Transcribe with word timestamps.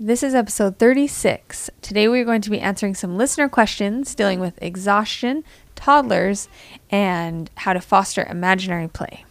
This 0.00 0.22
is 0.22 0.32
episode 0.32 0.78
36. 0.78 1.70
Today 1.82 2.06
we 2.06 2.20
are 2.20 2.24
going 2.24 2.40
to 2.42 2.50
be 2.50 2.60
answering 2.60 2.94
some 2.94 3.16
listener 3.16 3.48
questions 3.48 4.14
dealing 4.14 4.38
with 4.38 4.56
exhaustion, 4.62 5.42
toddlers, 5.74 6.48
and 6.88 7.50
how 7.56 7.72
to 7.72 7.80
foster 7.80 8.24
imaginary 8.30 8.86
play. 8.86 9.24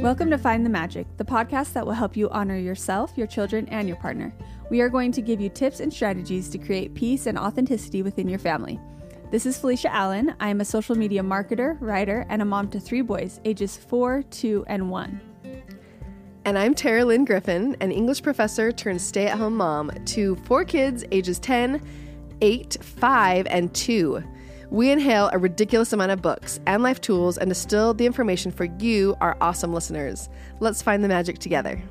Welcome 0.00 0.30
to 0.30 0.38
Find 0.38 0.64
the 0.64 0.70
Magic, 0.70 1.08
the 1.16 1.24
podcast 1.24 1.72
that 1.72 1.84
will 1.84 1.94
help 1.94 2.16
you 2.16 2.30
honor 2.30 2.56
yourself, 2.56 3.12
your 3.16 3.26
children, 3.26 3.66
and 3.70 3.88
your 3.88 3.96
partner. 3.96 4.32
We 4.70 4.80
are 4.80 4.88
going 4.88 5.10
to 5.12 5.20
give 5.20 5.40
you 5.40 5.48
tips 5.48 5.80
and 5.80 5.92
strategies 5.92 6.48
to 6.50 6.58
create 6.58 6.94
peace 6.94 7.26
and 7.26 7.36
authenticity 7.36 8.02
within 8.02 8.28
your 8.28 8.38
family. 8.38 8.78
This 9.32 9.46
is 9.46 9.58
Felicia 9.58 9.92
Allen. 9.92 10.32
I 10.38 10.48
am 10.48 10.60
a 10.60 10.64
social 10.64 10.94
media 10.94 11.22
marketer, 11.24 11.76
writer, 11.80 12.24
and 12.28 12.40
a 12.40 12.44
mom 12.44 12.70
to 12.70 12.78
three 12.78 13.02
boys, 13.02 13.40
ages 13.44 13.76
four, 13.76 14.22
two, 14.30 14.64
and 14.68 14.88
one. 14.92 15.33
And 16.46 16.58
I'm 16.58 16.74
Tara 16.74 17.06
Lynn 17.06 17.24
Griffin, 17.24 17.74
an 17.80 17.90
English 17.90 18.22
professor 18.22 18.70
turned 18.70 19.00
stay 19.00 19.28
at 19.28 19.38
home 19.38 19.56
mom 19.56 19.90
to 20.04 20.36
four 20.44 20.62
kids 20.62 21.02
ages 21.10 21.38
10, 21.38 21.80
8, 22.42 22.76
5, 22.82 23.46
and 23.46 23.74
2. 23.74 24.22
We 24.68 24.90
inhale 24.90 25.30
a 25.32 25.38
ridiculous 25.38 25.94
amount 25.94 26.10
of 26.10 26.20
books 26.20 26.60
and 26.66 26.82
life 26.82 27.00
tools 27.00 27.38
and 27.38 27.48
distill 27.48 27.94
the 27.94 28.04
information 28.04 28.52
for 28.52 28.64
you, 28.78 29.16
our 29.22 29.38
awesome 29.40 29.72
listeners. 29.72 30.28
Let's 30.60 30.82
find 30.82 31.02
the 31.02 31.08
magic 31.08 31.38
together. 31.38 31.82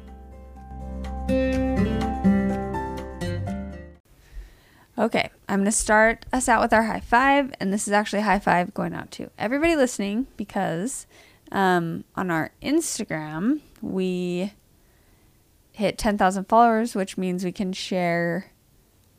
Okay, 4.99 5.32
I'm 5.49 5.60
going 5.62 5.66
to 5.66 5.72
start 5.72 6.27
us 6.32 6.48
out 6.48 6.62
with 6.62 6.74
our 6.74 6.84
high 6.84 6.99
five, 6.99 7.52
and 7.60 7.74
this 7.74 7.88
is 7.88 7.94
actually 7.94 8.22
high 8.22 8.38
five 8.38 8.72
going 8.76 8.94
out 8.94 9.10
to 9.12 9.32
everybody 9.40 9.76
listening 9.76 10.27
because 10.38 11.08
um, 11.53 12.03
on 12.16 12.31
our 12.31 12.52
Instagram, 12.62 13.62
we 13.81 14.52
hit 15.71 15.98
10,000 15.98 16.45
followers, 16.49 16.95
which 16.95 17.17
means 17.17 17.45
we 17.45 17.52
can 17.52 17.71
share 17.71 18.51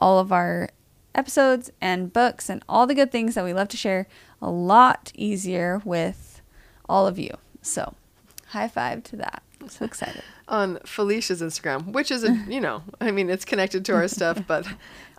all 0.00 0.18
of 0.18 0.32
our 0.32 0.68
episodes 1.14 1.70
and 1.80 2.12
books 2.12 2.50
and 2.50 2.62
all 2.68 2.86
the 2.86 2.94
good 2.94 3.12
things 3.12 3.36
that 3.36 3.44
we 3.44 3.52
love 3.52 3.68
to 3.68 3.76
share 3.76 4.08
a 4.42 4.50
lot 4.50 5.12
easier 5.14 5.80
with 5.84 6.42
all 6.88 7.06
of 7.06 7.18
you. 7.18 7.30
So, 7.62 7.94
high 8.48 8.68
five 8.68 9.04
to 9.04 9.16
that. 9.16 9.42
I'm 9.60 9.68
so 9.68 9.84
excited. 9.84 10.22
On 10.48 10.78
Felicia's 10.84 11.40
Instagram, 11.40 11.92
which 11.92 12.10
is, 12.10 12.24
a, 12.24 12.44
you 12.48 12.60
know, 12.60 12.82
I 13.00 13.12
mean, 13.12 13.30
it's 13.30 13.44
connected 13.44 13.84
to 13.86 13.94
our 13.94 14.08
stuff, 14.08 14.42
but 14.46 14.66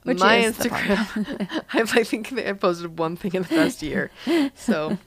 Which 0.03 0.19
my 0.19 0.39
Instagram, 0.39 1.63
I've, 1.73 1.97
I 1.97 2.03
think 2.03 2.31
I 2.33 2.53
posted 2.53 2.99
one 2.99 3.15
thing 3.15 3.33
in 3.33 3.43
the 3.43 3.47
past 3.49 3.81
year. 3.81 4.11
So, 4.53 4.97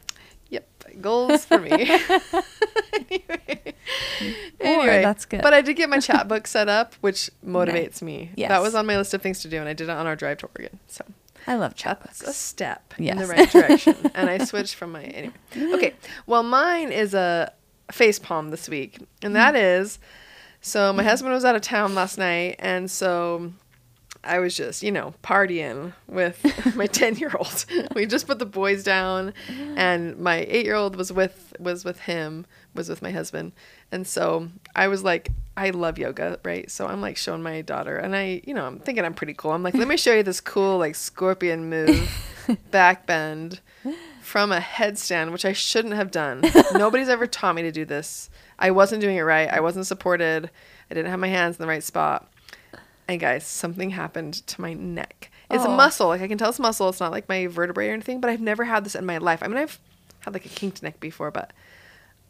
goals 1.00 1.44
for 1.44 1.58
me. 1.58 1.70
anyway, 1.70 3.74
anyway, 4.60 5.02
that's 5.02 5.24
good. 5.24 5.42
But 5.42 5.54
I 5.54 5.60
did 5.60 5.74
get 5.74 5.88
my 5.88 5.98
Chatbook 5.98 6.46
set 6.46 6.68
up, 6.68 6.94
which 7.00 7.30
motivates 7.46 8.02
me. 8.02 8.30
Yes. 8.36 8.48
That 8.48 8.62
was 8.62 8.74
on 8.74 8.86
my 8.86 8.96
list 8.96 9.14
of 9.14 9.22
things 9.22 9.40
to 9.42 9.48
do, 9.48 9.58
and 9.58 9.68
I 9.68 9.72
did 9.72 9.84
it 9.84 9.90
on 9.90 10.06
our 10.06 10.16
drive 10.16 10.38
to 10.38 10.46
Oregon. 10.46 10.78
So 10.86 11.04
I 11.46 11.54
love 11.54 11.74
chat 11.74 12.00
that's 12.00 12.22
a 12.22 12.26
books. 12.26 12.36
step 12.36 12.94
in 12.98 13.16
the 13.16 13.26
right 13.26 13.50
direction. 13.50 13.96
and 14.14 14.28
I 14.28 14.38
switched 14.38 14.74
from 14.74 14.92
my 14.92 15.02
anyway. 15.02 15.34
Okay, 15.56 15.94
well, 16.26 16.42
mine 16.42 16.92
is 16.92 17.14
a 17.14 17.52
face 17.90 18.18
palm 18.18 18.50
this 18.50 18.68
week, 18.68 18.98
and 19.22 19.34
that 19.34 19.54
mm. 19.54 19.80
is 19.80 19.98
so 20.60 20.92
my 20.92 21.02
husband 21.02 21.32
was 21.32 21.44
out 21.44 21.56
of 21.56 21.62
town 21.62 21.94
last 21.94 22.18
night, 22.18 22.56
and 22.58 22.90
so 22.90 23.52
I 24.24 24.38
was 24.38 24.56
just 24.56 24.82
you 24.82 24.92
know 24.92 25.14
partying 25.22 25.92
with 26.06 26.74
my 26.76 26.86
ten 27.00 27.16
year 27.16 27.32
old. 27.38 27.64
we 27.94 28.06
just 28.06 28.26
put 28.26 28.38
the 28.38 28.46
boys 28.46 28.84
down, 28.84 29.32
and 29.76 30.18
my 30.18 30.46
eight 30.48 30.66
year 30.66 30.74
old 30.74 30.96
was 30.96 31.12
with 31.12 31.54
was 31.58 31.84
with 31.84 32.00
him 32.00 32.46
was 32.74 32.88
with 32.88 33.02
my 33.02 33.10
husband, 33.10 33.52
and 33.92 34.06
so 34.06 34.48
I 34.74 34.88
was 34.88 35.02
like. 35.04 35.30
I 35.56 35.70
love 35.70 35.98
yoga, 35.98 36.38
right? 36.44 36.70
So 36.70 36.86
I'm 36.86 37.00
like 37.00 37.16
showing 37.16 37.42
my 37.42 37.62
daughter, 37.62 37.96
and 37.96 38.14
I, 38.14 38.42
you 38.46 38.54
know, 38.54 38.64
I'm 38.64 38.78
thinking 38.78 39.04
I'm 39.04 39.12
pretty 39.12 39.34
cool. 39.34 39.50
I'm 39.50 39.64
like, 39.64 39.74
let 39.74 39.88
me 39.88 39.96
show 39.96 40.14
you 40.14 40.22
this 40.22 40.40
cool 40.40 40.78
like 40.78 40.94
scorpion 40.94 41.68
move, 41.68 42.08
back 42.70 43.06
bend 43.06 43.60
from 44.20 44.52
a 44.52 44.60
headstand, 44.60 45.32
which 45.32 45.44
I 45.44 45.52
shouldn't 45.52 45.94
have 45.94 46.12
done. 46.12 46.44
Nobody's 46.74 47.08
ever 47.08 47.26
taught 47.26 47.56
me 47.56 47.62
to 47.62 47.72
do 47.72 47.84
this. 47.84 48.30
I 48.58 48.70
wasn't 48.70 49.00
doing 49.00 49.16
it 49.16 49.22
right. 49.22 49.48
I 49.48 49.58
wasn't 49.58 49.86
supported. 49.86 50.48
I 50.90 50.94
didn't 50.94 51.10
have 51.10 51.18
my 51.18 51.28
hands 51.28 51.56
in 51.56 51.62
the 51.62 51.68
right 51.68 51.82
spot. 51.82 52.30
And 53.08 53.18
guys, 53.20 53.46
something 53.46 53.90
happened 53.90 54.34
to 54.48 54.60
my 54.60 54.74
neck. 54.74 55.30
It's 55.50 55.64
a 55.64 55.68
Oh. 55.68 55.76
muscle. 55.76 56.08
Like 56.08 56.20
I 56.20 56.28
can 56.28 56.36
tell 56.38 56.50
it's 56.50 56.58
muscle. 56.58 56.88
It's 56.90 57.00
not 57.00 57.10
like 57.10 57.28
my 57.28 57.46
vertebrae 57.46 57.88
or 57.88 57.92
anything, 57.94 58.20
but 58.20 58.28
I've 58.30 58.40
never 58.40 58.64
had 58.64 58.84
this 58.84 58.94
in 58.94 59.06
my 59.06 59.16
life. 59.18 59.42
I 59.42 59.48
mean, 59.48 59.56
I've 59.56 59.78
had 60.20 60.34
like 60.34 60.44
a 60.44 60.48
kinked 60.50 60.82
neck 60.82 61.00
before, 61.00 61.30
but 61.30 61.52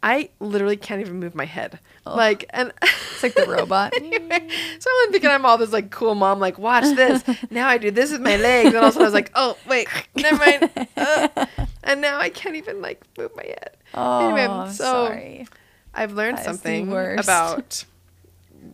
I 0.00 0.28
literally 0.38 0.76
can't 0.76 1.00
even 1.00 1.18
move 1.18 1.34
my 1.34 1.46
head. 1.46 1.80
Like, 2.06 2.44
and 2.50 2.72
It's 2.82 3.22
like 3.24 3.34
the 3.34 3.46
robot. 3.48 3.92
anyway, 3.96 4.48
so 4.78 4.90
I'm 5.02 5.10
thinking 5.10 5.30
I'm 5.30 5.44
all 5.44 5.58
this 5.58 5.72
like 5.72 5.90
cool 5.90 6.14
mom, 6.14 6.38
like 6.38 6.58
watch 6.58 6.84
this. 6.94 7.24
Now 7.50 7.66
I 7.68 7.78
do 7.78 7.90
this 7.90 8.12
with 8.12 8.20
my 8.20 8.36
legs, 8.36 8.68
and 8.72 8.76
also 8.84 9.00
I 9.00 9.04
was 9.04 9.12
like, 9.14 9.32
oh 9.34 9.56
wait, 9.66 9.88
never 10.14 10.36
mind. 10.36 10.88
Uh, 10.96 11.46
and 11.82 12.00
now 12.00 12.20
I 12.20 12.28
can't 12.28 12.54
even 12.54 12.80
like 12.80 13.02
move 13.18 13.32
my 13.34 13.42
head. 13.46 13.76
Oh, 13.94 14.28
Anyway, 14.28 14.46
so- 14.70 14.84
sorry. 14.84 15.48
I've 15.92 16.12
learned 16.12 16.38
That 16.38 16.44
something 16.44 16.92
about 16.92 17.84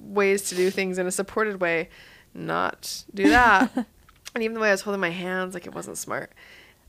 ways 0.01 0.43
to 0.51 0.55
do 0.55 0.71
things 0.71 0.99
in 0.99 1.07
a 1.07 1.11
supported 1.11 1.61
way, 1.61 1.89
not 2.33 3.05
do 3.15 3.29
that. 3.31 3.71
and 4.35 4.43
even 4.45 4.55
the 4.55 4.61
way 4.61 4.69
I 4.69 4.73
was 4.73 4.83
holding 4.83 5.01
my 5.01 5.11
hands, 5.11 5.55
like 5.55 5.67
it 5.67 5.75
wasn't 5.75 5.99
smart. 5.99 6.33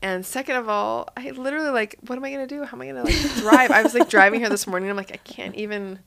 And 0.02 0.26
second 0.26 0.56
of 0.56 0.68
all, 0.68 1.08
I 1.16 1.30
literally 1.30 1.70
like, 1.70 1.96
what 2.06 2.16
am 2.16 2.24
I 2.24 2.30
gonna 2.30 2.46
do? 2.46 2.64
How 2.64 2.76
am 2.76 2.82
I 2.82 2.86
gonna 2.86 3.04
like 3.04 3.34
drive? 3.36 3.70
I 3.70 3.82
was 3.82 3.94
like 3.94 4.08
driving 4.08 4.40
here 4.40 4.48
this 4.48 4.66
morning. 4.66 4.90
I'm 4.90 4.96
like, 4.96 5.12
I 5.12 5.16
can't 5.18 5.54
even 5.54 6.00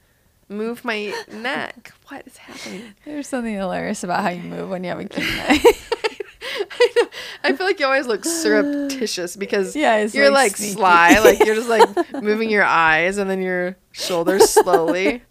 move 0.47 0.83
my 0.85 1.13
neck. 1.31 1.91
What 2.07 2.25
is 2.27 2.37
happening? 2.37 2.93
There's 3.05 3.27
something 3.27 3.53
hilarious 3.53 4.03
about 4.03 4.23
how 4.23 4.29
you 4.29 4.41
move 4.43 4.69
when 4.69 4.83
you 4.83 4.89
have 4.89 4.99
a 4.99 5.05
kid. 5.05 5.23
I 5.23 6.93
know. 6.95 7.07
I 7.43 7.53
feel 7.53 7.65
like 7.65 7.79
you 7.79 7.85
always 7.85 8.07
look 8.07 8.25
surreptitious 8.25 9.35
because 9.35 9.75
Yeah, 9.75 10.03
you're 10.05 10.29
like, 10.29 10.51
like, 10.51 10.55
sly, 10.57 11.19
like 11.19 11.39
you're 11.45 11.55
just 11.55 11.69
like 11.69 12.13
moving 12.23 12.49
your 12.49 12.63
eyes 12.63 13.17
and 13.17 13.29
then 13.29 13.41
your 13.41 13.77
shoulders 13.91 14.49
slowly. 14.49 15.21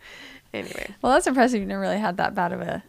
Anyway, 0.54 0.94
well, 1.03 1.12
that's 1.12 1.26
impressive. 1.26 1.60
You've 1.60 1.69
never 1.69 1.81
really 1.81 1.98
had 1.98 2.16
that 2.16 2.34
bad 2.34 2.53
of 2.53 2.60
a 2.60 2.82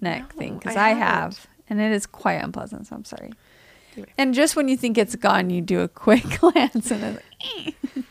neck 0.00 0.32
No, 0.34 0.38
thing 0.38 0.58
because 0.58 0.76
I 0.76 0.90
I, 0.90 0.92
haven't. 0.94 1.40
and 1.68 1.80
it 1.80 1.92
is 1.92 2.06
quite 2.06 2.34
unpleasant. 2.34 2.86
So 2.86 2.96
I'm 2.96 3.04
sorry. 3.04 3.32
Anyway. 3.96 4.12
And 4.18 4.34
just 4.34 4.54
when 4.56 4.68
you 4.68 4.76
think 4.76 4.96
it's 4.98 5.14
gone, 5.16 5.50
you 5.50 5.60
do 5.60 5.80
a 5.80 5.88
quick 5.88 6.22
glance 6.40 6.90
and 6.90 7.02
then 7.02 7.18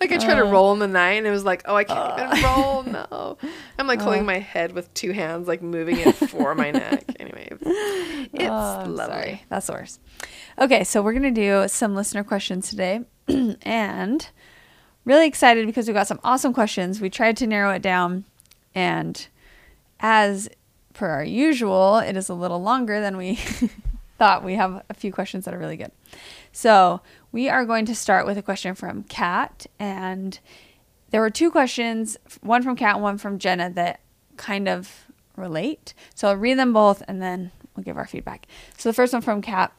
like 0.00 0.12
I 0.12 0.18
tried 0.18 0.36
to 0.36 0.46
Uh. 0.46 0.50
roll 0.50 0.72
in 0.72 0.78
the 0.78 0.86
night 0.88 1.12
and 1.14 1.26
it 1.26 1.30
was 1.30 1.44
like, 1.44 1.62
oh, 1.66 1.74
I 1.74 1.84
can't 1.84 2.18
even 2.18 2.44
Uh. 2.44 2.56
roll. 2.56 2.82
No, 2.84 3.38
I'm 3.78 3.86
like 3.86 4.00
holding 4.00 4.22
Uh. 4.22 4.24
my 4.24 4.38
head 4.38 4.72
with 4.72 4.92
two 4.94 5.12
hands, 5.12 5.48
like 5.48 5.62
moving 5.62 5.98
it 5.98 6.12
for 6.14 6.54
my 6.54 6.70
neck. 6.70 7.04
Anyway, 7.20 7.48
it's 8.32 8.42
Oh, 8.44 8.84
lovely. 8.88 8.96
sorry. 8.96 9.44
That's 9.48 9.66
the 9.66 9.72
worst. 9.74 10.00
Okay, 10.58 10.84
so 10.84 11.02
we're 11.02 11.12
gonna 11.12 11.30
do 11.30 11.64
some 11.68 11.94
listener 11.94 12.24
questions 12.24 12.68
today, 12.70 13.00
and 13.62 14.28
really 15.04 15.26
excited 15.26 15.66
because 15.66 15.88
we 15.88 15.94
got 15.94 16.06
some 16.06 16.20
awesome 16.24 16.52
questions. 16.52 17.00
We 17.00 17.10
tried 17.10 17.36
to 17.38 17.46
narrow 17.46 17.72
it 17.72 17.82
down, 17.82 18.24
and 18.74 19.26
as 20.00 20.48
per 20.94 21.08
our 21.08 21.24
usual, 21.24 21.98
it 21.98 22.16
is 22.16 22.28
a 22.28 22.34
little 22.34 22.62
longer 22.62 23.00
than 23.00 23.16
we 23.16 23.36
thought. 24.18 24.44
We 24.44 24.54
have 24.54 24.84
a 24.88 24.94
few 24.94 25.12
questions 25.12 25.44
that 25.44 25.54
are 25.54 25.58
really 25.58 25.76
good. 25.76 25.92
So 26.52 27.00
we 27.30 27.48
are 27.48 27.64
going 27.64 27.86
to 27.86 27.94
start 27.94 28.26
with 28.26 28.36
a 28.36 28.42
question 28.42 28.74
from 28.74 29.04
Kat, 29.04 29.66
and 29.78 30.38
there 31.10 31.20
were 31.20 31.30
two 31.30 31.50
questions, 31.50 32.16
one 32.40 32.62
from 32.62 32.74
Kat 32.74 32.94
and 32.94 33.02
one 33.02 33.18
from 33.18 33.38
Jenna, 33.38 33.70
that 33.70 34.00
kind 34.36 34.68
of 34.68 35.06
relate. 35.36 35.94
So 36.14 36.28
I'll 36.28 36.36
read 36.36 36.58
them 36.58 36.72
both 36.72 37.02
and 37.06 37.22
then 37.22 37.52
we'll 37.76 37.84
give 37.84 37.96
our 37.96 38.06
feedback. 38.06 38.46
So 38.76 38.88
the 38.88 38.94
first 38.94 39.12
one 39.12 39.22
from 39.22 39.42
Kat. 39.42 39.72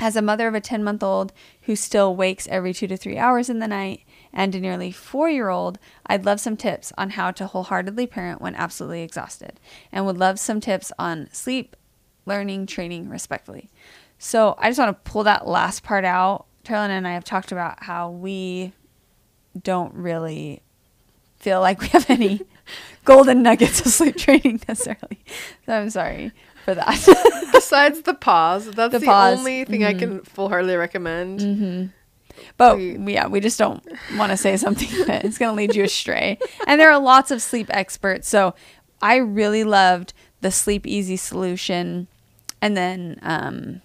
As 0.00 0.16
a 0.16 0.22
mother 0.22 0.48
of 0.48 0.54
a 0.54 0.60
10 0.60 0.82
month 0.82 1.04
old 1.04 1.32
who 1.62 1.76
still 1.76 2.16
wakes 2.16 2.48
every 2.48 2.74
two 2.74 2.88
to 2.88 2.96
three 2.96 3.16
hours 3.16 3.48
in 3.48 3.60
the 3.60 3.68
night 3.68 4.02
and 4.34 4.54
a 4.54 4.60
nearly 4.60 4.90
four 4.90 5.30
year 5.30 5.48
old, 5.48 5.78
I'd 6.06 6.26
love 6.26 6.40
some 6.40 6.56
tips 6.56 6.92
on 6.98 7.10
how 7.10 7.30
to 7.30 7.46
wholeheartedly 7.46 8.08
parent 8.08 8.42
when 8.42 8.54
absolutely 8.56 9.00
exhausted 9.02 9.60
and 9.92 10.04
would 10.04 10.18
love 10.18 10.38
some 10.38 10.60
tips 10.60 10.92
on 10.98 11.28
sleep, 11.32 11.76
learning, 12.26 12.66
training 12.66 13.08
respectfully. 13.08 13.70
So 14.18 14.56
I 14.58 14.68
just 14.68 14.78
want 14.78 14.90
to 15.04 15.10
pull 15.10 15.24
that 15.24 15.46
last 15.46 15.82
part 15.84 16.04
out. 16.04 16.46
Carolyn 16.64 16.90
and 16.90 17.06
I 17.06 17.12
have 17.12 17.24
talked 17.24 17.52
about 17.52 17.82
how 17.84 18.10
we 18.10 18.72
don't 19.62 19.94
really 19.94 20.62
feel 21.36 21.60
like 21.60 21.80
we 21.80 21.88
have 21.88 22.08
any 22.10 22.40
golden 23.04 23.42
nuggets 23.42 23.80
of 23.86 23.92
sleep 23.92 24.16
training 24.16 24.60
necessarily. 24.66 25.22
So 25.66 25.74
I'm 25.74 25.90
sorry 25.90 26.32
for 26.64 26.74
that. 26.74 27.48
Besides 27.52 28.02
the 28.02 28.14
pause, 28.14 28.64
that's 28.70 28.92
The 28.92 28.98
the, 29.00 29.06
pause. 29.06 29.38
only 29.38 29.64
thing 29.64 29.84
I 29.84 29.94
can 29.94 30.22
full 30.22 30.48
heartedly 30.48 30.76
recommend. 30.76 31.40
Mm-hmm. 31.40 31.86
But 32.56 32.76
We- 32.76 33.14
yeah, 33.14 33.26
we 33.26 33.40
just 33.40 33.58
don't 33.58 33.84
want 34.16 34.30
to 34.30 34.36
say 34.36 34.56
something 34.56 34.88
that 35.06 35.24
is 35.24 35.38
going 35.38 35.50
to 35.52 35.56
lead 35.56 35.74
you 35.74 35.84
astray. 35.84 36.38
And 36.66 36.80
there 36.80 36.90
are 36.90 36.98
lots 37.00 37.30
of 37.30 37.42
sleep 37.42 37.68
experts. 37.70 38.28
So 38.28 38.54
I 39.02 39.16
really 39.16 39.64
loved 39.64 40.12
the 40.40 40.50
Sleep 40.50 40.86
Easy 40.86 41.16
solution 41.16 42.06
and 42.60 42.76
then 42.76 43.18
um, 43.22 43.82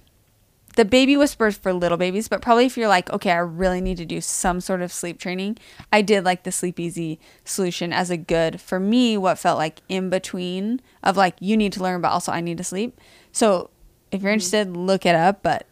the 0.76 0.86
baby 0.86 1.18
whisperer 1.18 1.52
for 1.52 1.74
little 1.74 1.98
babies, 1.98 2.30
but 2.30 2.42
probably 2.42 2.66
if 2.66 2.78
you're 2.78 2.88
like, 2.88 3.10
okay, 3.12 3.32
I 3.32 3.38
really 3.40 3.82
need 3.82 3.98
to 3.98 4.06
do 4.06 4.22
some 4.22 4.62
sort 4.62 4.82
of 4.82 4.94
sleep 4.94 5.20
training, 5.20 5.58
I 5.92 6.02
did 6.02 6.24
like 6.24 6.44
the 6.44 6.52
Sleep 6.52 6.80
Easy 6.80 7.20
solution 7.44 7.92
as 7.92 8.10
a 8.10 8.16
good 8.18 8.62
for 8.62 8.80
me. 8.80 9.18
What 9.18 9.38
felt 9.40 9.58
like 9.58 9.82
in 9.90 10.10
between 10.10 10.80
of 11.04 11.18
like 11.18 11.36
you 11.42 11.58
need 11.58 11.74
to 11.74 11.84
learn, 11.84 12.00
but 12.02 12.12
also 12.12 12.32
I 12.32 12.40
need 12.40 12.58
to 12.60 12.64
sleep. 12.64 12.98
So 13.34 13.70
if 14.12 14.22
you're 14.22 14.32
interested, 14.32 14.76
look 14.78 15.06
it 15.06 15.16
up. 15.16 15.44
But 15.44 15.66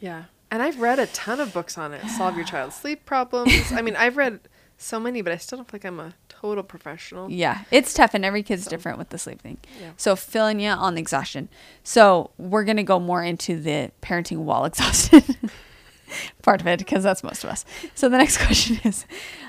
Yeah. 0.00 0.24
And 0.50 0.62
I've 0.62 0.80
read 0.80 0.98
a 0.98 1.06
ton 1.08 1.40
of 1.40 1.52
books 1.52 1.76
on 1.76 1.92
it. 1.92 2.06
Solve 2.08 2.36
your 2.36 2.44
child's 2.44 2.76
sleep 2.80 3.04
problems. 3.04 3.72
I 3.72 3.82
mean, 3.82 3.96
I've 3.96 4.16
read 4.16 4.40
so 4.78 5.00
many, 5.00 5.22
but 5.22 5.32
I 5.32 5.36
still 5.36 5.58
don't 5.58 5.68
think 5.68 5.84
I'm 5.84 5.98
a 6.00 6.14
total 6.28 6.62
professional. 6.62 7.30
Yeah, 7.30 7.64
it's 7.70 7.92
tough, 7.92 8.14
and 8.14 8.24
every 8.24 8.42
kid's 8.42 8.66
different 8.66 8.96
with 8.96 9.08
the 9.08 9.18
sleep 9.18 9.42
thing. 9.42 9.58
Yeah. 9.80 9.90
So 9.96 10.14
filling 10.14 10.60
you 10.60 10.70
on 10.70 10.94
the 10.94 11.00
exhaustion. 11.00 11.48
So 11.82 12.30
we're 12.38 12.64
gonna 12.64 12.84
go 12.84 13.00
more 13.00 13.22
into 13.22 13.60
the 13.60 13.90
parenting 14.00 14.38
while 14.38 14.64
exhausted 14.64 15.24
part 16.42 16.60
of 16.60 16.66
it 16.68 16.78
because 16.78 17.02
that's 17.02 17.24
most 17.24 17.42
of 17.42 17.50
us. 17.50 17.64
So 17.94 18.08
the 18.08 18.18
next 18.18 18.38
question 18.46 18.78
is, 18.84 19.04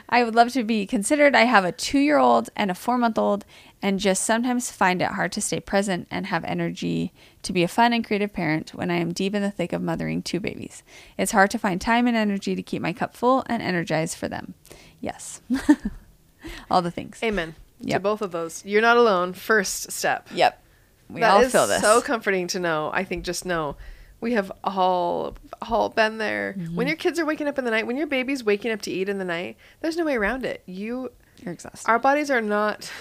I 0.09 0.23
would 0.23 0.35
love 0.35 0.51
to 0.53 0.63
be 0.63 0.87
considered. 0.87 1.35
I 1.35 1.43
have 1.43 1.63
a 1.63 1.71
two-year-old 1.71 2.49
and 2.55 2.71
a 2.71 2.75
four-month-old, 2.75 3.45
and 3.81 3.99
just 3.99 4.23
sometimes 4.23 4.71
find 4.71 5.01
it 5.01 5.09
hard 5.11 5.31
to 5.33 5.41
stay 5.41 5.59
present 5.59 6.07
and 6.11 6.25
have 6.27 6.43
energy 6.43 7.13
to 7.43 7.53
be 7.53 7.63
a 7.63 7.67
fun 7.67 7.93
and 7.93 8.05
creative 8.05 8.33
parent 8.33 8.71
when 8.73 8.91
I 8.91 8.95
am 8.97 9.13
deep 9.13 9.33
in 9.33 9.41
the 9.41 9.51
thick 9.51 9.71
of 9.73 9.81
mothering 9.81 10.21
two 10.21 10.39
babies. 10.39 10.83
It's 11.17 11.31
hard 11.31 11.49
to 11.51 11.57
find 11.59 11.79
time 11.79 12.07
and 12.07 12.17
energy 12.17 12.55
to 12.55 12.61
keep 12.63 12.81
my 12.81 12.93
cup 12.93 13.15
full 13.15 13.43
and 13.47 13.61
energized 13.61 14.17
for 14.17 14.27
them. 14.27 14.53
Yes. 14.99 15.41
All 16.71 16.81
the 16.81 16.91
things. 16.91 17.19
Amen 17.23 17.55
to 17.87 17.99
both 17.99 18.21
of 18.21 18.31
those. 18.31 18.65
You're 18.65 18.81
not 18.81 18.97
alone. 18.97 19.33
First 19.33 19.91
step. 19.91 20.27
Yep. 20.33 20.61
We 21.09 21.21
That 21.21 21.31
all 21.31 21.49
feel 21.49 21.65
this. 21.67 21.81
so 21.81 22.01
comforting 22.01 22.47
to 22.47 22.59
know. 22.59 22.91
I 22.93 23.03
think 23.03 23.23
just 23.23 23.45
know 23.45 23.77
we 24.21 24.33
have 24.33 24.51
all 24.63 25.35
all 25.61 25.89
been 25.89 26.17
there. 26.17 26.55
Mm-hmm. 26.57 26.75
When 26.75 26.87
your 26.87 26.97
kids 26.97 27.17
are 27.19 27.25
waking 27.25 27.47
up 27.47 27.57
in 27.57 27.65
the 27.65 27.71
night, 27.71 27.87
when 27.87 27.97
your 27.97 28.05
baby's 28.05 28.43
waking 28.43 28.71
up 28.71 28.81
to 28.83 28.91
eat 28.91 29.09
in 29.09 29.17
the 29.17 29.25
night, 29.25 29.57
there's 29.81 29.97
no 29.97 30.05
way 30.05 30.15
around 30.15 30.45
it. 30.45 30.61
You 30.65 31.11
You're 31.43 31.53
exhausted. 31.53 31.89
our 31.89 31.99
bodies 31.99 32.29
are 32.29 32.41
not 32.41 32.91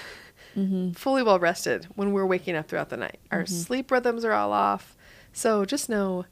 Mm-hmm. 0.59 0.91
fully 0.93 1.23
well 1.23 1.39
rested 1.39 1.87
when 1.95 2.13
we're 2.13 2.27
waking 2.27 2.57
up 2.57 2.69
throughout 2.69 2.89
the 2.91 2.97
night. 2.97 3.19
Our 3.31 3.47
sleep 3.47 3.91
rhythms 3.91 4.25
are 4.25 4.33
all 4.33 4.53
off. 4.53 4.97
So 5.33 5.65
just 5.65 5.89
know, 5.89 6.25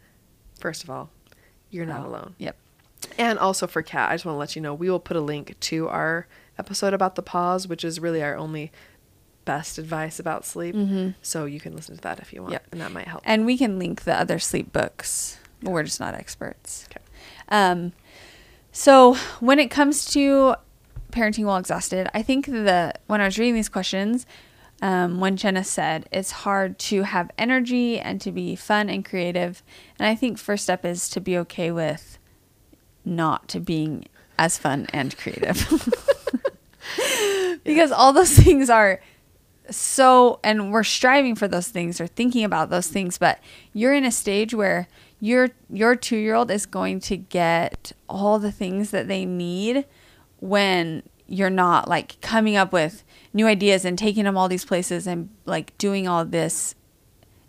first 0.59 0.83
of 0.85 0.91
all, 0.91 1.11
you're 1.71 1.87
not 1.87 2.05
Oh, 2.05 2.09
alone. 2.09 2.35
Yep. 2.39 2.57
And 3.19 3.39
also 3.39 3.67
for 3.67 3.83
Kat, 3.83 4.11
I 4.11 4.15
just 4.15 4.25
want 4.25 4.35
to 4.35 4.39
let 4.39 4.57
you 4.57 4.63
know 4.63 4.75
we 4.75 4.91
will 4.91 4.99
put 5.01 5.17
a 5.17 5.21
link 5.21 5.59
to 5.61 5.89
our 5.89 6.27
episode 6.59 6.93
about 6.95 7.15
the 7.15 7.23
pause, 7.23 7.69
which 7.69 7.85
is 7.85 8.01
really 8.01 8.23
our 8.23 8.37
only 8.37 8.73
best 9.45 9.79
advice 9.79 10.19
about 10.19 10.45
sleep. 10.45 10.75
So 11.23 11.45
you 11.45 11.61
can 11.61 11.77
listen 11.77 11.95
to 11.97 12.03
that 12.03 12.19
if 12.19 12.33
you 12.33 12.43
want, 12.43 12.55
Mm-hmm. 12.55 12.65
Yep. 12.65 12.69
and 12.73 12.81
that 12.81 12.93
might 12.93 13.07
help. 13.07 13.23
And 13.25 13.47
we 13.47 13.57
can 13.57 13.79
link 13.79 14.03
the 14.05 14.19
other 14.19 14.39
sleep 14.39 14.73
books. 14.73 15.39
but 15.63 15.71
We're 15.71 15.85
just 15.85 16.01
not 16.01 16.15
experts. 16.15 16.89
Okay. 16.91 17.05
Um, 17.51 17.93
so 18.73 19.15
when 19.41 19.59
it 19.59 19.71
comes 19.71 20.05
to 20.13 20.57
parenting 21.17 21.47
while 21.47 21.57
exhausted, 21.57 22.09
I 22.15 22.23
think 22.23 22.47
the 22.47 22.93
when 23.07 23.21
I 23.21 23.25
was 23.25 23.39
reading 23.39 23.55
these 23.55 23.69
questions, 23.69 24.27
um, 24.83 25.21
when 25.21 25.37
Jenna 25.37 25.65
said 25.65 26.09
it's 26.13 26.31
hard 26.31 26.79
to 26.81 27.03
have 27.03 27.31
energy 27.39 27.99
and 27.99 28.21
to 28.21 28.31
be 28.31 28.55
fun 28.55 28.89
and 28.89 29.05
creative, 29.05 29.63
and 29.99 30.07
I 30.07 30.15
think 30.15 30.39
first 30.39 30.65
step 30.65 30.85
is 30.85 31.09
to 31.11 31.21
be 31.21 31.39
okay 31.39 31.71
with 31.71 32.19
not 33.05 33.57
being 33.65 34.05
as 34.39 34.59
fun 34.59 34.87
and 34.93 35.17
creative. 35.17 35.67
because 37.65 37.91
all 37.91 38.13
those 38.13 38.33
things 38.39 38.71
are 38.71 39.01
so 39.71 40.39
and 40.45 40.73
we're 40.73 40.85
striving 40.85 41.35
for 41.35 41.49
those 41.49 41.69
things 41.69 42.01
or 42.01 42.07
thinking 42.07 42.45
about 42.45 42.71
those 42.71 42.87
things 42.87 43.19
but 43.19 43.41
you're 43.73 43.93
in 43.93 44.05
a 44.05 44.13
stage 44.13 44.55
where 44.55 44.87
your 45.19 45.49
your 45.69 45.97
2-year-old 45.97 46.51
is 46.51 46.67
going 46.67 47.01
to 47.01 47.17
get 47.17 47.91
all 48.09 48.39
the 48.39 48.53
things 48.53 48.93
that 48.93 49.09
they 49.09 49.25
need 49.25 49.85
when 50.41 51.03
you're 51.27 51.51
not 51.51 51.89
like 51.89 52.21
coming 52.21 52.57
up 52.57 52.73
with 52.73 53.03
new 53.33 53.47
ideas 53.47 53.85
and 53.85 53.99
taking 53.99 54.25
them 54.25 54.37
all 54.37 54.49
these 54.49 54.65
places 54.65 55.07
and 55.07 55.29
like 55.45 55.77
doing 55.79 56.07
all 56.07 56.25
this 56.25 56.75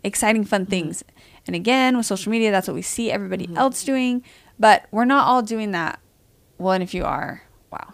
exciting 0.02 0.44
fun 0.44 0.62
mm-hmm. 0.62 0.70
things. 0.70 1.04
And 1.46 1.54
again 1.54 1.96
with 1.96 2.06
social 2.06 2.30
media 2.30 2.50
that's 2.50 2.68
what 2.68 2.74
we 2.74 2.82
see 2.82 3.10
everybody 3.10 3.46
mm-hmm. 3.46 3.58
else 3.58 3.84
doing. 3.84 4.22
But 4.58 4.86
we're 4.90 5.04
not 5.04 5.26
all 5.26 5.42
doing 5.42 5.70
that. 5.72 6.00
Well 6.58 6.72
and 6.72 6.82
if 6.82 6.94
you 6.94 7.04
are 7.04 7.42
wow 7.70 7.92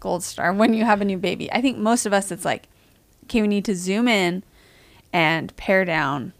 gold 0.00 0.22
star 0.22 0.52
when 0.54 0.74
you 0.74 0.84
have 0.84 1.00
a 1.00 1.04
new 1.04 1.18
baby. 1.18 1.50
I 1.52 1.60
think 1.60 1.78
most 1.78 2.06
of 2.06 2.12
us 2.12 2.30
it's 2.30 2.44
like 2.44 2.68
okay 3.24 3.40
we 3.40 3.48
need 3.48 3.64
to 3.66 3.74
zoom 3.74 4.08
in 4.08 4.42
and 5.12 5.54
pare 5.56 5.84
down 5.84 6.32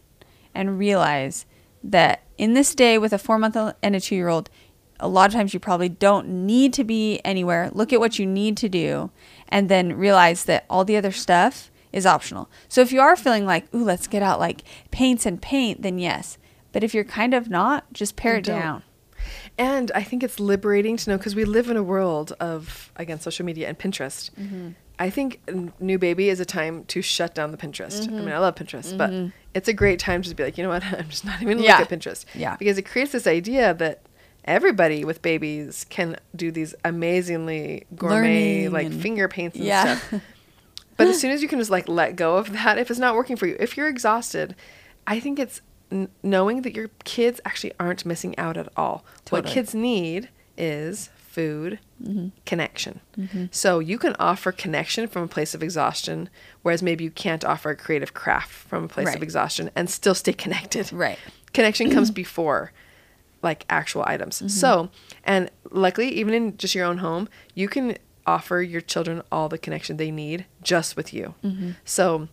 and 0.54 0.78
realize 0.78 1.46
that 1.82 2.22
in 2.38 2.54
this 2.54 2.74
day 2.74 2.98
with 2.98 3.12
a 3.12 3.18
four-month-old 3.18 3.74
and 3.82 3.96
a 3.96 4.00
two 4.00 4.14
year 4.14 4.28
old 4.28 4.50
a 5.02 5.08
lot 5.08 5.26
of 5.28 5.32
times 5.34 5.52
you 5.52 5.60
probably 5.60 5.88
don't 5.88 6.26
need 6.28 6.72
to 6.72 6.84
be 6.84 7.20
anywhere 7.24 7.68
look 7.72 7.92
at 7.92 8.00
what 8.00 8.18
you 8.18 8.24
need 8.26 8.56
to 8.56 8.68
do 8.68 9.10
and 9.48 9.68
then 9.68 9.92
realize 9.92 10.44
that 10.44 10.64
all 10.70 10.84
the 10.84 10.96
other 10.96 11.12
stuff 11.12 11.70
is 11.92 12.06
optional 12.06 12.48
so 12.68 12.80
if 12.80 12.90
you 12.92 13.00
are 13.00 13.16
feeling 13.16 13.44
like 13.44 13.64
ooh 13.74 13.84
let's 13.84 14.06
get 14.06 14.22
out 14.22 14.38
like 14.40 14.62
paints 14.90 15.26
and 15.26 15.42
paint 15.42 15.82
then 15.82 15.98
yes 15.98 16.38
but 16.72 16.82
if 16.82 16.94
you're 16.94 17.04
kind 17.04 17.34
of 17.34 17.50
not 17.50 17.84
just 17.92 18.16
pare 18.16 18.36
it 18.36 18.44
down 18.44 18.82
And 19.58 19.92
I 19.94 20.02
think 20.02 20.22
it's 20.22 20.40
liberating 20.40 20.96
to 20.96 21.10
know 21.10 21.16
because 21.18 21.36
we 21.36 21.44
live 21.44 21.68
in 21.70 21.76
a 21.76 21.82
world 21.82 22.32
of, 22.40 22.90
again, 22.96 23.20
social 23.20 23.44
media 23.46 23.68
and 23.68 23.78
Pinterest. 23.78 24.30
Mm-hmm. 24.34 24.70
I 24.98 25.10
think 25.10 25.40
new 25.78 25.98
baby 25.98 26.28
is 26.28 26.40
a 26.40 26.44
time 26.44 26.84
to 26.86 27.02
shut 27.02 27.34
down 27.34 27.50
the 27.52 27.56
Pinterest. 27.56 28.00
I 28.02 28.06
Mm-hmm. 28.06 28.16
mean, 28.24 28.32
I 28.34 28.38
love 28.38 28.54
Pinterest, 28.56 28.96
but 28.96 29.12
it's 29.54 29.68
a 29.68 29.72
great 29.72 29.98
time 30.00 30.22
to 30.22 30.26
just 30.26 30.36
be 30.36 30.42
like, 30.42 30.56
you 30.58 30.64
know 30.64 30.70
what? 30.70 30.82
I'm 30.98 31.08
just 31.08 31.24
not 31.24 31.40
even 31.42 31.58
Yeah. 31.60 31.78
look 31.78 31.92
at 31.92 31.98
Pinterest. 32.00 32.24
Yeah. 32.34 32.56
Because 32.56 32.78
it 32.78 32.82
creates 32.82 33.12
this 33.12 33.26
idea 33.28 33.74
that 33.74 34.00
everybody 34.44 35.04
with 35.04 35.22
babies 35.22 35.86
can 35.88 36.16
do 36.34 36.50
these 36.50 36.74
amazingly 36.84 37.86
gourmet, 37.94 38.64
Learning 38.66 38.70
like 38.72 38.86
and- 38.86 39.00
finger 39.02 39.28
paints 39.28 39.56
and 39.56 39.64
Yeah. 39.64 39.96
stuff. 39.98 40.20
But 40.96 41.08
as 41.08 41.20
soon 41.20 41.30
as 41.30 41.42
you 41.42 41.48
can 41.48 41.58
just 41.58 41.70
like 41.70 41.88
let 41.88 42.16
go 42.16 42.36
of 42.36 42.52
that, 42.52 42.78
if 42.78 42.90
it's 42.90 43.00
not 43.00 43.14
working 43.14 43.36
for 43.36 43.46
you, 43.46 43.56
if 43.60 43.76
you're 43.76 43.88
exhausted, 43.88 44.54
I 45.06 45.20
think 45.20 45.38
it's 45.38 45.60
n- 45.90 46.08
knowing 46.22 46.62
that 46.62 46.74
your 46.74 46.88
kids 47.04 47.40
actually 47.44 47.72
aren't 47.80 48.04
missing 48.06 48.36
out 48.38 48.56
at 48.56 48.68
all. 48.76 49.04
What 49.30 49.46
kids 49.46 49.74
need 49.74 50.28
is 50.56 51.10
food, 51.16 51.78
Mm-hmm. 52.02 52.28
connection. 52.46 52.98
So 53.52 53.78
you 53.78 53.96
can 53.96 54.16
offer 54.18 54.50
connection 54.50 55.06
from 55.06 55.22
a 55.22 55.28
place 55.28 55.54
of 55.54 55.62
exhaustion, 55.62 56.28
whereas 56.62 56.82
maybe 56.82 57.04
you 57.04 57.12
can't 57.12 57.44
offer 57.44 57.70
a 57.70 57.76
creative 57.76 58.12
craft 58.12 58.50
from 58.50 58.82
a 58.84 58.88
place 58.88 59.06
Right. 59.06 59.16
of 59.16 59.22
exhaustion 59.22 59.70
and 59.76 59.88
still 59.88 60.16
stay 60.16 60.32
connected. 60.32 60.92
Right. 60.92 61.16
Connection 61.52 61.92
comes 61.92 62.10
before 62.24 62.72
like 63.42 63.64
actual 63.68 64.04
items. 64.06 64.36
Mm-hmm. 64.36 64.48
So, 64.48 64.90
and 65.24 65.50
luckily, 65.70 66.08
even 66.08 66.32
in 66.32 66.56
just 66.56 66.74
your 66.74 66.86
own 66.86 66.98
home, 66.98 67.28
you 67.54 67.68
can 67.68 67.96
offer 68.26 68.62
your 68.62 68.80
children 68.80 69.22
all 69.32 69.48
the 69.48 69.58
connection 69.58 69.96
they 69.96 70.10
need 70.10 70.46
just 70.62 70.96
with 70.96 71.12
you. 71.12 71.34
Mm-hmm. 71.44 71.72
So, 71.84 72.28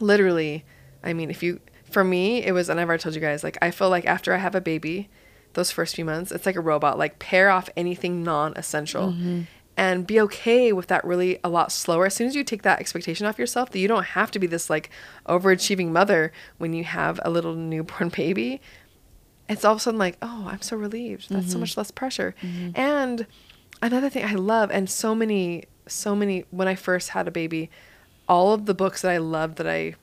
literally, 0.00 0.64
I 1.02 1.12
mean, 1.12 1.30
if 1.30 1.42
you, 1.42 1.60
for 1.90 2.04
me, 2.04 2.42
it 2.44 2.52
was, 2.52 2.68
and 2.68 2.80
I've 2.80 2.88
already 2.88 3.02
told 3.02 3.14
you 3.14 3.20
guys, 3.20 3.42
like, 3.44 3.58
I 3.60 3.70
feel 3.70 3.90
like 3.90 4.06
after 4.06 4.32
I 4.32 4.38
have 4.38 4.54
a 4.54 4.60
baby, 4.60 5.08
those 5.54 5.70
first 5.70 5.94
few 5.94 6.04
months, 6.04 6.32
it's 6.32 6.46
like 6.46 6.56
a 6.56 6.60
robot, 6.60 6.98
like, 6.98 7.18
pair 7.18 7.50
off 7.50 7.68
anything 7.76 8.22
non 8.22 8.54
essential. 8.56 9.08
Mm-hmm. 9.08 9.42
And 9.76 10.06
be 10.06 10.20
okay 10.20 10.72
with 10.72 10.86
that 10.86 11.04
really 11.04 11.40
a 11.42 11.48
lot 11.48 11.72
slower. 11.72 12.06
As 12.06 12.14
soon 12.14 12.28
as 12.28 12.36
you 12.36 12.44
take 12.44 12.62
that 12.62 12.78
expectation 12.78 13.26
off 13.26 13.40
yourself, 13.40 13.70
that 13.70 13.80
you 13.80 13.88
don't 13.88 14.04
have 14.04 14.30
to 14.30 14.38
be 14.38 14.46
this 14.46 14.70
like 14.70 14.88
overachieving 15.26 15.88
mother 15.88 16.30
when 16.58 16.72
you 16.72 16.84
have 16.84 17.18
a 17.24 17.30
little 17.30 17.56
newborn 17.56 18.08
baby, 18.16 18.60
it's 19.48 19.64
all 19.64 19.72
of 19.72 19.78
a 19.78 19.80
sudden 19.80 19.98
like, 19.98 20.16
oh, 20.22 20.48
I'm 20.50 20.62
so 20.62 20.76
relieved. 20.76 21.28
That's 21.30 21.46
so 21.46 21.52
mm-hmm. 21.52 21.60
much 21.60 21.76
less 21.76 21.90
pressure. 21.90 22.34
Mm-hmm. 22.42 22.70
And 22.74 23.26
another 23.82 24.08
thing 24.08 24.24
I 24.24 24.34
love, 24.34 24.70
and 24.70 24.88
so 24.88 25.14
many, 25.14 25.64
so 25.86 26.16
many, 26.16 26.44
when 26.50 26.68
I 26.68 26.74
first 26.74 27.10
had 27.10 27.28
a 27.28 27.30
baby, 27.30 27.70
all 28.28 28.54
of 28.54 28.66
the 28.66 28.74
books 28.74 29.02
that 29.02 29.10
I 29.10 29.18
loved 29.18 29.56
that 29.58 29.68
I, 29.68 29.94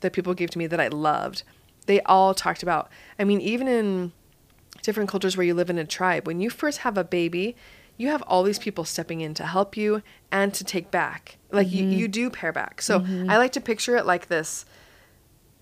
that 0.00 0.12
people 0.12 0.32
gave 0.34 0.50
to 0.50 0.58
me 0.58 0.66
that 0.66 0.80
I 0.80 0.88
loved, 0.88 1.42
they 1.86 2.00
all 2.02 2.34
talked 2.34 2.62
about. 2.62 2.88
I 3.18 3.24
mean, 3.24 3.40
even 3.40 3.68
in 3.68 4.12
different 4.82 5.10
cultures 5.10 5.36
where 5.36 5.46
you 5.46 5.54
live 5.54 5.70
in 5.70 5.78
a 5.78 5.84
tribe, 5.84 6.26
when 6.26 6.40
you 6.40 6.48
first 6.48 6.78
have 6.78 6.96
a 6.96 7.04
baby, 7.04 7.56
you 7.98 8.08
have 8.08 8.22
all 8.22 8.42
these 8.42 8.58
people 8.58 8.84
stepping 8.84 9.20
in 9.20 9.34
to 9.34 9.44
help 9.44 9.76
you 9.76 10.02
and 10.30 10.54
to 10.54 10.64
take 10.64 10.90
back. 10.90 11.36
Like 11.50 11.70
you, 11.70 11.84
mm-hmm. 11.84 11.92
you 11.92 12.08
do 12.08 12.30
pair 12.30 12.52
back. 12.52 12.80
So 12.80 13.04
I 13.28 13.38
like 13.38 13.52
to 13.52 13.60
picture 13.60 13.96
it 13.96 14.06
like 14.06 14.28
this 14.28 14.64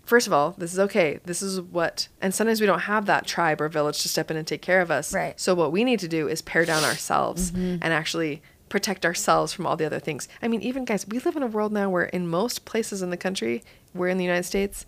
first 0.07 0.27
of 0.27 0.33
all, 0.33 0.55
this 0.57 0.73
is 0.73 0.79
okay. 0.79 1.21
This 1.25 1.43
is 1.43 1.61
what, 1.61 2.09
and 2.23 2.35
sometimes 2.35 2.61
we 2.61 2.67
don't 2.67 2.81
have 2.81 3.05
that 3.07 3.27
tribe 3.27 3.61
or 3.61 3.69
village 3.69 4.01
to 4.03 4.09
step 4.09 4.31
in 4.31 4.37
and 4.39 4.47
take 4.47 4.63
care 4.63 4.81
of 4.81 4.91
us. 4.91 5.13
Right. 5.13 5.39
So 5.39 5.55
what 5.55 5.73
we 5.73 5.85
need 5.85 6.01
to 6.01 6.09
do 6.09 6.29
is 6.29 6.41
pare 6.41 6.65
down 6.65 6.85
ourselves 6.85 7.51
mm-hmm. 7.51 7.83
and 7.83 7.93
actually 7.93 8.41
protect 8.69 9.05
ourselves 9.05 9.53
from 9.53 9.67
all 9.67 9.77
the 9.77 9.85
other 9.85 10.01
things. 10.01 10.29
I 10.41 10.49
mean, 10.49 10.63
even 10.63 10.85
guys, 10.85 11.07
we 11.07 11.19
live 11.19 11.37
in 11.37 11.43
a 11.43 11.49
world 11.49 11.73
now 11.73 11.91
where 11.91 12.05
in 12.05 12.27
most 12.29 12.65
places 12.65 13.03
in 13.03 13.11
the 13.11 13.17
country, 13.17 13.63
we're 13.95 14.09
in 14.09 14.19
the 14.19 14.25
United 14.25 14.45
States, 14.45 14.87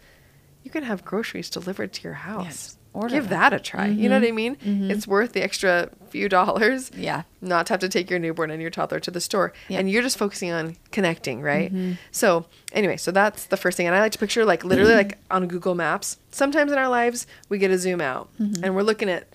you 0.62 0.70
can 0.70 0.84
have 0.84 1.04
groceries 1.04 1.50
delivered 1.50 1.92
to 1.94 2.02
your 2.02 2.14
house. 2.14 2.77
Order 2.92 3.14
give 3.14 3.28
that. 3.28 3.50
that 3.50 3.60
a 3.60 3.60
try. 3.60 3.86
You 3.86 4.08
know 4.08 4.16
what 4.16 4.24
I 4.24 4.28
mm-hmm. 4.28 4.36
mean? 4.36 4.56
Mm-hmm. 4.56 4.90
It's 4.90 5.06
worth 5.06 5.32
the 5.32 5.42
extra 5.42 5.90
few 6.10 6.28
dollars 6.28 6.90
Yeah. 6.96 7.22
not 7.40 7.66
to 7.66 7.74
have 7.74 7.80
to 7.80 7.88
take 7.88 8.08
your 8.10 8.18
newborn 8.18 8.50
and 8.50 8.60
your 8.62 8.70
toddler 8.70 9.00
to 9.00 9.10
the 9.10 9.20
store. 9.20 9.52
Yep. 9.68 9.80
and 9.80 9.90
you're 9.90 10.02
just 10.02 10.18
focusing 10.18 10.50
on 10.50 10.76
connecting 10.90 11.42
right? 11.42 11.72
Mm-hmm. 11.72 11.92
So 12.10 12.46
anyway 12.72 12.96
so 12.96 13.10
that's 13.10 13.46
the 13.46 13.56
first 13.56 13.76
thing. 13.76 13.86
And 13.86 13.94
i 13.94 14.00
like 14.00 14.12
to 14.12 14.18
picture 14.18 14.44
like 14.44 14.64
literally 14.64 14.94
like 14.94 15.18
on 15.30 15.46
google 15.46 15.74
maps 15.74 16.18
sometimes 16.30 16.72
in 16.72 16.78
our 16.78 16.88
lives 16.88 17.26
we 17.48 17.58
get 17.58 17.70
a 17.70 17.78
zoom 17.78 18.00
out. 18.00 18.30
And 18.38 18.74
we're 18.74 18.82
looking 18.82 19.08
at 19.10 19.28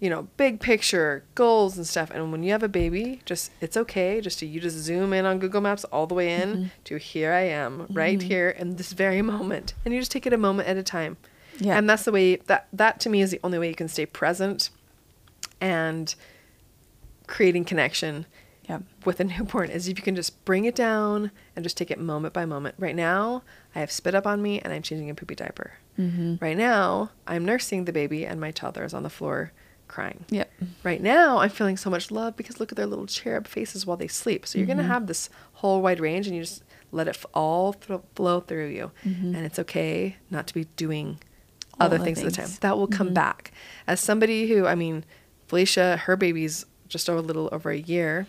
you 0.00 0.10
know 0.10 0.28
big 0.36 0.60
picture 0.60 1.24
goals 1.34 1.76
and 1.76 1.86
stuff. 1.86 2.10
And 2.10 2.32
when 2.32 2.42
you 2.42 2.52
have 2.52 2.62
a 2.62 2.68
baby 2.68 3.20
just 3.24 3.52
it's 3.60 3.76
okay 3.76 4.20
just 4.20 4.38
to 4.40 4.46
you 4.46 4.60
just 4.60 4.76
zoom 4.76 5.12
in 5.12 5.24
on 5.24 5.38
google 5.38 5.60
maps 5.60 5.84
all 5.84 6.06
the 6.06 6.14
way 6.14 6.32
in 6.32 6.70
to 6.84 6.96
here 6.96 7.32
i 7.32 7.40
am 7.40 7.86
right 7.90 8.20
here 8.20 8.50
in 8.50 8.76
this 8.76 8.92
very 8.92 9.22
moment. 9.34 9.74
And 9.84 9.94
you 9.94 10.00
just 10.00 10.10
take 10.10 10.26
it 10.26 10.32
a 10.32 10.38
moment 10.38 10.68
at 10.68 10.76
a 10.76 10.82
time 10.82 11.16
Yeah. 11.58 11.76
and 11.78 11.88
that's 11.88 12.04
the 12.04 12.12
way 12.12 12.36
that 12.36 12.66
that 12.72 13.00
to 13.00 13.08
me 13.08 13.22
is 13.22 13.30
the 13.30 13.40
only 13.44 13.58
way 13.58 13.68
you 13.68 13.74
can 13.74 13.88
stay 13.88 14.06
present 14.06 14.70
and 15.60 16.14
creating 17.26 17.64
connection 17.64 18.26
Yep. 18.68 18.82
with 19.04 19.20
a 19.20 19.24
newborn 19.32 19.68
is 19.70 19.88
if 19.88 19.98
you 19.98 20.02
can 20.02 20.16
just 20.16 20.42
bring 20.46 20.64
it 20.64 20.74
down 20.74 21.30
and 21.54 21.62
just 21.62 21.76
take 21.76 21.90
it 21.90 21.98
moment 22.00 22.32
by 22.32 22.46
moment. 22.46 22.74
Right 22.78 22.96
now, 22.96 23.42
I 23.74 23.80
have 23.80 23.92
spit 23.92 24.14
up 24.14 24.26
on 24.26 24.40
me 24.40 24.58
and 24.60 24.72
I'm 24.72 24.80
changing 24.82 25.10
a 25.10 25.14
poopy 25.14 25.34
diaper. 25.34 25.72
Mm-hmm. 25.98 26.36
Right 26.40 26.56
now, 26.56 27.10
I'm 27.26 27.44
nursing 27.44 27.84
the 27.84 27.92
baby 27.92 28.24
and 28.24 28.40
my 28.40 28.52
toddler 28.52 28.84
is 28.84 28.94
on 28.94 29.02
the 29.02 29.10
floor 29.10 29.52
crying. 29.86 30.24
Yep. 30.30 30.50
Right 30.82 31.02
now, 31.02 31.38
I'm 31.40 31.50
feeling 31.50 31.76
so 31.76 31.90
much 31.90 32.10
love 32.10 32.36
because 32.36 32.58
look 32.58 32.72
at 32.72 32.76
their 32.76 32.86
little 32.86 33.04
cherub 33.06 33.46
faces 33.46 33.84
while 33.84 33.98
they 33.98 34.08
sleep. 34.08 34.46
So 34.46 34.58
you're 34.58 34.66
Mm-hmm. 34.66 34.76
going 34.78 34.86
to 34.88 34.92
have 34.94 35.08
this 35.08 35.28
whole 35.54 35.82
wide 35.82 36.00
range 36.00 36.26
and 36.26 36.34
you 36.34 36.42
just 36.42 36.62
let 36.90 37.06
it 37.06 37.16
f- 37.16 37.26
all 37.34 37.74
th- 37.74 38.00
flow 38.14 38.40
through 38.40 38.68
you. 38.68 38.92
And 39.04 39.36
it's 39.36 39.58
okay 39.58 40.16
not 40.30 40.46
to 40.46 40.54
be 40.54 40.64
doing 40.76 41.06
Mm-hmm. 41.06 41.28
All 41.80 41.86
other 41.86 41.98
the 41.98 42.04
things 42.04 42.18
at 42.20 42.24
the 42.26 42.30
time. 42.30 42.48
That 42.60 42.76
will 42.78 42.86
come 42.86 43.12
back. 43.14 43.52
As 43.86 44.00
somebody 44.00 44.48
who, 44.48 44.66
I 44.66 44.74
mean, 44.74 45.04
Felicia, 45.48 45.96
her 45.98 46.16
baby's 46.16 46.64
just 46.88 47.08
a 47.08 47.14
little 47.14 47.48
over 47.52 47.70
a 47.70 47.78
year. 47.78 48.26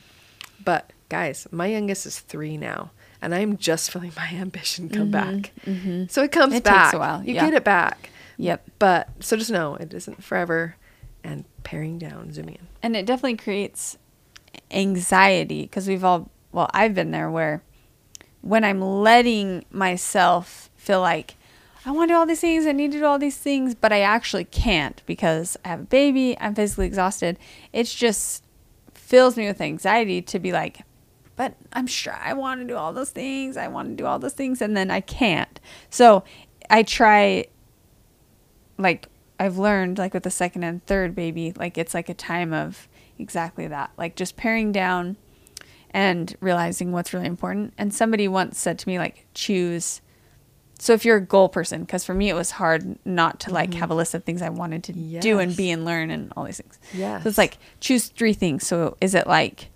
But 0.63 0.91
guys, 1.09 1.47
my 1.51 1.67
youngest 1.67 2.05
is 2.05 2.19
three 2.19 2.57
now. 2.57 2.91
And 3.21 3.33
I'm 3.33 3.57
just 3.57 3.91
feeling 3.91 4.11
my 4.15 4.27
ambition 4.33 4.89
come 4.89 5.11
back. 5.11 5.51
So 6.09 6.23
it 6.23 6.31
comes 6.31 6.53
Mm-hmm. 6.53 6.57
It 6.57 6.63
takes 6.63 6.63
back. 6.63 6.93
a 6.93 6.99
while, 6.99 7.23
You 7.23 7.33
yeah. 7.35 7.45
get 7.45 7.53
it 7.53 7.63
back. 7.63 8.09
Yep. 8.37 8.71
But 8.79 9.09
so 9.19 9.37
just 9.37 9.51
know 9.51 9.75
it 9.75 9.93
isn't 9.93 10.23
forever. 10.23 10.75
And 11.23 11.45
paring 11.63 11.97
down, 11.97 12.31
zooming 12.33 12.55
in. 12.55 12.67
And 12.83 12.95
it 12.95 13.05
definitely 13.07 13.37
creates 13.37 13.97
anxiety 14.71 15.63
because 15.63 15.87
we've 15.87 16.03
all, 16.03 16.29
well, 16.51 16.69
I've 16.73 16.93
been 16.93 17.11
there 17.11 17.29
where 17.31 17.63
when 18.41 18.63
I'm 18.63 18.81
letting 18.81 19.65
myself 19.71 20.69
feel 20.75 21.01
like 21.01 21.35
I 21.85 21.91
want 21.91 22.09
to 22.09 22.13
do 22.13 22.17
all 22.17 22.25
these 22.25 22.41
things, 22.41 22.65
I 22.65 22.71
need 22.71 22.91
to 22.93 22.99
do 22.99 23.05
all 23.05 23.19
these 23.19 23.37
things, 23.37 23.75
but 23.75 23.93
I 23.93 24.01
actually 24.01 24.45
can't 24.45 25.01
because 25.05 25.55
I 25.63 25.69
have 25.69 25.81
a 25.81 25.83
baby, 25.83 26.35
I'm 26.39 26.55
physically 26.55 26.87
exhausted. 26.87 27.37
It's 27.71 27.93
just 27.93 28.43
fills 28.93 29.37
me 29.37 29.45
with 29.45 29.61
anxiety 29.61 30.21
to 30.23 30.39
be 30.39 30.51
like, 30.51 30.79
but 31.35 31.55
I'm 31.73 31.85
sure 31.85 32.13
I 32.13 32.33
want 32.33 32.61
to 32.61 32.67
do 32.67 32.75
all 32.75 32.91
those 32.91 33.11
things. 33.11 33.55
I 33.55 33.67
want 33.67 33.89
to 33.89 33.95
do 33.95 34.05
all 34.05 34.19
those 34.19 34.33
things, 34.33 34.61
and 34.61 34.75
then 34.75 34.89
I 34.89 35.01
can't. 35.01 35.59
So 35.89 36.23
I 36.69 36.83
try 36.83 37.45
like 38.77 39.09
I've 39.39 39.57
learned 39.57 39.97
like 39.97 40.13
with 40.13 40.23
the 40.23 40.31
second 40.31 40.63
and 40.63 40.85
third 40.85 41.13
baby, 41.13 41.53
like 41.55 41.77
it's 41.77 41.93
like 41.93 42.09
a 42.09 42.13
time 42.13 42.53
of 42.53 42.87
exactly 43.19 43.67
that. 43.67 43.91
Like 43.97 44.15
just 44.15 44.37
paring 44.37 44.71
down 44.71 45.17
and 45.91 46.35
realizing 46.39 46.91
what's 46.91 47.13
really 47.13 47.27
important. 47.27 47.73
And 47.77 47.93
somebody 47.93 48.27
once 48.27 48.57
said 48.57 48.79
to 48.79 48.87
me 48.87 48.97
like 48.97 49.25
choose 49.33 50.01
so 50.77 50.93
if 50.93 51.05
you're 51.05 51.17
a 51.17 51.21
goal 51.21 51.49
person 51.49 51.81
because 51.81 52.03
for 52.03 52.13
me 52.13 52.29
it 52.29 52.33
was 52.33 52.51
hard 52.51 52.97
not 53.05 53.39
to 53.41 53.51
like 53.51 53.71
mm-hmm. 53.71 53.79
have 53.79 53.91
a 53.91 53.95
list 53.95 54.13
of 54.13 54.23
things 54.23 54.41
I 54.41 54.49
wanted 54.49 54.83
to 54.85 54.93
do 54.93 55.39
and 55.39 55.55
be 55.55 55.71
and 55.71 55.85
learn 55.85 56.11
and 56.11 56.33
all 56.35 56.43
these 56.43 56.57
things. 56.57 56.79
yeah 56.93 57.21
So 57.21 57.29
it's 57.29 57.37
like 57.37 57.57
choose 57.79 58.07
three 58.07 58.33
things. 58.33 58.67
So 58.67 58.97
is 58.99 59.15
it 59.15 59.27
like 59.27 59.69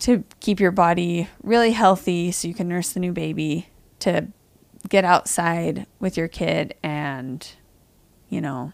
to 0.00 0.24
keep 0.40 0.60
your 0.60 0.70
body 0.70 1.28
really 1.42 1.72
healthy 1.72 2.30
so 2.30 2.48
you 2.48 2.54
can 2.54 2.68
nurse 2.68 2.92
the 2.92 3.00
new 3.00 3.12
baby, 3.12 3.68
to 4.00 4.28
get 4.88 5.04
outside 5.04 5.86
with 5.98 6.16
your 6.16 6.28
kid 6.28 6.74
and, 6.82 7.46
you 8.28 8.40
know, 8.40 8.72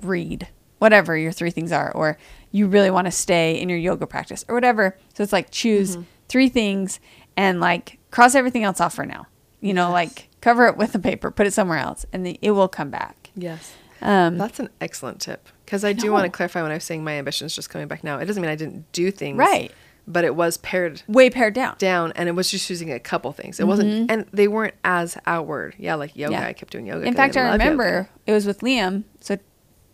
read, 0.00 0.48
whatever 0.78 1.16
your 1.16 1.32
three 1.32 1.50
things 1.50 1.70
are, 1.70 1.92
or 1.92 2.18
you 2.50 2.66
really 2.66 2.90
want 2.90 3.06
to 3.06 3.10
stay 3.12 3.60
in 3.60 3.68
your 3.68 3.78
yoga 3.78 4.06
practice 4.06 4.44
or 4.48 4.54
whatever. 4.54 4.98
So 5.14 5.22
it's 5.22 5.32
like 5.32 5.50
choose 5.50 5.92
mm-hmm. 5.92 6.02
three 6.28 6.48
things 6.48 6.98
and 7.36 7.60
like 7.60 7.98
cross 8.10 8.34
everything 8.34 8.64
else 8.64 8.80
off 8.80 8.94
for 8.94 9.06
now. 9.06 9.26
You 9.62 9.72
know, 9.72 9.86
Yes. 9.88 9.92
like 9.94 10.28
cover 10.42 10.66
it 10.66 10.76
with 10.76 10.94
a 10.94 10.98
paper, 10.98 11.30
put 11.30 11.46
it 11.46 11.52
somewhere 11.52 11.78
else, 11.78 12.04
and 12.12 12.26
the, 12.26 12.38
it 12.42 12.50
will 12.50 12.68
come 12.68 12.90
back. 12.90 13.30
Yes. 13.34 13.72
Um, 14.02 14.36
That's 14.36 14.58
an 14.60 14.68
excellent 14.80 15.20
tip. 15.20 15.48
Because 15.64 15.84
I 15.84 15.92
do 15.94 16.12
want 16.12 16.24
to 16.24 16.30
clarify 16.30 16.60
when 16.62 16.70
I 16.70 16.74
was 16.74 16.84
saying 16.84 17.02
my 17.04 17.12
ambition 17.12 17.46
is 17.46 17.54
just 17.54 17.70
coming 17.70 17.86
back 17.88 18.02
now. 18.04 18.18
It 18.18 18.26
doesn't 18.26 18.42
mean 18.42 18.50
I 18.50 18.56
didn't 18.56 18.90
do 18.92 19.10
things. 19.10 19.38
Right. 19.38 19.72
But 20.06 20.24
it 20.24 20.34
was 20.34 20.56
pared 20.56 21.02
way 21.06 21.30
pared 21.30 21.54
down. 21.54 21.76
down 21.78 22.12
and 22.16 22.28
it 22.28 22.32
was 22.32 22.50
just 22.50 22.68
using 22.68 22.92
a 22.92 22.98
couple 22.98 23.30
things. 23.30 23.60
It 23.60 23.68
wasn't, 23.68 24.10
and 24.10 24.26
they 24.32 24.48
weren't 24.48 24.74
as 24.82 25.16
outward. 25.26 25.76
Yeah, 25.78 25.94
like 25.94 26.16
yoga. 26.16 26.34
Mm-hmm. 26.34 26.42
Yeah. 26.42 26.48
I 26.48 26.52
kept 26.54 26.72
doing 26.72 26.86
yoga. 26.86 27.06
In 27.06 27.14
fact, 27.14 27.36
I 27.36 27.42
yoga. 27.44 27.52
remember 27.52 28.08
it 28.26 28.32
was 28.32 28.44
with 28.44 28.58
Liam. 28.62 29.04
So, 29.20 29.38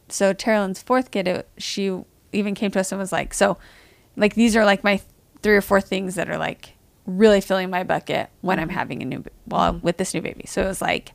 so 0.09 0.33
Tara 0.33 0.63
Lynn's 0.63 0.81
fourth 0.83 1.11
kid, 1.11 1.29
it, 1.29 1.49
she 1.59 1.95
even 2.33 2.55
came 2.55 2.71
to 2.71 2.81
us 2.81 2.91
and 2.91 2.99
was 2.99 3.13
like, 3.13 3.35
"So, 3.35 3.59
like 4.17 4.33
these 4.35 4.57
are 4.57 4.65
like 4.65 4.83
my 4.83 5.03
three 5.43 5.55
or 5.55 5.61
four 5.61 5.83
things 5.83 6.15
that 6.15 6.31
are 6.31 6.39
like 6.39 6.71
really 7.09 7.41
filling 7.41 7.71
my 7.71 7.83
bucket 7.83 8.31
when 8.43 8.61
I'm 8.61 8.69
mm-hmm. 8.69 8.77
having 8.77 9.03
a 9.03 9.05
new, 9.05 9.25
well, 9.47 9.73
mm-hmm. 9.73 9.85
with 9.85 9.97
this 9.97 10.15
new 10.15 10.21
baby." 10.21 10.45
So 10.47 10.63
it 10.63 10.67
was 10.67 10.83
like 10.83 11.13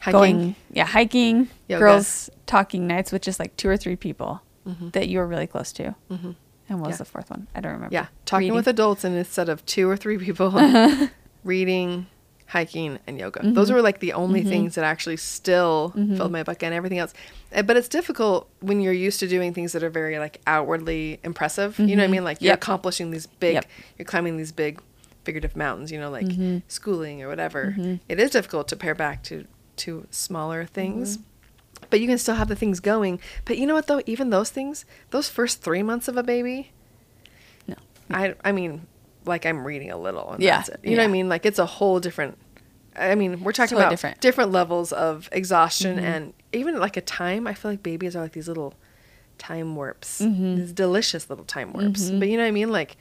Hiking. 0.00 0.12
going, 0.12 0.56
yeah, 0.70 0.84
hiking, 0.86 1.48
Yoga. 1.68 1.80
girls 1.80 2.30
talking 2.46 2.86
nights 2.86 3.10
with 3.10 3.22
just 3.22 3.40
like 3.40 3.56
two 3.56 3.68
or 3.68 3.76
three 3.76 3.96
people 3.96 4.42
mm-hmm. 4.66 4.90
that 4.90 5.08
you 5.08 5.18
were 5.18 5.26
really 5.26 5.46
close 5.46 5.72
to. 5.72 5.94
Mhm. 6.10 6.36
And 6.68 6.80
what 6.80 6.88
was 6.88 6.94
Yeah. 6.94 6.98
the 6.98 7.04
fourth 7.06 7.30
one? 7.30 7.46
I 7.54 7.60
don't 7.60 7.72
remember. 7.72 7.94
Yeah, 7.94 8.06
talking 8.24 8.52
with 8.52 8.66
adults 8.66 9.04
and 9.04 9.16
instead 9.16 9.48
of 9.48 9.64
two 9.66 9.88
or 9.88 9.96
three 9.96 10.18
people, 10.18 10.52
reading, 11.44 12.06
hiking, 12.48 12.98
and 13.06 13.18
yoga. 13.18 13.40
Mm-hmm. 13.40 13.54
Those 13.54 13.72
were 13.72 13.82
like 13.82 13.98
the 14.00 14.12
only 14.12 14.42
things 14.44 14.74
that 14.76 14.84
actually 14.84 15.16
still 15.16 15.90
filled 16.16 16.30
my 16.30 16.42
bucket 16.44 16.62
and 16.64 16.74
everything 16.74 16.98
else. 16.98 17.12
Uh, 17.54 17.62
But 17.62 17.76
it's 17.76 17.88
difficult 17.88 18.48
when 18.60 18.80
you're 18.80 18.92
used 18.92 19.18
to 19.20 19.26
doing 19.28 19.52
things 19.52 19.72
that 19.72 19.82
are 19.82 19.90
very 19.90 20.18
like 20.18 20.40
outwardly 20.46 21.18
impressive. 21.24 21.78
You 21.78 21.96
know 21.96 22.02
what 22.02 22.08
I 22.08 22.12
mean? 22.12 22.24
Like 22.24 22.40
you're 22.40 22.50
Mm-hmm. 22.52 22.58
Yep. 22.58 22.62
accomplishing 22.62 23.10
these 23.10 23.26
big, 23.26 23.54
Yep. 23.54 23.64
you're 23.98 24.06
climbing 24.06 24.36
these 24.36 24.52
big 24.52 24.80
figurative 25.24 25.56
mountains, 25.56 25.90
you 25.90 25.98
know, 25.98 26.10
like 26.10 26.26
Mm-hmm. 26.26 26.58
schooling 26.68 27.22
or 27.22 27.28
whatever. 27.28 27.74
It 28.08 28.20
is 28.20 28.30
difficult 28.30 28.68
to 28.68 28.76
pare 28.76 28.94
back 28.94 29.22
to, 29.24 29.44
to 29.78 30.06
smaller 30.10 30.64
things. 30.66 31.18
Mm-hmm. 31.18 31.86
But 31.90 32.00
you 32.00 32.06
can 32.06 32.18
still 32.18 32.36
have 32.36 32.48
the 32.48 32.56
things 32.56 32.78
going. 32.80 33.20
But 33.44 33.58
you 33.58 33.66
know 33.66 33.74
what 33.74 33.86
though? 33.88 34.02
Even 34.06 34.30
those 34.30 34.50
things, 34.50 34.84
those 35.10 35.28
first 35.28 35.62
three 35.62 35.82
months 35.82 36.06
of 36.08 36.16
a 36.16 36.22
baby, 36.22 36.70
No. 37.66 37.74
I 38.10 38.34
I 38.44 38.52
mean, 38.52 38.86
like 39.26 39.44
I'm 39.46 39.66
reading 39.66 39.90
a 39.90 39.96
little 39.98 40.30
and 40.32 40.42
Yeah, 40.42 40.58
that's 40.58 40.68
it. 40.70 40.80
You 40.82 40.92
know 40.96 41.02
what 41.02 41.08
I 41.08 41.12
mean? 41.12 41.28
Like 41.28 41.44
it's 41.46 41.58
a 41.58 41.66
whole 41.66 42.00
different 42.00 42.38
I 42.98 43.14
mean, 43.14 43.44
we're 43.44 43.52
talking 43.52 43.70
Totally 43.76 43.82
about 43.84 43.90
different. 43.90 44.14
Mm-hmm. 44.16 44.20
different. 44.22 44.52
levels 44.52 44.90
of 44.92 45.28
exhaustion 45.32 45.98
and 45.98 46.32
even 46.54 46.78
like 46.78 46.96
a 46.96 47.02
time. 47.02 47.46
I 47.46 47.52
feel 47.52 47.70
like 47.72 47.82
babies 47.82 48.16
are 48.16 48.22
like 48.22 48.32
these 48.32 48.48
little 48.48 48.72
time 49.38 49.76
warps. 49.76 50.22
Mm-hmm. 50.22 50.56
These 50.56 50.72
delicious 50.72 51.28
little 51.28 51.44
time 51.44 51.74
warps. 51.74 52.08
But 52.10 52.28
you 52.28 52.38
know 52.38 52.44
what 52.44 52.48
I 52.48 52.52
mean? 52.52 52.72
Like 52.72 52.96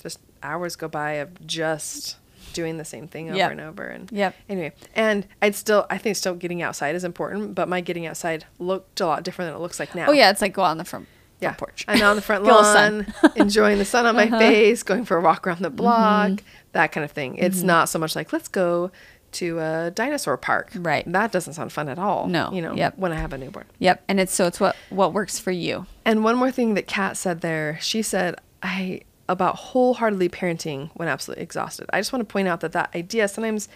just 0.00 0.20
hours 0.42 0.76
go 0.76 0.86
by 0.86 1.14
of 1.14 1.46
just 1.46 2.16
doing 2.52 2.78
the 2.78 2.84
same 2.84 3.06
thing 3.08 3.28
over 3.28 3.36
Yep. 3.38 3.50
and 3.52 3.60
over 3.60 3.84
and 3.84 4.10
yeah 4.10 4.32
anyway 4.48 4.72
and 4.96 5.24
i'd 5.40 5.54
still 5.54 5.86
i 5.88 5.96
think 5.98 6.16
still 6.16 6.34
getting 6.34 6.62
outside 6.62 6.96
is 6.96 7.04
important 7.04 7.54
but 7.54 7.68
my 7.68 7.80
getting 7.80 8.06
outside 8.06 8.44
looked 8.58 9.00
a 9.00 9.06
lot 9.06 9.22
different 9.22 9.48
than 9.50 9.54
it 9.56 9.60
looks 9.62 9.78
like 9.78 9.94
now 9.94 10.06
Oh 10.08 10.12
yeah, 10.12 10.30
it's 10.30 10.40
like 10.40 10.52
go 10.54 10.62
out 10.62 10.70
on 10.72 10.78
the 10.78 10.84
front 10.84 11.06
yeah. 11.40 11.52
porch. 11.52 11.84
I'm 11.88 12.02
out 12.02 12.10
on 12.10 12.16
the 12.16 12.22
front 12.22 12.44
Get 12.44 12.52
a 12.52 12.56
little 12.56 12.72
sun. 12.72 13.00
Uh-huh. 13.08 13.28
lawn, 13.28 13.32
enjoying 13.36 13.78
the 13.78 13.84
sun 13.84 14.06
on 14.06 14.14
my 14.16 14.28
face, 14.38 14.82
going 14.82 15.04
for 15.04 15.16
a 15.16 15.20
walk 15.20 15.46
around 15.46 15.60
the 15.62 15.70
block, 15.70 16.30
Mm-hmm. 16.30 16.46
that 16.72 16.92
kind 16.92 17.04
of 17.04 17.10
thing. 17.12 17.36
It's 17.36 17.62
not 17.62 17.88
so 17.88 17.98
much 17.98 18.14
like 18.16 18.32
let's 18.32 18.48
go 18.48 18.90
to 19.32 19.58
a 19.60 19.92
dinosaur 19.94 20.36
park. 20.36 20.70
Right. 20.74 21.04
That 21.10 21.30
doesn't 21.30 21.52
sound 21.54 21.72
fun 21.72 21.88
at 21.88 21.98
all. 22.00 22.26
No. 22.26 22.50
You 22.52 22.62
know, 22.62 22.74
Yep. 22.74 22.98
when 22.98 23.12
I 23.12 23.16
have 23.16 23.32
a 23.32 23.38
newborn. 23.38 23.66
Yep, 23.78 24.02
and 24.08 24.18
it's 24.18 24.34
so 24.34 24.46
it's 24.46 24.58
what 24.58 24.74
what 24.90 25.12
works 25.12 25.38
for 25.38 25.52
you. 25.52 25.86
And 26.04 26.24
one 26.24 26.36
more 26.36 26.50
thing 26.50 26.74
that 26.74 26.86
Kat 26.88 27.16
said 27.16 27.40
there, 27.40 27.78
she 27.80 28.02
said, 28.02 28.34
I 28.62 29.02
about 29.28 29.54
wholeheartedly 29.54 30.28
parenting 30.30 30.90
when 30.94 31.06
absolutely 31.06 31.44
exhausted. 31.44 31.88
I 31.92 32.00
just 32.00 32.12
want 32.12 32.28
to 32.28 32.32
point 32.32 32.48
out 32.48 32.58
that 32.60 32.72
that 32.72 32.90
idea 32.96 33.28
sometimes 33.28 33.68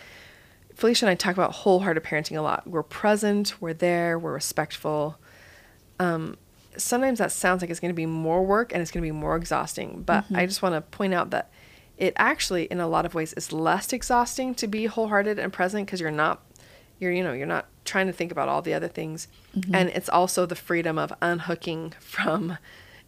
Felicia 0.75 1.07
and 1.07 1.11
I 1.13 1.15
talk 1.15 1.35
about 1.35 1.53
wholehearted 1.53 2.03
parenting 2.03 2.37
a 2.37 2.41
lot. 2.43 2.67
We're 2.67 2.83
present, 2.83 3.55
we're 3.61 3.73
there, 3.75 4.19
we're 4.19 4.33
respectful. 4.33 5.17
Um, 6.01 6.37
sometimes 6.77 7.19
that 7.19 7.33
sounds 7.33 7.63
like 7.63 7.71
it's 7.71 7.81
going 7.81 7.91
to 7.91 7.95
be 7.95 8.07
more 8.07 8.45
work 8.45 8.73
and 8.73 8.83
it's 8.83 8.91
going 8.91 9.03
to 9.03 9.07
be 9.07 9.13
more 9.13 9.37
exhausting. 9.37 10.03
But 10.05 10.25
mm-hmm. 10.25 10.37
I 10.37 10.47
just 10.47 10.63
want 10.63 10.75
to 10.75 10.81
point 10.81 11.15
out 11.15 11.31
that 11.31 11.51
it 11.97 12.13
actually, 12.17 12.65
in 12.65 12.81
a 12.81 12.89
lot 12.89 13.07
of 13.07 13.15
ways, 13.15 13.33
is 13.35 13.53
less 13.53 13.93
exhausting 13.93 14.55
to 14.57 14.67
be 14.67 14.87
wholehearted 14.87 15.39
and 15.39 15.53
present 15.53 15.87
because 15.87 16.01
you're 16.01 16.11
not, 16.11 16.43
you're 16.99 17.13
you 17.13 17.23
know, 17.23 17.33
you're 17.33 17.47
not 17.47 17.69
trying 17.85 18.07
to 18.07 18.13
think 18.13 18.33
about 18.33 18.49
all 18.49 18.63
the 18.63 18.75
other 18.75 18.89
things, 18.89 19.29
mm-hmm. 19.57 19.75
and 19.75 19.89
it's 19.91 20.09
also 20.09 20.47
the 20.47 20.57
freedom 20.57 20.99
of 20.99 21.13
unhooking 21.23 21.93
from 22.01 22.59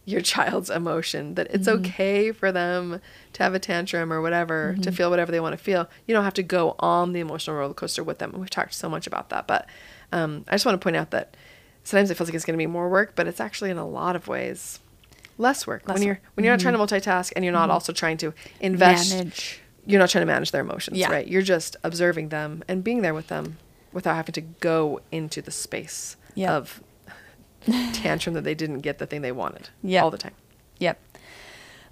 your 0.05 0.21
child's 0.21 0.69
emotion 0.69 1.35
that 1.35 1.47
it's 1.49 1.67
mm-hmm. 1.67 1.85
okay 1.85 2.31
for 2.31 2.49
them 2.49 3.01
to 3.33 3.43
have 3.43 3.53
a 3.53 3.59
tantrum 3.59 4.13
or 4.13 4.21
whatever 4.21 4.77
to 4.81 4.89
feel 4.89 5.09
whatever 5.09 5.33
they 5.33 5.39
want 5.41 5.51
to 5.51 5.61
feel. 5.61 5.89
You 6.05 6.15
don't 6.15 6.23
have 6.23 6.33
to 6.35 6.43
go 6.43 6.77
on 6.79 7.11
the 7.11 7.19
emotional 7.19 7.57
roller 7.57 7.73
coaster 7.73 8.05
with 8.05 8.19
them 8.19 8.31
we've 8.37 8.49
talked 8.49 8.73
so 8.73 8.87
much 8.87 9.05
about 9.05 9.27
that 9.31 9.47
but 9.47 9.67
um, 10.13 10.45
i 10.47 10.53
just 10.53 10.65
want 10.65 10.79
to 10.79 10.83
point 10.83 10.95
out 10.95 11.11
that 11.11 11.35
sometimes 11.87 12.11
it 12.11 12.17
feels 12.17 12.27
like 12.27 12.35
it's 12.35 12.43
going 12.43 12.53
to 12.53 12.57
be 12.57 12.67
more 12.67 12.89
work, 12.89 13.13
but 13.15 13.27
it's 13.27 13.39
actually 13.39 13.69
in 13.69 13.77
a 13.77 13.87
lot 13.87 14.15
of 14.15 14.27
ways 14.27 14.79
less 15.37 15.65
work 15.65 15.87
Less 15.87 15.99
when 15.99 16.07
you're 16.07 16.19
when 16.33 16.43
you're 16.43 16.53
not 16.53 16.59
trying 16.59 16.73
to 16.73 16.79
mm-hmm. 16.79 17.09
multitask 17.09 17.31
and 17.35 17.45
you're 17.45 17.53
not 17.53 17.63
mm-hmm. 17.63 17.71
also 17.71 17.93
trying 17.93 18.17
to 18.17 18.33
invest. 18.59 19.13
Manage. 19.13 19.61
You're 19.85 19.99
not 19.99 20.09
trying 20.09 20.23
to 20.23 20.25
manage 20.25 20.51
their 20.51 20.61
emotions, 20.61 20.97
Yeah. 20.97 21.09
right? 21.09 21.25
You're 21.25 21.41
just 21.41 21.77
observing 21.81 22.27
them 22.27 22.61
and 22.67 22.83
being 22.83 23.03
there 23.03 23.13
with 23.13 23.27
them 23.27 23.57
without 23.93 24.15
having 24.15 24.33
to 24.33 24.41
go 24.41 24.99
into 25.13 25.41
the 25.41 25.51
space 25.51 26.17
Yep. 26.35 26.49
of 26.49 26.83
tantrum 27.93 28.33
that 28.35 28.43
they 28.43 28.53
didn't 28.53 28.79
get 28.79 28.97
the 28.97 29.05
thing 29.05 29.21
they 29.21 29.31
wanted 29.31 29.69
Yep. 29.83 30.03
all 30.03 30.11
the 30.11 30.17
time. 30.17 30.33
Yep. 30.79 30.99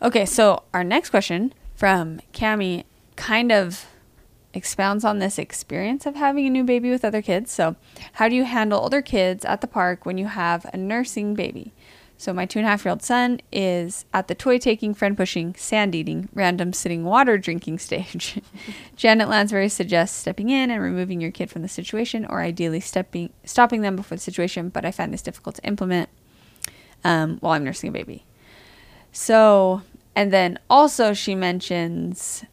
Okay, 0.01 0.25
so 0.25 0.63
our 0.73 0.83
next 0.83 1.09
question 1.09 1.53
from 1.73 2.19
Cami 2.33 2.83
kind 3.15 3.49
of 3.49 3.85
expounds 4.55 5.03
on 5.03 5.19
this 5.19 5.37
experience 5.37 6.05
of 6.05 6.15
having 6.15 6.45
a 6.47 6.49
new 6.49 6.63
baby 6.63 6.89
with 6.89 7.05
other 7.05 7.21
kids. 7.21 7.51
So, 7.51 7.75
how 8.13 8.29
do 8.29 8.35
you 8.35 8.45
handle 8.45 8.79
older 8.79 9.01
kids 9.01 9.45
at 9.45 9.61
the 9.61 9.67
park 9.67 10.05
when 10.05 10.17
you 10.17 10.27
have 10.27 10.65
a 10.73 10.77
nursing 10.77 11.35
baby? 11.35 11.73
So, 12.17 12.33
my 12.33 12.45
two 12.45 12.59
and 12.59 12.67
a 12.67 12.71
half 12.71 12.85
year 12.85 12.91
old 12.91 13.03
son 13.03 13.41
is 13.51 14.05
at 14.13 14.27
the 14.27 14.35
toy 14.35 14.57
taking, 14.57 14.93
friend 14.93 15.17
pushing, 15.17 15.53
sand 15.55 15.93
eating, 15.93 16.29
random 16.33 16.71
sitting 16.71 17.03
water 17.03 17.37
drinking 17.37 17.79
stage. 17.87 18.41
Janet 18.95 19.27
Lansbury 19.27 19.69
suggests 19.69 20.17
stepping 20.17 20.49
in 20.49 20.71
and 20.71 20.81
removing 20.81 21.19
your 21.19 21.31
kid 21.31 21.51
from 21.51 21.61
the 21.61 21.67
situation, 21.67 22.25
or 22.25 22.41
ideally 22.41 22.79
stepping 22.79 23.31
stopping 23.43 23.81
them 23.81 23.95
before 23.95 24.15
the 24.15 24.21
situation. 24.21 24.69
But 24.69 24.85
I 24.85 24.91
find 24.91 25.13
this 25.13 25.21
difficult 25.21 25.55
to 25.55 25.65
implement 25.65 26.09
um, 27.03 27.37
while 27.39 27.53
I'm 27.53 27.63
nursing 27.63 27.89
a 27.89 27.93
baby. 27.93 28.25
So, 29.11 29.81
and 30.15 30.31
then 30.31 30.59
also 30.69 31.13
she 31.13 31.35
mentions 31.35 32.45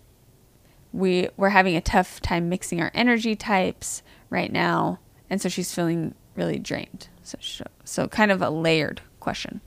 we 0.92 1.28
we're 1.36 1.50
having 1.50 1.76
a 1.76 1.80
tough 1.80 2.20
time 2.20 2.48
mixing 2.48 2.80
our 2.80 2.90
energy 2.94 3.34
types 3.34 4.02
right 4.30 4.52
now, 4.52 4.98
and 5.30 5.40
so 5.40 5.48
she's 5.48 5.74
feeling 5.74 6.14
really 6.36 6.58
drained. 6.58 7.08
So, 7.22 7.38
sh- 7.40 7.62
so 7.84 8.08
kind 8.08 8.30
of 8.30 8.42
a 8.42 8.50
layered 8.50 9.00
question. 9.20 9.60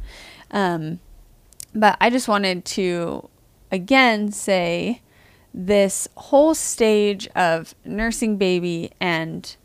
Um, 0.51 0.99
but 1.73 1.97
I 1.99 2.09
just 2.09 2.27
wanted 2.27 2.65
to 2.65 3.29
again 3.71 4.31
say 4.31 5.01
this 5.53 6.07
whole 6.15 6.53
stage 6.53 7.27
of 7.29 7.73
nursing 7.85 8.37
baby 8.37 8.91
and 8.99 9.55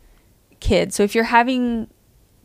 kids. 0.59 0.95
So 0.95 1.03
if 1.03 1.13
you're 1.13 1.25
having 1.25 1.89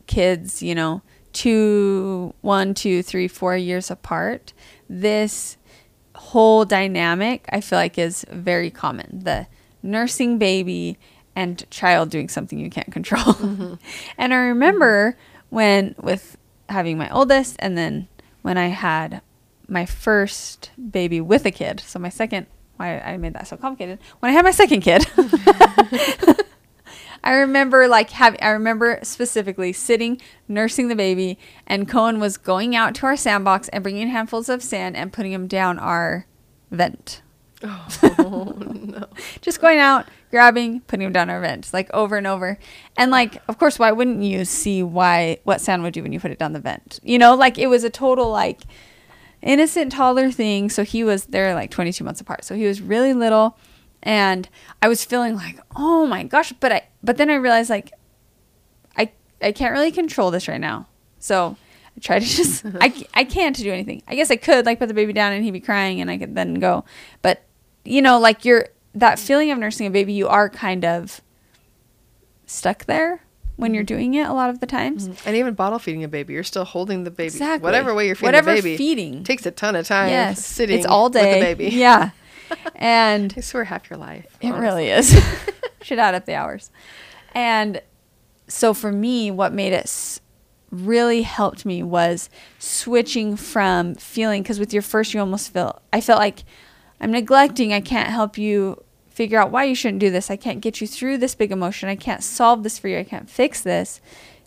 kids, 0.05 0.61
you 0.61 0.75
know, 0.75 1.01
two, 1.31 2.33
one, 2.41 2.73
two, 2.73 3.01
three, 3.03 3.27
four 3.27 3.55
years 3.55 3.89
apart, 3.89 4.53
this 4.89 5.56
whole 6.17 6.65
dynamic 6.65 7.45
I 7.51 7.61
feel 7.61 7.79
like 7.79 7.97
is 7.97 8.25
very 8.29 8.69
common. 8.69 9.21
The 9.23 9.47
nursing 9.83 10.37
baby 10.37 10.97
and 11.35 11.69
child 11.69 12.09
doing 12.09 12.29
something 12.29 12.59
you 12.59 12.69
can't 12.69 12.91
control. 12.91 13.23
Mm-hmm. 13.37 13.73
and 14.17 14.33
I 14.33 14.37
remember 14.37 15.17
when 15.49 15.95
with 16.01 16.37
having 16.69 16.97
my 16.97 17.09
oldest 17.09 17.55
and 17.59 17.77
then 17.77 18.07
when 18.41 18.57
I 18.57 18.67
had 18.67 19.21
my 19.67 19.85
first 19.85 20.71
baby 20.91 21.21
with 21.21 21.45
a 21.45 21.51
kid. 21.51 21.81
So 21.85 21.99
my 21.99 22.09
second 22.09 22.47
why 22.77 22.99
I 22.99 23.17
made 23.17 23.33
that 23.33 23.47
so 23.47 23.57
complicated. 23.57 23.99
When 24.19 24.31
I 24.31 24.33
had 24.33 24.45
my 24.45 24.51
second 24.51 24.81
kid, 24.81 25.05
I 27.23 27.33
remember 27.33 27.87
like 27.87 28.11
having 28.11 28.41
I 28.41 28.49
remember 28.49 28.99
specifically 29.03 29.73
sitting 29.73 30.21
nursing 30.47 30.87
the 30.87 30.95
baby 30.95 31.37
and 31.65 31.87
Cohen 31.87 32.19
was 32.19 32.37
going 32.37 32.75
out 32.75 32.95
to 32.95 33.05
our 33.05 33.17
sandbox 33.17 33.67
and 33.69 33.83
bringing 33.83 34.07
handfuls 34.07 34.49
of 34.49 34.63
sand 34.63 34.95
and 34.95 35.11
putting 35.11 35.31
them 35.31 35.47
down 35.47 35.79
our 35.79 36.25
vent. 36.71 37.21
Oh 37.63 38.53
no. 38.59 39.07
Just 39.41 39.61
going 39.61 39.79
out, 39.79 40.07
grabbing, 40.31 40.81
putting 40.81 41.05
them 41.05 41.13
down 41.13 41.29
our 41.29 41.41
vent, 41.41 41.73
like 41.73 41.89
over 41.93 42.17
and 42.17 42.27
over. 42.27 42.59
And 42.97 43.11
like, 43.11 43.41
of 43.47 43.57
course, 43.57 43.79
why 43.79 43.91
wouldn't 43.91 44.21
you 44.21 44.45
see 44.45 44.83
why 44.83 45.39
what 45.43 45.61
sand 45.61 45.83
would 45.83 45.93
do 45.93 46.03
when 46.03 46.13
you 46.13 46.19
put 46.19 46.31
it 46.31 46.39
down 46.39 46.53
the 46.53 46.59
vent? 46.59 46.99
You 47.03 47.17
know, 47.17 47.35
like 47.35 47.57
it 47.57 47.67
was 47.67 47.83
a 47.83 47.89
total 47.89 48.29
like 48.29 48.61
innocent 49.41 49.91
toddler 49.91 50.31
thing. 50.31 50.69
So 50.69 50.83
he 50.83 51.03
was 51.03 51.25
they're 51.25 51.53
like 51.53 51.71
22 51.71 52.03
months 52.03 52.21
apart. 52.21 52.43
So 52.43 52.55
he 52.55 52.65
was 52.65 52.81
really 52.81 53.13
little 53.13 53.57
and 54.07 54.47
I 54.81 54.87
was 54.87 55.03
feeling 55.03 55.35
like, 55.35 55.59
"Oh 55.75 56.07
my 56.07 56.23
gosh," 56.23 56.53
but 56.53 56.71
I 56.71 56.87
but 57.03 57.17
then 57.17 57.29
I 57.29 57.35
realized 57.35 57.69
like 57.69 57.91
I 58.95 59.11
I 59.41 59.51
can't 59.51 59.73
really 59.73 59.91
control 59.91 60.31
this 60.31 60.47
right 60.47 60.61
now. 60.61 60.87
So 61.19 61.57
I 61.95 61.99
try 61.99 62.19
to 62.19 62.25
just 62.37 62.65
I, 62.81 63.05
I 63.13 63.25
can't 63.25 63.55
do 63.55 63.71
anything. 63.71 64.01
I 64.07 64.15
guess 64.15 64.31
I 64.31 64.37
could 64.37 64.65
like 64.65 64.79
put 64.79 64.87
the 64.87 64.93
baby 64.93 65.11
down 65.11 65.33
and 65.33 65.43
he'd 65.43 65.51
be 65.51 65.59
crying 65.59 65.99
and 65.99 66.09
I 66.09 66.17
could 66.17 66.35
then 66.35 66.55
go. 66.55 66.85
But 67.21 67.43
you 67.83 68.01
know, 68.01 68.17
like 68.17 68.45
you're 68.45 68.69
that 68.95 69.19
feeling 69.19 69.51
of 69.51 69.59
nursing 69.59 69.85
a 69.85 69.91
baby, 69.91 70.13
you 70.13 70.29
are 70.29 70.49
kind 70.49 70.85
of 70.85 71.21
stuck 72.45 72.85
there 72.85 73.21
when 73.57 73.73
you're 73.73 73.83
mm-hmm. 73.83 73.95
doing 73.95 74.13
it 74.13 74.27
a 74.27 74.33
lot 74.33 74.49
of 74.49 74.61
the 74.61 74.67
times. 74.67 75.09
Mm-hmm. 75.09 75.27
And 75.27 75.35
even 75.35 75.53
bottle 75.53 75.79
feeding 75.79 76.05
a 76.05 76.07
baby, 76.07 76.33
you're 76.33 76.43
still 76.43 76.63
holding 76.63 77.03
the 77.03 77.11
baby. 77.11 77.27
Exactly. 77.27 77.65
Whatever 77.65 77.93
way 77.93 78.07
you're 78.07 78.15
feeding 78.15 78.27
Whatever 78.27 78.55
the 78.55 78.61
baby. 78.61 78.77
feeding. 78.77 79.25
Takes 79.25 79.45
a 79.45 79.51
ton 79.51 79.75
of 79.75 79.85
time 79.85 80.09
yes, 80.11 80.45
sitting 80.45 80.77
it's 80.77 80.85
all 80.85 81.09
day. 81.09 81.25
with 81.25 81.33
the 81.33 81.55
baby. 81.55 81.75
Yeah, 81.75 82.11
and 82.75 83.33
I 83.37 83.41
swear 83.41 83.63
half 83.65 83.89
your 83.89 83.97
life. 83.97 84.25
It 84.41 84.47
honestly. 84.47 84.61
really 84.61 84.89
is. 84.89 85.19
Should 85.81 85.99
add 85.99 86.15
up 86.15 86.25
the 86.25 86.33
hours. 86.35 86.71
And 87.33 87.81
so 88.47 88.73
for 88.73 88.91
me, 88.91 89.31
what 89.31 89.53
made 89.53 89.73
it 89.73 89.83
s- 89.85 90.21
really 90.71 91.21
helped 91.21 91.65
me 91.65 91.83
was 91.83 92.29
switching 92.59 93.35
from 93.35 93.95
feeling, 93.95 94.41
because 94.43 94.59
with 94.59 94.73
your 94.73 94.81
first, 94.81 95.13
you 95.13 95.19
almost 95.19 95.53
feel, 95.53 95.81
I 95.93 96.01
felt 96.01 96.19
like 96.19 96.43
I'm 96.99 97.11
neglecting, 97.11 97.73
I 97.73 97.81
can't 97.81 98.09
help 98.09 98.37
you 98.37 98.83
figure 99.09 99.39
out 99.39 99.51
why 99.51 99.63
you 99.63 99.75
shouldn't 99.75 99.99
do 99.99 100.09
this. 100.11 100.29
I 100.29 100.35
can't 100.35 100.61
get 100.61 100.79
you 100.81 100.87
through 100.87 101.17
this 101.17 101.35
big 101.35 101.51
emotion. 101.51 101.89
I 101.89 101.95
can't 101.95 102.23
solve 102.23 102.63
this 102.63 102.77
for 102.77 102.87
you. 102.87 102.99
I 102.99 103.03
can't 103.03 103.29
fix 103.29 103.61
this. 103.61 103.99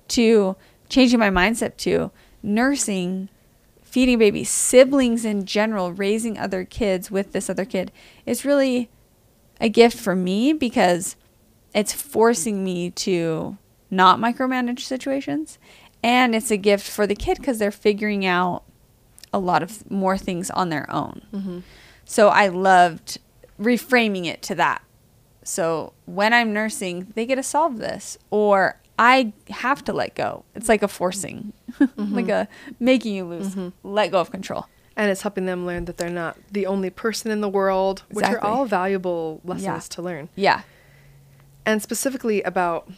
To 0.08 0.56
changing 0.88 1.20
my 1.20 1.30
mindset 1.30 1.76
to 1.78 2.10
nursing 2.42 3.28
feeding 3.90 4.18
babies, 4.18 4.48
siblings 4.48 5.24
in 5.24 5.44
general, 5.44 5.92
raising 5.92 6.38
other 6.38 6.64
kids 6.64 7.10
with 7.10 7.32
this 7.32 7.50
other 7.50 7.64
kid 7.64 7.90
is 8.24 8.44
really 8.44 8.88
a 9.60 9.68
gift 9.68 9.98
for 9.98 10.14
me 10.14 10.52
because 10.52 11.16
it's 11.74 11.92
forcing 11.92 12.62
me 12.62 12.90
to 12.90 13.58
not 13.90 14.20
micromanage 14.20 14.80
situations. 14.80 15.58
And 16.02 16.34
it's 16.34 16.50
a 16.50 16.56
gift 16.56 16.88
for 16.88 17.06
the 17.06 17.16
kid 17.16 17.38
because 17.38 17.58
they're 17.58 17.70
figuring 17.70 18.24
out 18.24 18.62
a 19.32 19.38
lot 19.38 19.62
of 19.62 19.90
more 19.90 20.16
things 20.16 20.50
on 20.50 20.68
their 20.68 20.90
own. 20.90 21.22
Mm-hmm. 21.32 21.58
So 22.04 22.28
I 22.28 22.48
loved 22.48 23.18
reframing 23.60 24.26
it 24.26 24.40
to 24.42 24.54
that. 24.54 24.82
So 25.42 25.92
when 26.06 26.32
I'm 26.32 26.52
nursing, 26.52 27.12
they 27.14 27.26
get 27.26 27.36
to 27.36 27.42
solve 27.42 27.78
this, 27.78 28.18
or 28.30 28.80
I 29.00 29.32
have 29.48 29.82
to 29.84 29.94
let 29.94 30.14
go. 30.14 30.44
It's 30.54 30.68
like 30.68 30.82
a 30.82 30.88
forcing, 30.88 31.54
mm-hmm. 31.72 32.14
like 32.14 32.28
a 32.28 32.46
making 32.78 33.14
you 33.14 33.24
lose, 33.24 33.48
mm-hmm. 33.48 33.68
let 33.82 34.10
go 34.10 34.20
of 34.20 34.30
control. 34.30 34.66
And 34.94 35.10
it's 35.10 35.22
helping 35.22 35.46
them 35.46 35.64
learn 35.64 35.86
that 35.86 35.96
they're 35.96 36.10
not 36.10 36.36
the 36.52 36.66
only 36.66 36.90
person 36.90 37.30
in 37.30 37.40
the 37.40 37.48
world, 37.48 38.02
exactly. 38.10 38.34
which 38.34 38.42
are 38.42 38.44
all 38.44 38.66
valuable 38.66 39.40
lessons 39.42 39.64
Yeah. 39.64 39.78
to 39.78 40.02
learn. 40.02 40.28
Yeah. 40.36 40.62
And 41.64 41.80
specifically 41.80 42.42
about, 42.42 42.90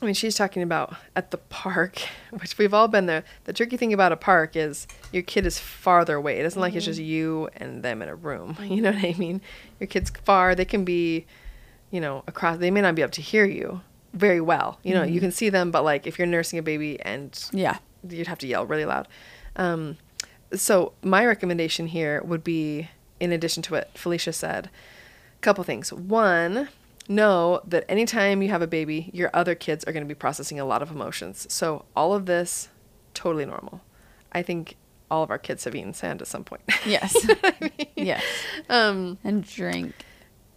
I 0.00 0.04
mean, 0.04 0.14
she's 0.14 0.36
talking 0.36 0.62
about 0.62 0.94
at 1.16 1.32
the 1.32 1.38
park, 1.38 1.98
which 2.30 2.56
we've 2.56 2.72
all 2.72 2.86
been 2.86 3.06
there. 3.06 3.24
The 3.42 3.52
tricky 3.52 3.76
thing 3.76 3.92
about 3.92 4.12
a 4.12 4.16
park 4.16 4.54
is 4.54 4.86
your 5.10 5.24
kid 5.24 5.44
is 5.44 5.58
farther 5.58 6.14
away. 6.14 6.38
It 6.38 6.46
isn't 6.46 6.60
like 6.60 6.76
it's 6.76 6.84
mm-hmm. 6.84 6.90
just 6.92 7.00
you 7.00 7.48
and 7.56 7.82
them 7.82 8.00
in 8.00 8.08
a 8.08 8.14
room. 8.14 8.56
You 8.62 8.80
know 8.80 8.92
what 8.92 9.04
I 9.04 9.16
mean? 9.18 9.40
Your 9.80 9.88
kid's 9.88 10.10
far. 10.10 10.54
They 10.54 10.64
can 10.64 10.84
be, 10.84 11.26
you 11.90 12.00
know, 12.00 12.22
across. 12.28 12.58
They 12.58 12.70
may 12.70 12.80
not 12.80 12.94
be 12.94 13.02
able 13.02 13.10
to 13.10 13.22
hear 13.22 13.44
you 13.44 13.80
very 14.12 14.40
well. 14.40 14.78
You 14.82 14.94
know, 14.94 15.02
you 15.02 15.20
can 15.20 15.32
see 15.32 15.48
them, 15.48 15.70
but 15.70 15.84
like 15.84 16.06
if 16.06 16.18
you're 16.18 16.26
nursing 16.26 16.58
a 16.58 16.62
baby 16.62 17.00
and 17.00 17.38
Yeah. 17.52 17.78
you'd 18.08 18.26
have 18.26 18.38
to 18.40 18.46
yell 18.46 18.66
really 18.66 18.84
loud. 18.84 19.08
Um, 19.56 19.96
so 20.54 20.92
my 21.02 21.24
recommendation 21.24 21.86
here 21.86 22.22
would 22.24 22.44
be, 22.44 22.88
in 23.20 23.32
addition 23.32 23.62
to 23.64 23.72
what 23.72 23.96
Felicia 23.96 24.32
said, 24.32 24.66
a 24.66 25.40
couple 25.40 25.64
things. 25.64 25.92
One, 25.92 26.68
know 27.08 27.60
that 27.66 27.84
anytime 27.88 28.42
you 28.42 28.48
have 28.50 28.62
a 28.62 28.66
baby, 28.66 29.10
your 29.12 29.30
other 29.32 29.54
kids 29.54 29.82
are 29.84 29.92
going 29.92 30.04
to 30.04 30.08
be 30.08 30.14
processing 30.14 30.60
a 30.60 30.64
lot 30.64 30.82
of 30.82 30.90
emotions. 30.90 31.46
So 31.50 31.84
all 31.96 32.12
of 32.14 32.26
this, 32.26 32.68
totally 33.14 33.44
normal. 33.46 33.80
I 34.30 34.42
think 34.42 34.76
all 35.10 35.22
of 35.22 35.30
our 35.30 35.38
kids 35.38 35.64
have 35.64 35.74
eaten 35.74 35.94
sand 35.94 36.20
at 36.22 36.28
some 36.28 36.44
point. 36.44 36.62
Yes. 36.86 37.14
yes. 37.96 38.22
um, 38.68 39.18
And 39.24 39.44
drink 39.44 39.94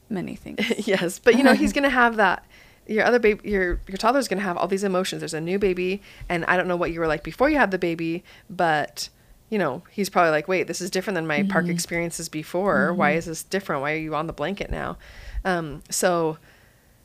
many 0.09 0.35
things. 0.35 0.59
yes, 0.87 1.19
but 1.19 1.35
you 1.37 1.43
know 1.43 1.53
he's 1.53 1.73
gonna 1.77 1.89
have 1.89 2.17
that. 2.17 2.45
Your 2.87 3.03
other 3.03 3.19
baby, 3.19 3.49
your 3.49 3.79
your 3.87 3.97
toddler's 3.97 4.27
gonna 4.27 4.41
have 4.41 4.57
all 4.57 4.67
these 4.67 4.83
emotions. 4.83 5.21
There's 5.21 5.33
a 5.33 5.41
new 5.41 5.57
baby, 5.59 6.01
and 6.29 6.45
I 6.45 6.57
don't 6.57 6.67
know 6.67 6.75
what 6.75 6.91
you 6.91 6.99
were 6.99 7.07
like 7.07 7.23
before 7.23 7.49
you 7.49 7.57
had 7.57 7.71
the 7.71 7.79
baby, 7.79 8.23
but 8.49 9.09
you 9.49 9.57
know 9.57 9.83
he's 9.91 10.09
probably 10.09 10.31
like, 10.31 10.47
wait, 10.47 10.67
this 10.67 10.81
is 10.81 10.89
different 10.91 11.15
than 11.15 11.27
my 11.27 11.43
park 11.43 11.67
experiences 11.67 12.29
before. 12.29 12.93
Why 12.93 13.11
is 13.11 13.25
this 13.25 13.43
different? 13.43 13.81
Why 13.81 13.93
are 13.93 13.97
you 13.97 14.15
on 14.15 14.27
the 14.27 14.33
blanket 14.33 14.69
now? 14.69 14.97
Um, 15.43 15.83
so, 15.89 16.37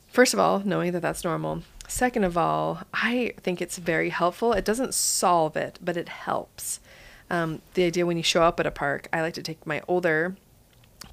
first 0.07 0.33
of 0.33 0.39
all, 0.39 0.59
knowing 0.65 0.91
that 0.93 1.01
that's 1.01 1.23
normal. 1.23 1.63
Second 1.87 2.23
of 2.23 2.37
all, 2.37 2.83
I 2.93 3.33
think 3.41 3.61
it's 3.61 3.77
very 3.77 4.09
helpful. 4.09 4.53
It 4.53 4.63
doesn't 4.63 4.93
solve 4.93 5.57
it, 5.57 5.77
but 5.81 5.97
it 5.97 6.09
helps. 6.09 6.79
Um, 7.29 7.61
the 7.73 7.83
idea 7.83 8.05
when 8.05 8.17
you 8.17 8.23
show 8.23 8.43
up 8.43 8.59
at 8.59 8.65
a 8.65 8.71
park, 8.71 9.07
I 9.11 9.21
like 9.21 9.33
to 9.35 9.43
take 9.43 9.65
my 9.67 9.81
older 9.87 10.35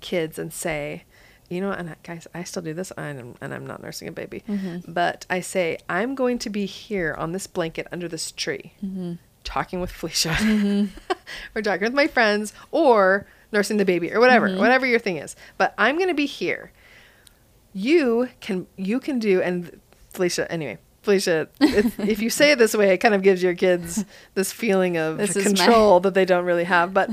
kids 0.00 0.38
and 0.38 0.52
say, 0.52 1.04
you 1.48 1.60
know, 1.60 1.70
and 1.72 1.90
I- 1.90 1.96
guys, 2.02 2.26
I 2.34 2.44
still 2.44 2.62
do 2.62 2.74
this, 2.74 2.90
and 2.96 3.18
I'm, 3.18 3.34
and 3.40 3.54
I'm 3.54 3.66
not 3.66 3.82
nursing 3.82 4.08
a 4.08 4.12
baby, 4.12 4.42
Mm-hmm. 4.48 4.92
but 4.92 5.24
I 5.30 5.40
say, 5.40 5.78
I'm 5.88 6.14
going 6.14 6.38
to 6.40 6.50
be 6.50 6.66
here 6.66 7.14
on 7.18 7.32
this 7.32 7.46
blanket 7.46 7.86
under 7.92 8.08
this 8.08 8.30
tree, 8.32 8.72
Mm-hmm. 8.84 9.14
talking 9.44 9.80
with 9.80 9.90
Felicia, 9.90 10.36
or 11.54 11.62
talking 11.62 11.84
with 11.84 11.94
my 11.94 12.06
friends, 12.06 12.52
or 12.70 13.26
nursing 13.52 13.78
the 13.78 13.84
baby, 13.84 14.12
or 14.12 14.20
whatever, 14.20 14.48
Mm-hmm. 14.48 14.58
whatever 14.60 14.86
your 14.86 14.98
thing 14.98 15.16
is. 15.16 15.36
But 15.56 15.74
I'm 15.78 15.96
going 15.96 16.08
to 16.08 16.14
be 16.14 16.26
here. 16.26 16.70
You 17.72 18.28
can, 18.40 18.66
you 18.76 18.98
can 19.00 19.18
do, 19.18 19.40
and 19.42 19.80
Felicia, 20.10 20.50
anyway. 20.50 20.78
Felicia, 21.02 21.48
if 21.60 22.20
you 22.20 22.28
say 22.28 22.50
it 22.52 22.58
this 22.58 22.74
way, 22.74 22.90
it 22.92 22.98
kind 22.98 23.14
of 23.14 23.22
gives 23.22 23.42
your 23.42 23.54
kids 23.54 24.04
this 24.34 24.52
feeling 24.52 24.96
of 24.98 25.16
This 25.16 25.36
is 25.36 25.44
my- 25.44 25.52
control 25.64 26.00
that 26.00 26.12
they 26.12 26.24
don't 26.24 26.44
really 26.44 26.64
have. 26.64 26.92
But, 26.92 27.08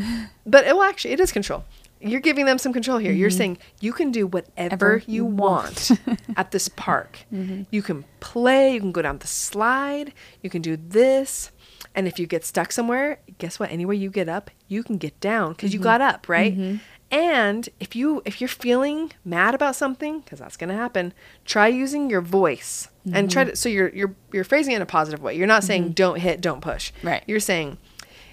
but 0.46 0.66
it 0.66 0.76
will 0.76 0.84
actually, 0.84 1.14
it 1.14 1.20
is 1.20 1.32
control. 1.32 1.64
You're 2.06 2.22
giving 2.22 2.46
them 2.46 2.58
some 2.58 2.72
control 2.72 2.98
here. 3.00 3.12
You're 3.12 3.30
saying 3.32 3.58
you 3.82 3.92
can 3.94 4.12
do 4.12 4.28
whatever 4.28 4.56
Mm-hmm. 4.56 4.74
Ever 4.74 5.02
you 5.08 5.26
want 5.26 5.92
at 6.38 6.52
this 6.52 6.68
park. 6.70 7.20
Mm-hmm. 7.34 7.64
You 7.72 7.82
can 7.82 8.06
play, 8.20 8.74
you 8.76 8.80
can 8.80 8.92
go 8.92 9.02
down 9.02 9.18
the 9.18 9.28
slide, 9.28 10.14
you 10.42 10.50
can 10.50 10.62
do 10.62 10.78
this. 10.78 11.52
And 11.96 12.08
if 12.08 12.20
you 12.20 12.28
get 12.28 12.44
stuck 12.46 12.72
somewhere, 12.72 13.20
guess 13.38 13.60
what? 13.60 13.72
Anywhere 13.72 13.96
you 13.96 14.10
get 14.10 14.28
up, 14.30 14.52
you 14.68 14.84
can 14.84 14.98
get 14.98 15.20
down 15.20 15.52
because 15.54 15.72
Mm-hmm. 15.72 15.80
you 15.80 15.84
got 15.84 16.02
up, 16.02 16.30
right? 16.30 16.80
And 17.12 17.70
if 17.80 17.96
you 17.96 18.22
if 18.26 18.42
you're 18.42 18.48
feeling 18.48 19.12
mad 19.24 19.54
about 19.56 19.76
something, 19.76 20.20
because 20.22 20.40
that's 20.40 20.58
gonna 20.58 20.76
happen, 20.76 21.14
try 21.46 21.68
using 21.68 22.10
your 22.10 22.22
voice 22.22 22.90
and 23.14 23.32
try 23.32 23.44
Mm-hmm. 23.44 23.50
to. 23.52 23.56
So 23.56 23.70
you're 23.70 23.90
you're 23.90 24.16
you're 24.34 24.44
phrasing 24.44 24.74
it 24.74 24.78
in 24.78 24.82
a 24.82 24.86
positive 24.88 25.22
way. 25.22 25.36
You're 25.38 25.48
not 25.48 25.64
saying 25.64 25.92
don't 25.92 26.20
hit, 26.20 26.42
don't 26.42 26.62
push. 26.62 26.92
Right. 27.04 27.24
You're 27.28 27.40
saying 27.40 27.78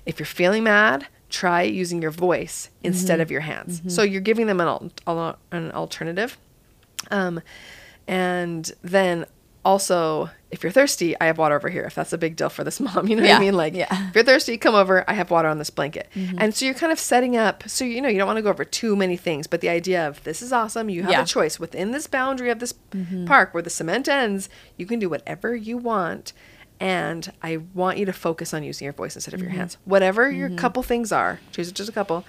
if 0.07 0.19
you're 0.19 0.27
feeling 0.27 0.65
mad, 0.65 1.07
try 1.33 1.63
using 1.63 2.01
your 2.03 2.11
voice 2.13 2.69
instead 2.85 3.15
Mm-hmm. 3.15 3.23
of 3.23 3.31
your 3.33 3.41
hands. 3.41 3.83
So 3.95 4.03
you're 4.03 4.21
giving 4.21 4.47
them 4.47 4.61
an 4.61 4.69
al- 4.69 4.91
al- 5.07 5.39
an 5.51 5.73
alternative. 5.73 6.37
Um, 7.11 7.41
and 8.09 8.71
then 8.83 9.27
also, 9.65 10.29
if 10.51 10.63
you're 10.65 10.73
thirsty, 10.73 11.19
I 11.21 11.27
have 11.27 11.39
water 11.39 11.55
over 11.55 11.69
here. 11.69 11.85
If 11.85 11.95
that's 11.95 12.13
a 12.13 12.19
big 12.19 12.35
deal 12.37 12.49
for 12.49 12.65
this 12.65 12.81
mom, 12.87 13.07
you 13.07 13.15
know 13.17 13.23
what 13.23 13.31
I 13.31 13.39
mean? 13.39 13.55
Like, 13.55 13.75
yeah. 13.75 14.09
if 14.09 14.15
you're 14.15 14.25
thirsty, 14.25 14.57
come 14.59 14.75
over. 14.75 15.05
I 15.09 15.15
have 15.15 15.31
water 15.31 15.49
on 15.49 15.59
this 15.59 15.71
blanket. 15.71 16.09
Mm-hmm. 16.17 16.39
And 16.41 16.55
so 16.55 16.65
you're 16.65 16.75
kind 16.75 16.91
of 16.93 16.99
setting 16.99 17.37
up. 17.37 17.63
So 17.69 17.85
you 17.85 18.01
know 18.01 18.09
you 18.09 18.19
don't 18.19 18.27
want 18.27 18.39
to 18.39 18.43
go 18.43 18.51
over 18.51 18.65
too 18.65 18.97
many 18.97 19.17
things, 19.17 19.47
but 19.47 19.61
the 19.61 19.69
idea 19.69 20.07
of 20.07 20.23
this 20.25 20.43
is 20.43 20.53
awesome. 20.53 20.91
You 20.91 21.03
have 21.03 21.13
Yeah. 21.13 21.23
a 21.23 21.27
choice 21.27 21.61
within 21.61 21.93
this 21.93 22.07
boundary 22.07 22.51
of 22.51 22.59
this 22.59 22.75
Mm-hmm. 22.93 23.25
park 23.27 23.55
where 23.55 23.63
the 23.63 23.71
cement 23.71 24.09
ends. 24.09 24.49
You 24.77 24.85
can 24.87 24.99
do 24.99 25.09
whatever 25.09 25.55
you 25.57 25.79
want. 25.79 26.33
And 26.83 27.33
I 27.43 27.59
want 27.75 27.99
you 27.99 28.07
to 28.07 28.13
focus 28.13 28.53
on 28.53 28.63
using 28.65 28.85
your 28.85 28.93
voice 28.93 29.15
instead 29.15 29.35
of 29.35 29.41
Mm-hmm. 29.41 29.49
your 29.51 29.57
hands. 29.59 29.79
Whatever 29.85 30.31
your 30.31 30.51
couple 30.51 30.83
things 30.83 31.13
are, 31.13 31.41
choose 31.53 31.71
just 31.73 31.89
a 31.89 31.93
couple 31.93 32.25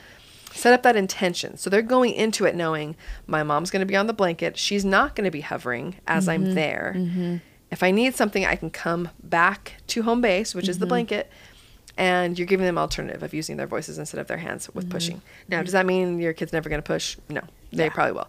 set 0.52 0.72
up 0.72 0.84
that 0.84 0.96
intention. 0.96 1.58
So 1.58 1.68
they're 1.72 1.82
going 1.82 2.14
into 2.14 2.46
it 2.46 2.54
knowing 2.56 2.96
my 3.26 3.42
mom's 3.42 3.72
going 3.72 3.80
to 3.80 3.88
be 3.88 3.96
on 3.96 4.06
the 4.06 4.14
blanket. 4.14 4.56
She's 4.56 4.86
not 4.86 5.16
going 5.16 5.26
to 5.26 5.32
be 5.32 5.42
hovering 5.42 5.96
as 6.06 6.28
Mm-hmm. 6.28 6.30
I'm 6.46 6.54
there. 6.54 7.42
If 7.72 7.82
I 7.82 7.90
need 7.90 8.14
something, 8.16 8.46
I 8.46 8.56
can 8.56 8.70
come 8.70 9.10
back 9.24 9.78
to 9.88 10.04
home 10.04 10.22
base, 10.22 10.54
which 10.54 10.70
is 10.70 10.76
Mm-hmm. 10.76 10.82
the 10.82 10.88
blanket. 10.88 11.32
And 11.98 12.38
you're 12.38 12.46
giving 12.48 12.66
them 12.68 12.78
alternative 12.78 13.24
of 13.24 13.34
using 13.34 13.58
their 13.58 13.66
voices 13.68 13.98
instead 13.98 14.20
of 14.20 14.28
their 14.28 14.38
hands 14.38 14.70
with 14.76 14.90
pushing. 14.90 15.22
Now, 15.48 15.62
does 15.64 15.74
that 15.74 15.86
mean 15.88 16.20
your 16.20 16.34
kid's 16.34 16.54
never 16.54 16.70
going 16.70 16.82
to 16.82 16.86
push? 16.88 17.18
No, 17.30 17.42
they 17.42 17.46
Mm-hmm. 17.46 17.80
Yeah. 17.80 17.90
probably 17.90 18.12
will. 18.14 18.28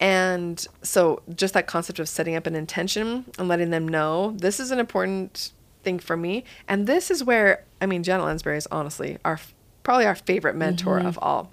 And 0.00 0.64
so, 0.82 1.22
just 1.34 1.54
that 1.54 1.66
concept 1.66 1.98
of 1.98 2.08
setting 2.08 2.34
up 2.36 2.46
an 2.46 2.54
intention 2.56 3.24
and 3.38 3.48
letting 3.48 3.70
them 3.70 3.86
know 3.88 4.32
this 4.36 4.58
is 4.60 4.70
an 4.70 4.78
important 4.78 5.52
thing 5.82 5.98
for 5.98 6.16
me. 6.16 6.44
And 6.68 6.86
this 6.86 7.10
is 7.10 7.22
where, 7.22 7.64
I 7.80 7.86
mean, 7.86 8.02
Janet 8.02 8.26
Lansbury 8.26 8.56
is 8.58 8.66
honestly 8.72 9.18
our 9.24 9.38
probably 9.82 10.06
our 10.06 10.14
favorite 10.14 10.56
mentor 10.56 10.98
Mm-hmm. 10.98 11.06
of 11.08 11.18
all. 11.22 11.50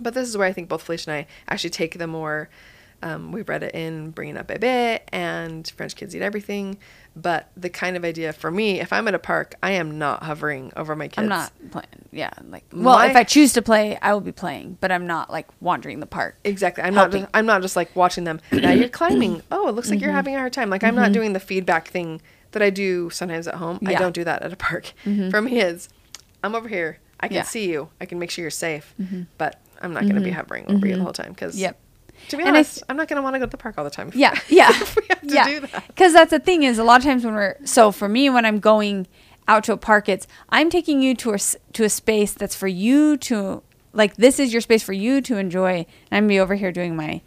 But 0.00 0.14
this 0.14 0.28
is 0.28 0.36
where 0.36 0.46
I 0.46 0.52
think 0.52 0.68
both 0.68 0.82
Felicia 0.82 1.10
and 1.10 1.18
I 1.20 1.52
actually 1.52 1.70
take 1.70 1.98
the 1.98 2.06
more. 2.06 2.48
Um, 3.02 3.32
we 3.32 3.40
read 3.42 3.62
it 3.62 3.74
in 3.74 4.10
Bringing 4.10 4.36
Up 4.36 4.46
Bebe 4.46 4.98
and 5.10 5.66
French 5.76 5.96
Kids 5.96 6.14
Eat 6.14 6.20
Everything. 6.20 6.76
But 7.16 7.50
the 7.56 7.68
kind 7.68 7.96
of 7.96 8.04
idea 8.04 8.32
for 8.32 8.50
me, 8.50 8.80
if 8.80 8.92
I'm 8.92 9.08
at 9.08 9.14
a 9.14 9.18
park, 9.18 9.56
I 9.62 9.72
am 9.72 9.98
not 9.98 10.22
hovering 10.22 10.72
over 10.76 10.94
my 10.94 11.08
kids. 11.08 11.18
I'm 11.18 11.28
not 11.28 11.52
playing. 11.70 11.86
Yeah, 12.12 12.30
like 12.48 12.64
well, 12.72 12.98
My- 12.98 13.06
if 13.10 13.16
I 13.16 13.24
choose 13.24 13.52
to 13.54 13.62
play, 13.62 13.98
I 14.00 14.12
will 14.14 14.20
be 14.20 14.32
playing, 14.32 14.78
but 14.80 14.92
I'm 14.92 15.06
not 15.06 15.28
like 15.30 15.48
wandering 15.60 15.98
the 16.00 16.06
park. 16.06 16.38
Exactly. 16.44 16.84
I'm 16.84 16.94
helping. 16.94 17.22
not. 17.22 17.26
Just, 17.28 17.36
I'm 17.36 17.46
not 17.46 17.62
just 17.62 17.76
like 17.76 17.94
watching 17.96 18.24
them. 18.24 18.40
Now 18.52 18.70
you're 18.70 18.88
climbing. 18.88 19.42
Oh, 19.50 19.68
it 19.68 19.72
looks 19.74 19.90
like 19.90 19.98
Mm-hmm. 19.98 20.04
you're 20.04 20.12
having 20.14 20.34
a 20.36 20.38
hard 20.38 20.52
time. 20.52 20.70
Like 20.70 20.84
I'm 20.84 20.94
not 20.94 21.12
doing 21.12 21.32
the 21.32 21.40
feedback 21.40 21.88
thing 21.88 22.22
that 22.52 22.62
I 22.62 22.70
do 22.70 23.10
sometimes 23.10 23.48
at 23.48 23.56
home. 23.56 23.78
I 23.84 23.90
Yeah. 23.90 23.96
Mm-hmm. 23.96 24.02
don't 24.04 24.14
do 24.14 24.24
that 24.24 24.42
at 24.42 24.52
a 24.52 24.56
park. 24.56 24.92
For 25.04 25.42
me, 25.42 25.60
it's 25.60 25.88
I'm 26.44 26.54
over 26.54 26.68
here. 26.68 26.98
I 27.18 27.26
can 27.28 27.34
Yeah. 27.36 27.42
see 27.42 27.68
you. 27.70 27.90
I 28.00 28.06
can 28.06 28.18
make 28.20 28.30
sure 28.30 28.42
you're 28.42 28.50
safe. 28.50 28.94
But 29.36 29.60
I'm 29.82 29.92
not 29.92 30.02
going 30.04 30.14
to 30.14 30.20
be 30.20 30.30
hovering 30.30 30.64
over 30.70 30.86
you 30.86 30.96
the 30.96 31.02
whole 31.02 31.12
time 31.12 31.32
because. 31.32 31.54
Mm-hmm. 31.54 31.62
Yep. 31.62 31.78
To 32.28 32.36
be 32.36 32.42
And 32.42 32.50
honest, 32.56 32.74
th- 32.76 32.84
I'm 32.88 32.96
not 32.96 33.08
going 33.08 33.16
to 33.16 33.22
want 33.22 33.34
to 33.34 33.38
go 33.40 33.46
to 33.46 33.50
the 33.50 33.56
park 33.56 33.76
all 33.78 33.84
the 33.84 33.90
time. 33.90 34.12
Yeah, 34.14 34.38
yeah, 34.48 34.70
If 34.70 34.96
we 34.96 35.02
have 35.08 35.20
to 35.22 35.26
yeah. 35.34 35.48
do 35.48 35.60
that. 35.60 35.86
Because 35.88 36.12
that's 36.12 36.30
the 36.30 36.38
thing 36.38 36.62
is 36.62 36.78
a 36.78 36.84
lot 36.84 37.00
of 37.00 37.04
times 37.04 37.24
when 37.24 37.34
we're 37.34 37.56
so 37.64 37.90
for 37.90 38.08
me 38.08 38.30
when 38.30 38.44
I'm 38.46 38.60
going 38.60 39.06
out 39.48 39.64
to 39.64 39.72
a 39.72 39.76
park, 39.76 40.08
it's 40.08 40.26
I'm 40.50 40.70
taking 40.70 41.02
you 41.02 41.14
to 41.16 41.32
a 41.34 41.38
to 41.72 41.84
a 41.84 41.88
space 41.88 42.32
that's 42.32 42.54
for 42.54 42.68
you 42.68 43.16
to 43.18 43.62
like. 43.92 44.16
This 44.16 44.38
is 44.38 44.52
your 44.52 44.60
space 44.60 44.82
for 44.82 44.92
you 44.92 45.20
to 45.22 45.36
enjoy, 45.38 45.70
and 45.78 45.86
I'm 46.12 46.22
gonna 46.24 46.28
be 46.28 46.40
over 46.40 46.54
here 46.54 46.70
doing 46.70 46.94
my 46.94 47.20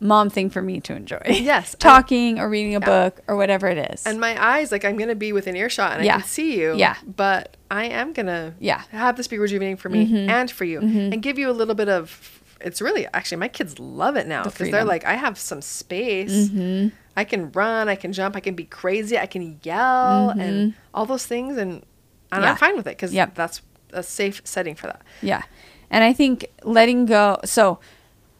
mom 0.00 0.28
thing 0.28 0.50
for 0.50 0.60
me 0.60 0.80
to 0.80 0.96
enjoy. 0.96 1.22
Yes, 1.28 1.76
talking 1.78 2.40
or 2.40 2.48
reading 2.48 2.74
a 2.74 2.80
book 2.80 3.20
or 3.28 3.36
whatever 3.36 3.68
it 3.68 3.92
is. 3.92 4.04
And 4.04 4.18
my 4.18 4.34
eyes, 4.44 4.72
like 4.72 4.84
I'm 4.84 4.96
gonna 4.96 5.14
be 5.14 5.32
within 5.32 5.54
earshot 5.54 5.92
and 5.98 6.04
Yeah. 6.04 6.16
I 6.16 6.20
can 6.20 6.28
see 6.28 6.58
you. 6.58 6.74
Yeah. 6.76 6.96
But 7.06 7.56
I 7.70 7.84
am 7.84 8.12
gonna 8.12 8.54
Yeah. 8.58 8.80
Mm-hmm. 8.80 8.96
have 8.96 9.16
this 9.16 9.28
be 9.28 9.38
rejuvenating 9.38 9.76
for 9.76 9.88
me 9.88 10.26
and 10.28 10.50
for 10.50 10.64
you, 10.64 10.80
and 10.80 11.22
give 11.22 11.38
you 11.38 11.48
a 11.48 11.52
little 11.52 11.76
bit 11.76 11.88
of. 11.88 12.40
It's 12.64 12.80
really 12.80 13.06
actually 13.12 13.38
my 13.38 13.48
kids 13.48 13.78
love 13.78 14.16
it 14.16 14.26
now 14.26 14.44
The 14.44 14.50
because 14.50 14.70
they're 14.70 14.84
like 14.84 15.04
I 15.04 15.14
have 15.14 15.38
some 15.38 15.62
space. 15.62 16.48
Mm-hmm. 16.48 16.88
I 17.16 17.24
can 17.24 17.52
run, 17.52 17.88
I 17.88 17.94
can 17.94 18.12
jump, 18.12 18.36
I 18.36 18.40
can 18.40 18.54
be 18.54 18.64
crazy, 18.64 19.18
I 19.18 19.26
can 19.26 19.60
yell, 19.62 20.30
and 20.30 20.40
mm-hmm. 20.72 20.80
all 20.94 21.04
those 21.04 21.26
things, 21.26 21.56
and 21.56 21.84
and 22.30 22.42
Yeah. 22.42 22.50
I'm 22.50 22.56
fine 22.56 22.76
with 22.76 22.86
it 22.86 22.96
because 22.96 23.12
Yep. 23.12 23.34
that's 23.34 23.60
a 23.92 24.02
safe 24.02 24.40
setting 24.44 24.74
for 24.74 24.86
that. 24.86 25.02
Yeah. 25.20 25.42
And 25.90 26.02
I 26.02 26.14
think 26.14 26.46
letting 26.62 27.04
go. 27.04 27.38
So 27.44 27.78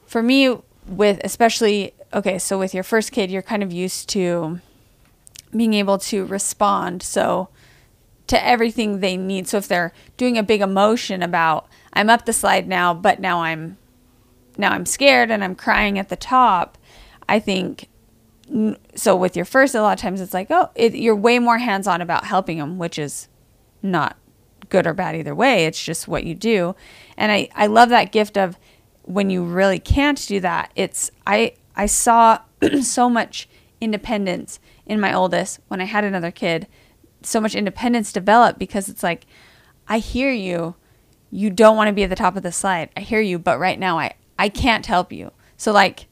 for 0.07 0.23
me, 0.23 0.57
with 0.87 1.21
especially, 1.23 1.93
okay, 2.15 2.39
so 2.39 2.59
with 2.59 2.73
your 2.73 2.83
first 2.85 3.13
kid, 3.13 3.31
you're 3.31 3.43
kind 3.43 3.63
of 3.63 3.71
used 3.73 4.09
to 4.11 4.61
being 5.55 5.75
able 5.75 5.99
to 5.99 6.25
respond. 6.25 7.03
So 7.03 7.51
to 8.29 8.47
everything 8.47 9.01
they 9.01 9.17
need. 9.19 9.47
So 9.47 9.59
if 9.59 9.69
they're 9.69 9.93
doing 10.17 10.39
a 10.39 10.43
big 10.43 10.63
emotion 10.63 11.23
about, 11.23 11.69
I'm 11.93 12.09
up 12.09 12.25
the 12.25 12.33
slide 12.33 12.67
now, 12.67 12.95
but 12.95 13.21
now 13.21 13.43
I'm, 13.43 13.77
now 14.59 14.73
I'm 14.73 14.87
scared 14.87 15.31
and 15.31 15.43
I'm 15.43 15.55
crying 15.55 15.99
at 15.99 16.09
the 16.09 16.17
top, 16.17 16.79
I 17.29 17.39
think 17.39 17.89
so 18.95 19.17
with 19.17 19.37
your 19.37 19.45
first 19.45 19.75
a 19.75 19.81
lot 19.81 19.93
of 19.93 20.01
times 20.01 20.21
it's 20.21 20.35
like 20.35 20.49
oh 20.51 20.69
it, 20.75 20.95
you're 20.95 21.17
way 21.17 21.39
more 21.39 21.59
hands-on 21.59 22.01
about 22.01 22.25
helping 22.25 22.59
them 22.59 22.77
which 22.79 22.99
is 22.99 23.29
not 23.83 24.17
good 24.69 24.87
or 24.87 24.95
bad 24.95 25.15
either 25.15 25.35
way 25.35 25.65
it's 25.65 25.83
just 25.83 26.09
what 26.09 26.25
you 26.25 26.35
do. 26.35 26.75
And 27.17 27.33
i 27.33 27.49
i 27.55 27.67
love 27.67 27.89
that 27.91 28.13
gift 28.13 28.37
of 28.37 28.59
when 29.03 29.31
you 29.31 29.45
really 29.45 29.79
can't 29.79 30.27
do 30.27 30.41
that 30.41 30.71
it's 30.77 31.11
i 31.27 31.55
i 31.77 31.87
saw 31.87 32.41
so 32.83 33.09
much 33.09 33.49
independence 33.81 34.61
in 34.87 35.01
my 35.01 35.15
oldest 35.15 35.61
when 35.69 35.81
i 35.81 35.85
had 35.85 36.05
another 36.05 36.31
kid 36.31 36.67
so 37.23 37.41
much 37.41 37.55
independence 37.55 38.13
develop 38.13 38.59
because 38.59 38.89
it's 38.89 39.03
like 39.03 39.27
i 39.89 39.99
hear 39.99 40.31
you 40.31 40.75
you 41.31 41.49
don't 41.49 41.77
want 41.77 41.89
to 41.89 41.93
be 41.93 42.05
at 42.05 42.11
the 42.11 42.17
top 42.17 42.37
of 42.37 42.43
the 42.43 42.53
slide 42.53 42.91
i 42.97 43.01
hear 43.01 43.21
you 43.21 43.39
but 43.39 43.59
right 43.59 43.79
now 43.79 43.99
i 43.99 44.13
i 44.39 44.49
can't 44.49 44.87
help 44.87 45.13
you. 45.13 45.33
So 45.57 45.73
like 45.73 46.07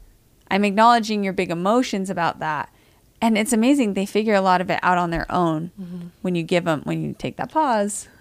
i'm 0.50 0.64
acknowledging 0.64 1.24
your 1.24 1.32
big 1.32 1.50
emotions 1.50 2.10
about 2.10 2.38
that. 2.40 2.72
And 3.22 3.36
it's 3.36 3.52
amazing 3.52 3.94
they 3.94 4.06
figure 4.06 4.34
a 4.34 4.40
lot 4.40 4.60
of 4.60 4.70
it 4.70 4.80
out 4.82 4.96
on 4.96 5.10
their 5.10 5.30
own 5.30 5.72
mm-hmm. 5.80 6.06
when 6.22 6.34
you 6.34 6.42
give 6.42 6.64
them 6.64 6.82
when 6.84 7.02
you 7.02 7.14
take 7.18 7.36
that 7.36 7.52
pause. 7.52 8.08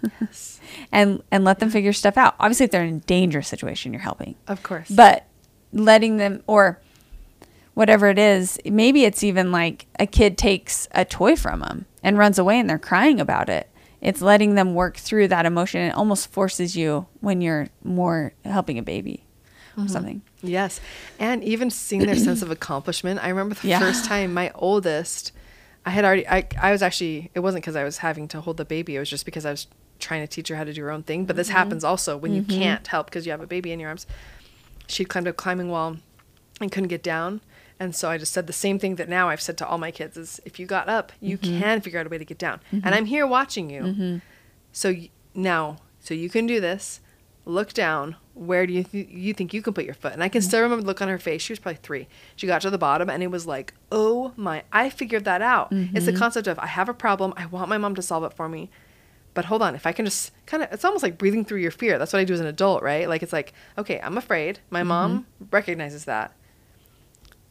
And 0.92 1.22
and 1.30 1.44
let 1.44 1.58
them 1.58 1.70
figure 1.70 1.92
stuff 1.92 2.16
out. 2.16 2.36
Obviously 2.38 2.64
if 2.64 2.70
they're 2.70 2.84
in 2.84 2.96
a 2.96 3.00
dangerous 3.00 3.48
situation 3.48 3.92
you're 3.92 4.02
helping. 4.02 4.36
Of 4.46 4.62
course. 4.62 4.90
but 4.90 5.26
letting 5.72 6.16
them 6.16 6.42
or 6.46 6.80
whatever 7.74 8.08
it 8.08 8.18
is 8.18 8.58
maybe 8.64 9.04
it's 9.04 9.22
even 9.22 9.52
like 9.52 9.86
a 9.98 10.06
kid 10.06 10.36
takes 10.36 10.88
a 10.92 11.04
toy 11.04 11.36
from 11.36 11.60
them 11.60 11.86
and 12.02 12.18
runs 12.18 12.38
away 12.38 12.58
and 12.58 12.68
they're 12.68 12.78
crying 12.78 13.20
about 13.20 13.48
it. 13.48 13.68
It's 14.00 14.22
letting 14.22 14.54
them 14.54 14.74
work 14.74 14.96
through 14.96 15.28
that 15.28 15.46
emotion. 15.46 15.82
It 15.82 15.94
almost 15.94 16.32
forces 16.32 16.76
you 16.76 17.06
when 17.20 17.40
you're 17.40 17.68
more 17.84 18.32
helping 18.44 18.78
a 18.78 18.82
baby 18.82 19.24
or 19.84 19.88
something 19.88 20.22
Yes. 20.42 20.80
And 21.18 21.44
even 21.44 21.70
seeing 21.70 22.02
their 22.06 22.16
sense 22.16 22.40
of 22.42 22.50
accomplishment. 22.58 23.22
I 23.22 23.28
remember 23.28 23.54
the 23.56 23.68
Yeah. 23.68 23.78
first 23.78 24.04
time 24.06 24.32
my 24.32 24.50
oldest, 24.54 25.32
I 25.84 25.90
had 25.90 26.04
already, 26.04 26.26
I, 26.26 26.46
I 26.60 26.72
was 26.72 26.82
actually, 26.82 27.30
it 27.34 27.40
wasn't 27.40 27.62
because 27.62 27.76
I 27.76 27.84
was 27.84 27.98
having 27.98 28.26
to 28.28 28.40
hold 28.40 28.56
the 28.56 28.64
baby. 28.64 28.96
It 28.96 29.00
was 29.00 29.10
just 29.10 29.24
because 29.26 29.44
I 29.44 29.50
was 29.50 29.66
trying 29.98 30.22
to 30.22 30.26
teach 30.26 30.48
her 30.48 30.56
how 30.56 30.64
to 30.64 30.72
do 30.72 30.82
her 30.82 30.90
own 30.90 31.02
thing. 31.02 31.26
But 31.26 31.36
this 31.36 31.48
Mm-hmm. 31.48 31.56
happens 31.58 31.84
also 31.84 32.16
when 32.16 32.32
you 32.34 32.42
can't 32.42 32.86
help 32.86 33.06
because 33.08 33.26
you 33.26 33.32
have 33.32 33.42
a 33.42 33.46
baby 33.46 33.70
in 33.72 33.80
your 33.80 33.88
arms. 33.90 34.06
She 34.86 35.04
climbed 35.04 35.26
a 35.28 35.32
climbing 35.34 35.68
wall 35.68 35.96
and 36.60 36.72
couldn't 36.72 36.88
get 36.88 37.02
down. 37.02 37.40
And 37.78 37.94
so 37.94 38.10
I 38.10 38.16
just 38.18 38.32
said 38.32 38.46
the 38.46 38.52
same 38.52 38.78
thing 38.78 38.96
that 38.96 39.08
now 39.08 39.28
I've 39.28 39.40
said 39.42 39.56
to 39.58 39.66
all 39.66 39.78
my 39.78 39.90
kids 39.90 40.16
is 40.16 40.40
if 40.44 40.58
you 40.58 40.66
got 40.66 40.88
up, 40.88 41.12
you 41.20 41.36
Mm-hmm. 41.38 41.58
can 41.60 41.80
figure 41.82 42.00
out 42.00 42.06
a 42.06 42.08
way 42.08 42.18
to 42.18 42.24
get 42.24 42.38
down. 42.38 42.60
And 42.72 42.94
I'm 42.94 43.06
here 43.06 43.26
watching 43.26 43.68
you. 43.70 44.20
So 44.72 44.90
y- 44.90 45.10
now, 45.34 45.78
so 46.00 46.14
you 46.14 46.28
can 46.30 46.46
do 46.46 46.60
this. 46.60 47.00
Look 47.44 47.72
down. 47.72 48.16
Where 48.34 48.66
do 48.66 48.72
you 48.72 48.84
th- 48.84 49.08
you 49.10 49.34
think 49.34 49.52
you 49.52 49.62
can 49.62 49.74
put 49.74 49.84
your 49.84 49.94
foot? 49.94 50.12
And 50.12 50.22
I 50.22 50.28
can 50.28 50.40
still 50.40 50.62
remember 50.62 50.82
the 50.82 50.86
look 50.86 51.02
on 51.02 51.08
her 51.08 51.18
face. 51.18 51.42
She 51.42 51.52
was 51.52 51.58
probably 51.58 51.80
three. 51.82 52.08
She 52.36 52.46
got 52.46 52.62
to 52.62 52.70
the 52.70 52.78
bottom, 52.78 53.10
and 53.10 53.22
it 53.22 53.30
was 53.30 53.46
like, 53.46 53.74
oh 53.92 54.32
my! 54.36 54.62
I 54.72 54.88
figured 54.90 55.24
that 55.24 55.42
out. 55.42 55.68
It's 55.70 56.06
the 56.06 56.12
mm-hmm. 56.12 56.18
concept 56.18 56.46
of 56.46 56.58
I 56.58 56.66
have 56.66 56.88
a 56.88 56.94
problem. 56.94 57.34
I 57.36 57.46
want 57.46 57.68
my 57.68 57.78
mom 57.78 57.94
to 57.96 58.02
solve 58.02 58.24
it 58.24 58.32
for 58.32 58.48
me. 58.48 58.70
But 59.32 59.44
hold 59.44 59.62
on, 59.62 59.74
if 59.74 59.86
I 59.86 59.92
can 59.92 60.04
just 60.04 60.32
kind 60.46 60.62
of, 60.62 60.72
it's 60.72 60.84
almost 60.84 61.04
like 61.04 61.16
breathing 61.16 61.44
through 61.44 61.60
your 61.60 61.70
fear. 61.70 61.98
That's 61.98 62.12
what 62.12 62.18
I 62.18 62.24
do 62.24 62.34
as 62.34 62.40
an 62.40 62.46
adult, 62.46 62.82
right? 62.82 63.08
Like 63.08 63.22
it's 63.22 63.32
like, 63.32 63.52
okay, 63.78 64.00
I'm 64.00 64.18
afraid. 64.18 64.58
My 64.70 64.80
mm-hmm. 64.80 64.88
mom 64.88 65.26
recognizes 65.50 66.06
that 66.06 66.34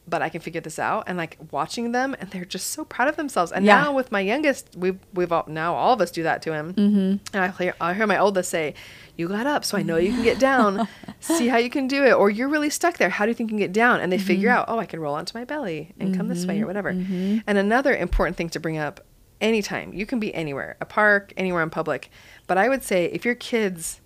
but 0.10 0.22
I 0.22 0.30
can 0.30 0.42
figure 0.42 0.62
this 0.62 0.80
out. 0.80 1.04
And 1.08 1.18
like 1.18 1.38
watching 1.52 1.92
them, 1.92 2.16
and 2.20 2.30
they're 2.32 2.46
just 2.46 2.72
so 2.72 2.86
proud 2.86 3.08
of 3.08 3.16
themselves. 3.16 3.52
And 3.52 3.66
Yeah. 3.66 3.82
now 3.82 3.94
with 3.94 4.12
my 4.12 4.20
youngest, 4.20 4.70
we've 4.76 5.00
we've 5.14 5.32
all, 5.32 5.46
now 5.48 5.76
all 5.76 5.94
of 5.94 6.02
us 6.02 6.12
do 6.12 6.24
that 6.24 6.42
to 6.44 6.54
him. 6.54 6.74
Mm-hmm. 6.74 7.36
And 7.36 7.44
I 7.44 7.48
hear 7.50 7.74
I 7.80 7.94
hear 7.94 8.08
my 8.08 8.18
oldest 8.18 8.50
say, 8.50 8.74
"You 9.18 9.28
got 9.28 9.46
up, 9.48 9.64
so 9.66 9.78
I 9.78 9.84
know 9.84 9.98
you 9.98 10.12
can 10.14 10.24
get 10.24 10.40
down. 10.40 10.88
See 11.20 11.48
how 11.48 11.58
you 11.58 11.70
can 11.70 11.88
do 11.88 12.04
it." 12.04 12.14
Or 12.14 12.30
you're 12.30 12.50
really 12.50 12.70
stuck 12.70 12.98
there. 12.98 13.10
How 13.10 13.26
do 13.26 13.30
you 13.30 13.36
think 13.36 13.50
you 13.50 13.58
can 13.58 13.60
get 13.60 13.74
down? 13.74 14.00
And 14.02 14.12
they 14.12 14.18
mm-hmm. 14.18 14.28
figure 14.28 14.50
out, 14.50 14.66
oh, 14.68 14.80
I 14.80 14.86
can 14.86 15.00
roll 15.00 15.16
onto 15.16 15.38
my 15.38 15.46
belly 15.46 15.94
and 16.00 16.16
come 16.16 16.28
this 16.28 16.46
way 16.46 16.56
or 16.56 16.58
mm-hmm. 16.58 16.68
whatever. 16.68 16.94
Mm-hmm. 16.94 17.40
And 17.46 17.58
another 17.58 17.96
important 17.96 18.38
thing 18.38 18.50
to 18.50 18.60
bring 18.60 18.78
up, 18.78 19.02
anytime 19.42 19.94
you 19.94 20.06
can 20.06 20.20
be 20.20 20.34
anywhere, 20.34 20.78
a 20.82 20.86
park, 20.86 21.34
anywhere 21.38 21.64
in 21.64 21.70
public. 21.70 22.10
But 22.48 22.58
I 22.58 22.70
would 22.70 22.84
say 22.84 23.06
if 23.06 23.26
your 23.26 23.36
kids 23.36 24.02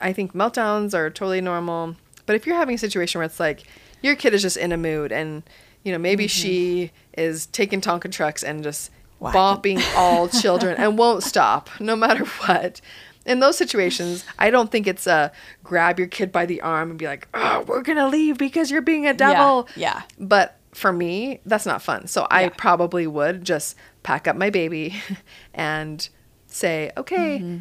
I 0.00 0.12
think 0.12 0.32
meltdowns 0.32 0.94
are 0.94 1.10
totally 1.10 1.40
normal. 1.40 1.96
But 2.26 2.36
if 2.36 2.46
you're 2.46 2.56
having 2.56 2.74
a 2.74 2.78
situation 2.78 3.18
where 3.18 3.26
it's 3.26 3.40
like 3.40 3.64
your 4.02 4.16
kid 4.16 4.34
is 4.34 4.42
just 4.42 4.56
in 4.56 4.72
a 4.72 4.76
mood 4.76 5.12
and, 5.12 5.42
you 5.82 5.92
know, 5.92 5.98
maybe 5.98 6.26
she 6.26 6.90
is 7.16 7.46
taking 7.46 7.80
Tonka 7.80 8.10
trucks 8.10 8.42
and 8.42 8.62
just 8.62 8.90
bopping 9.20 9.82
all 9.96 10.28
children 10.40 10.76
and 10.76 10.96
won't 10.98 11.22
stop 11.22 11.68
no 11.80 11.96
matter 11.96 12.24
what. 12.24 12.80
In 13.26 13.40
those 13.40 13.58
situations, 13.58 14.24
I 14.38 14.50
don't 14.50 14.70
think 14.70 14.86
it's 14.86 15.06
a 15.06 15.32
grab 15.62 15.98
your 15.98 16.08
kid 16.08 16.32
by 16.32 16.46
the 16.46 16.60
arm 16.62 16.90
and 16.90 16.98
be 16.98 17.06
like, 17.06 17.28
oh, 17.34 17.62
we're 17.66 17.82
going 17.82 17.98
to 17.98 18.06
leave 18.08 18.38
because 18.38 18.70
you're 18.70 18.80
being 18.80 19.06
a 19.06 19.12
devil. 19.12 19.68
yeah. 19.76 20.02
But 20.18 20.56
for 20.72 20.92
me, 20.92 21.40
that's 21.44 21.66
not 21.66 21.82
fun. 21.82 22.06
So 22.06 22.26
I 22.30 22.42
Yeah. 22.44 22.48
probably 22.56 23.06
would 23.06 23.44
just 23.44 23.76
pack 24.02 24.26
up 24.28 24.36
my 24.36 24.48
baby 24.50 24.96
and 25.54 26.08
say, 26.46 26.90
okay, 26.96 27.38
Mm-hmm. 27.40 27.58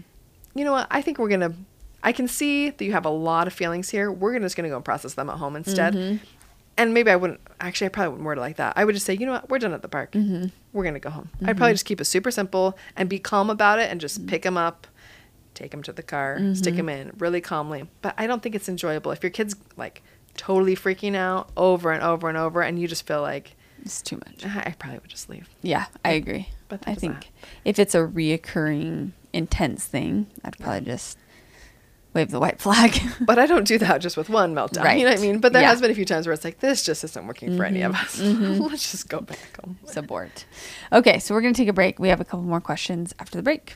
you 0.60 0.64
know 0.66 0.72
what? 0.72 0.88
I 0.90 1.02
think 1.02 1.18
we're 1.18 1.28
going 1.30 1.42
to, 1.42 1.54
I 2.08 2.12
can 2.14 2.28
see 2.28 2.70
that 2.70 2.86
you 2.86 2.94
have 2.94 3.06
a 3.06 3.10
lot 3.10 3.48
of 3.48 3.54
feelings 3.54 3.90
here. 3.90 4.10
We're 4.12 4.40
just 4.40 4.56
going 4.56 4.64
to 4.64 4.70
go 4.70 4.78
and 4.78 4.86
process 4.86 5.14
them 5.16 5.30
at 5.30 5.38
home 5.38 5.56
instead. 5.58 5.94
Mm-hmm. 5.94 6.24
And 6.78 6.94
maybe 6.94 7.12
I 7.12 7.16
wouldn't, 7.18 7.42
actually, 7.60 7.88
I 7.88 7.90
probably 7.90 8.10
wouldn't 8.12 8.26
word 8.26 8.38
it 8.38 8.42
like 8.42 8.56
that. 8.58 8.74
I 8.78 8.86
would 8.86 8.94
just 8.96 9.06
say, 9.06 9.14
you 9.16 9.26
know 9.26 9.34
what? 9.34 9.50
We're 9.50 9.60
done 9.60 9.74
at 9.74 9.82
the 9.82 9.90
park. 9.90 10.14
Mm-hmm. 10.14 10.46
We're 10.72 10.84
going 10.84 10.94
to 10.94 11.00
go 11.02 11.10
home. 11.10 11.30
I'd 11.46 11.58
probably 11.58 11.74
just 11.74 11.86
keep 11.86 12.00
it 12.00 12.06
super 12.06 12.32
simple 12.32 12.78
and 12.96 13.10
be 13.10 13.20
calm 13.20 13.50
about 13.50 13.80
it 13.80 13.92
and 13.92 14.00
just 14.00 14.20
Mm-hmm. 14.20 14.30
pick 14.30 14.44
them 14.44 14.58
up, 14.58 14.88
take 15.54 15.72
them 15.72 15.84
to 15.84 15.92
the 15.92 16.04
car, 16.04 16.40
stick 16.54 16.76
them 16.78 16.88
in 16.88 17.12
really 17.18 17.42
calmly. 17.42 17.90
But 18.02 18.14
I 18.18 18.26
don't 18.28 18.42
think 18.42 18.56
it's 18.56 18.70
enjoyable. 18.70 19.12
If 19.12 19.22
your 19.24 19.32
kid's 19.32 19.56
like 19.76 20.02
totally 20.38 20.76
freaking 20.78 21.16
out 21.16 21.50
over 21.58 21.92
and 21.92 22.02
over 22.04 22.30
and 22.30 22.38
over 22.38 22.62
and 22.62 22.80
you 22.80 22.88
just 22.88 23.06
feel 23.06 23.22
like, 23.22 23.56
It's 23.84 24.02
too 24.02 24.18
much. 24.18 24.46
I 24.46 24.74
probably 24.80 25.00
would 25.00 25.10
just 25.10 25.30
leave. 25.30 25.50
Yeah, 25.62 25.88
I 26.06 26.12
agree. 26.12 26.50
But 26.70 26.84
I 26.88 26.96
think 26.96 27.32
if 27.66 27.80
it's 27.80 27.96
a 27.96 28.00
reoccurring 28.02 29.12
intense 29.34 29.86
thing, 29.86 30.28
I'd 30.46 30.58
probably 30.60 30.82
just 30.86 31.18
wave 32.14 32.32
the 32.32 32.40
white 32.40 32.60
flag. 32.60 33.00
But 33.22 33.40
I 33.40 33.46
don't 33.46 33.68
do 33.68 33.78
that 33.80 34.00
just 34.00 34.18
with 34.18 34.30
one 34.30 34.54
meltdown. 34.56 34.98
You 34.98 35.06
know 35.06 35.12
what 35.12 35.20
I 35.20 35.22
mean? 35.22 35.40
But 35.40 35.54
there 35.54 35.62
Yeah. 35.62 35.70
has 35.70 35.82
been 35.82 35.92
a 35.92 35.96
few 35.96 36.06
times 36.06 36.26
where 36.26 36.34
it's 36.34 36.44
like, 36.46 36.60
this 36.60 36.84
just 36.84 37.04
isn't 37.04 37.28
working 37.28 37.58
for 37.58 37.66
any 37.66 37.82
of 37.82 37.94
mm-hmm. 37.94 38.06
us. 38.06 38.20
Mm-hmm. 38.38 38.64
Let's 38.64 38.92
just 38.92 39.10
go 39.10 39.20
back 39.22 39.60
home. 39.64 39.78
Support. 39.86 40.46
Okay, 40.92 41.20
so 41.20 41.34
we're 41.34 41.42
going 41.42 41.54
to 41.54 41.58
take 41.58 41.68
a 41.70 41.74
break. 41.74 42.00
We 42.00 42.10
have 42.10 42.22
a 42.22 42.26
couple 42.26 42.44
more 42.44 42.62
questions 42.62 43.14
after 43.20 43.38
the 43.38 43.44
break. 43.44 43.76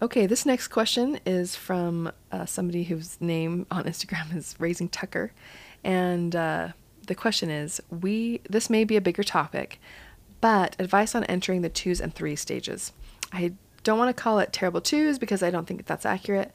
Okay, 0.00 0.26
this 0.26 0.46
next 0.46 0.68
question 0.68 1.18
is 1.26 1.56
from 1.56 2.12
uh, 2.30 2.46
somebody 2.46 2.84
whose 2.84 3.20
name 3.20 3.66
on 3.68 3.82
Instagram 3.86 4.34
is 4.36 4.54
Raising 4.58 4.88
Tucker, 4.88 5.32
and 5.82 6.36
uh, 6.36 6.68
the 7.08 7.16
question 7.16 7.50
is: 7.50 7.80
We 7.90 8.40
this 8.48 8.70
may 8.70 8.84
be 8.84 8.96
a 8.96 9.00
bigger 9.00 9.24
topic, 9.24 9.80
but 10.40 10.76
advice 10.78 11.16
on 11.16 11.24
entering 11.24 11.62
the 11.62 11.68
twos 11.68 12.00
and 12.00 12.14
threes 12.14 12.40
stages. 12.40 12.92
I 13.32 13.54
don't 13.82 13.98
want 13.98 14.16
to 14.16 14.22
call 14.22 14.38
it 14.38 14.52
terrible 14.52 14.80
twos 14.80 15.18
because 15.18 15.42
I 15.42 15.50
don't 15.50 15.66
think 15.66 15.84
that's 15.86 16.06
accurate. 16.06 16.52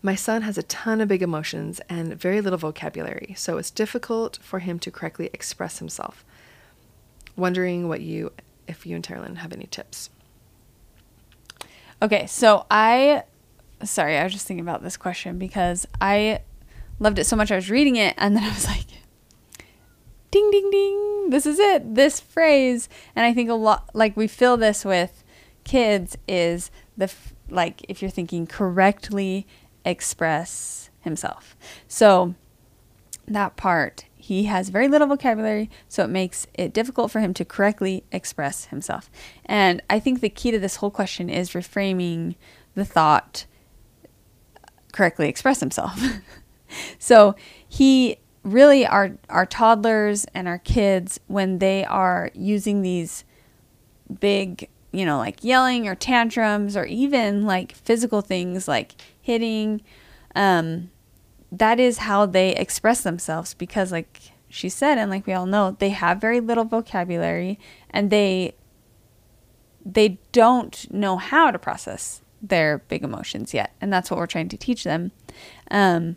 My 0.00 0.14
son 0.14 0.42
has 0.42 0.56
a 0.56 0.62
ton 0.62 1.00
of 1.00 1.08
big 1.08 1.22
emotions 1.22 1.80
and 1.88 2.14
very 2.14 2.40
little 2.40 2.60
vocabulary, 2.60 3.34
so 3.36 3.58
it's 3.58 3.72
difficult 3.72 4.38
for 4.40 4.60
him 4.60 4.78
to 4.78 4.92
correctly 4.92 5.30
express 5.32 5.80
himself. 5.80 6.24
Wondering 7.34 7.88
what 7.88 8.02
you, 8.02 8.32
if 8.68 8.86
you 8.86 8.94
and 8.94 9.02
Tara 9.02 9.22
Lynn 9.22 9.36
have 9.36 9.52
any 9.52 9.66
tips. 9.66 10.10
Okay, 12.00 12.26
so 12.26 12.64
I, 12.70 13.24
sorry, 13.82 14.16
I 14.16 14.24
was 14.24 14.32
just 14.32 14.46
thinking 14.46 14.64
about 14.64 14.82
this 14.82 14.96
question 14.96 15.38
because 15.38 15.86
I 16.00 16.42
loved 17.00 17.18
it 17.18 17.24
so 17.24 17.34
much. 17.34 17.50
I 17.50 17.56
was 17.56 17.70
reading 17.70 17.96
it 17.96 18.14
and 18.18 18.36
then 18.36 18.44
I 18.44 18.48
was 18.50 18.66
like, 18.66 18.86
ding, 20.30 20.50
ding, 20.50 20.70
ding, 20.70 21.30
this 21.30 21.44
is 21.44 21.58
it, 21.58 21.94
this 21.96 22.20
phrase. 22.20 22.88
And 23.16 23.26
I 23.26 23.34
think 23.34 23.50
a 23.50 23.54
lot, 23.54 23.90
like 23.94 24.16
we 24.16 24.28
fill 24.28 24.56
this 24.56 24.84
with 24.84 25.24
kids 25.64 26.16
is 26.28 26.70
the, 26.96 27.12
like, 27.50 27.84
if 27.88 28.00
you're 28.00 28.10
thinking 28.10 28.46
correctly 28.46 29.46
express 29.84 30.90
himself. 31.00 31.56
So 31.88 32.34
that 33.26 33.56
part, 33.56 34.04
he 34.18 34.44
has 34.44 34.68
very 34.68 34.88
little 34.88 35.06
vocabulary, 35.06 35.70
so 35.88 36.04
it 36.04 36.08
makes 36.08 36.46
it 36.54 36.74
difficult 36.74 37.10
for 37.10 37.20
him 37.20 37.32
to 37.34 37.44
correctly 37.44 38.04
express 38.10 38.66
himself. 38.66 39.08
And 39.46 39.80
I 39.88 40.00
think 40.00 40.20
the 40.20 40.28
key 40.28 40.50
to 40.50 40.58
this 40.58 40.76
whole 40.76 40.90
question 40.90 41.30
is 41.30 41.50
reframing 41.50 42.34
the 42.74 42.84
thought 42.84 43.46
correctly 44.92 45.28
express 45.28 45.60
himself. 45.60 46.02
so 46.98 47.36
he 47.68 48.18
really 48.42 48.84
our 48.86 49.16
our 49.28 49.46
toddlers 49.46 50.24
and 50.34 50.48
our 50.48 50.58
kids 50.58 51.20
when 51.28 51.58
they 51.58 51.84
are 51.84 52.30
using 52.34 52.82
these 52.82 53.24
big, 54.20 54.68
you 54.90 55.06
know, 55.06 55.18
like 55.18 55.44
yelling 55.44 55.86
or 55.86 55.94
tantrums 55.94 56.76
or 56.76 56.84
even 56.86 57.46
like 57.46 57.72
physical 57.72 58.20
things 58.20 58.66
like 58.66 58.94
hitting 59.20 59.80
um 60.34 60.90
that 61.50 61.80
is 61.80 61.98
how 61.98 62.26
they 62.26 62.54
express 62.54 63.02
themselves 63.02 63.54
because 63.54 63.90
like 63.90 64.32
she 64.48 64.68
said 64.68 64.98
and 64.98 65.10
like 65.10 65.26
we 65.26 65.32
all 65.32 65.46
know 65.46 65.76
they 65.78 65.90
have 65.90 66.20
very 66.20 66.40
little 66.40 66.64
vocabulary 66.64 67.58
and 67.90 68.10
they 68.10 68.54
they 69.84 70.18
don't 70.32 70.90
know 70.92 71.16
how 71.16 71.50
to 71.50 71.58
process 71.58 72.20
their 72.42 72.78
big 72.78 73.02
emotions 73.02 73.52
yet. 73.54 73.72
And 73.80 73.92
that's 73.92 74.10
what 74.10 74.18
we're 74.18 74.26
trying 74.26 74.48
to 74.50 74.56
teach 74.56 74.84
them. 74.84 75.10
Um, 75.70 76.16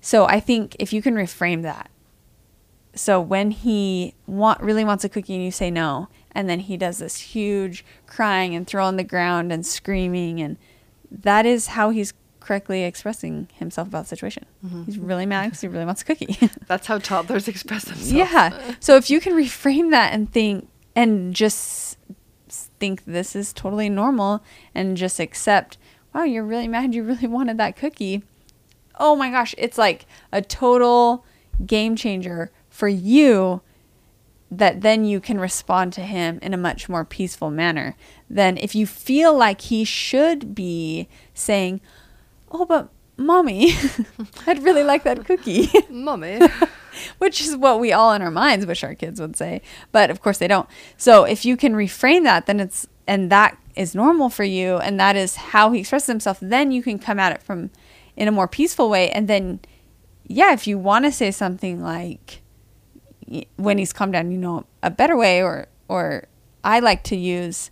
so 0.00 0.26
i 0.26 0.40
think 0.40 0.76
if 0.78 0.92
you 0.92 1.02
can 1.02 1.14
reframe 1.14 1.62
that 1.62 1.90
so 2.94 3.20
when 3.20 3.50
he 3.50 4.14
want 4.26 4.60
really 4.60 4.84
wants 4.84 5.04
a 5.04 5.08
cookie 5.08 5.34
and 5.34 5.44
you 5.44 5.50
say 5.50 5.70
no 5.70 6.08
and 6.32 6.48
then 6.48 6.60
he 6.60 6.76
does 6.76 6.98
this 6.98 7.16
huge 7.16 7.84
crying 8.06 8.54
and 8.54 8.66
throw 8.66 8.84
on 8.84 8.96
the 8.96 9.04
ground 9.04 9.52
and 9.52 9.66
screaming 9.66 10.40
and 10.40 10.56
that 11.10 11.46
is 11.46 11.68
how 11.68 11.90
he's 11.90 12.12
correctly 12.48 12.84
expressing 12.84 13.46
himself 13.56 13.86
about 13.86 14.04
the 14.04 14.08
situation 14.08 14.46
mm-hmm. 14.64 14.84
he's 14.84 14.98
really 14.98 15.26
mad 15.26 15.44
because 15.44 15.60
he 15.60 15.68
really 15.68 15.84
wants 15.84 16.00
a 16.00 16.04
cookie 16.06 16.38
That's 16.66 16.86
how 16.86 16.98
toddlers 16.98 17.46
express 17.48 17.84
themselves. 17.84 18.12
yeah. 18.12 18.74
So 18.80 18.96
if 18.96 19.10
you 19.10 19.20
can 19.20 19.34
reframe 19.34 19.90
that 19.90 20.12
and 20.12 20.32
think 20.32 20.68
and 20.94 21.34
just 21.34 21.98
think 22.80 23.04
this 23.04 23.36
is 23.36 23.52
totally 23.52 23.88
normal 23.88 24.42
and 24.74 24.96
just 24.96 25.20
accept, 25.20 25.76
wow, 26.14 26.24
you're 26.24 26.44
really 26.44 26.68
mad 26.68 26.94
you 26.94 27.02
really 27.02 27.26
wanted 27.38 27.58
that 27.58 27.76
cookie. 27.76 28.22
Oh 28.98 29.14
my 29.14 29.30
gosh, 29.30 29.54
it's 29.58 29.78
like 29.78 30.06
a 30.32 30.42
total 30.42 31.24
game 31.66 31.96
changer 31.96 32.50
for 32.70 32.88
you 32.88 33.60
that 34.50 34.80
then 34.80 35.04
you 35.04 35.20
can 35.20 35.38
respond 35.38 35.92
to 35.92 36.00
him 36.00 36.38
in 36.40 36.54
a 36.54 36.56
much 36.56 36.88
more 36.88 37.04
peaceful 37.04 37.50
manner 37.50 37.94
than 38.30 38.56
if 38.56 38.74
you 38.74 38.86
feel 38.86 39.36
like 39.36 39.62
he 39.62 39.84
should 39.84 40.54
be 40.54 41.06
saying, 41.34 41.80
"Oh, 42.50 42.64
but 42.64 42.90
Mommy, 43.16 43.72
I'd 44.46 44.62
really 44.62 44.84
like 44.84 45.02
that 45.04 45.24
cookie. 45.24 45.68
Mommy. 45.90 46.40
which 47.18 47.40
is 47.40 47.56
what 47.56 47.80
we 47.80 47.92
all 47.92 48.12
in 48.12 48.22
our 48.22 48.30
minds 48.30 48.66
wish 48.66 48.82
our 48.82 48.94
kids 48.94 49.20
would 49.20 49.36
say 49.36 49.62
but 49.92 50.10
of 50.10 50.20
course 50.20 50.38
they 50.38 50.48
don't 50.48 50.68
so 50.96 51.24
if 51.24 51.44
you 51.44 51.56
can 51.56 51.74
reframe 51.74 52.24
that 52.24 52.46
then 52.46 52.60
it's 52.60 52.86
and 53.06 53.30
that 53.30 53.56
is 53.76 53.94
normal 53.94 54.28
for 54.28 54.44
you 54.44 54.76
and 54.78 54.98
that 54.98 55.16
is 55.16 55.36
how 55.36 55.70
he 55.70 55.80
expresses 55.80 56.08
himself 56.08 56.38
then 56.40 56.70
you 56.70 56.82
can 56.82 56.98
come 56.98 57.18
at 57.18 57.32
it 57.32 57.42
from 57.42 57.70
in 58.16 58.28
a 58.28 58.32
more 58.32 58.48
peaceful 58.48 58.90
way 58.90 59.10
and 59.10 59.28
then 59.28 59.60
yeah 60.24 60.52
if 60.52 60.66
you 60.66 60.78
want 60.78 61.04
to 61.04 61.12
say 61.12 61.30
something 61.30 61.82
like 61.82 62.42
when 63.56 63.78
he's 63.78 63.92
calmed 63.92 64.12
down 64.12 64.30
you 64.30 64.38
know 64.38 64.64
a 64.82 64.90
better 64.90 65.16
way 65.16 65.42
or 65.42 65.66
or 65.88 66.24
i 66.64 66.80
like 66.80 67.02
to 67.04 67.16
use 67.16 67.70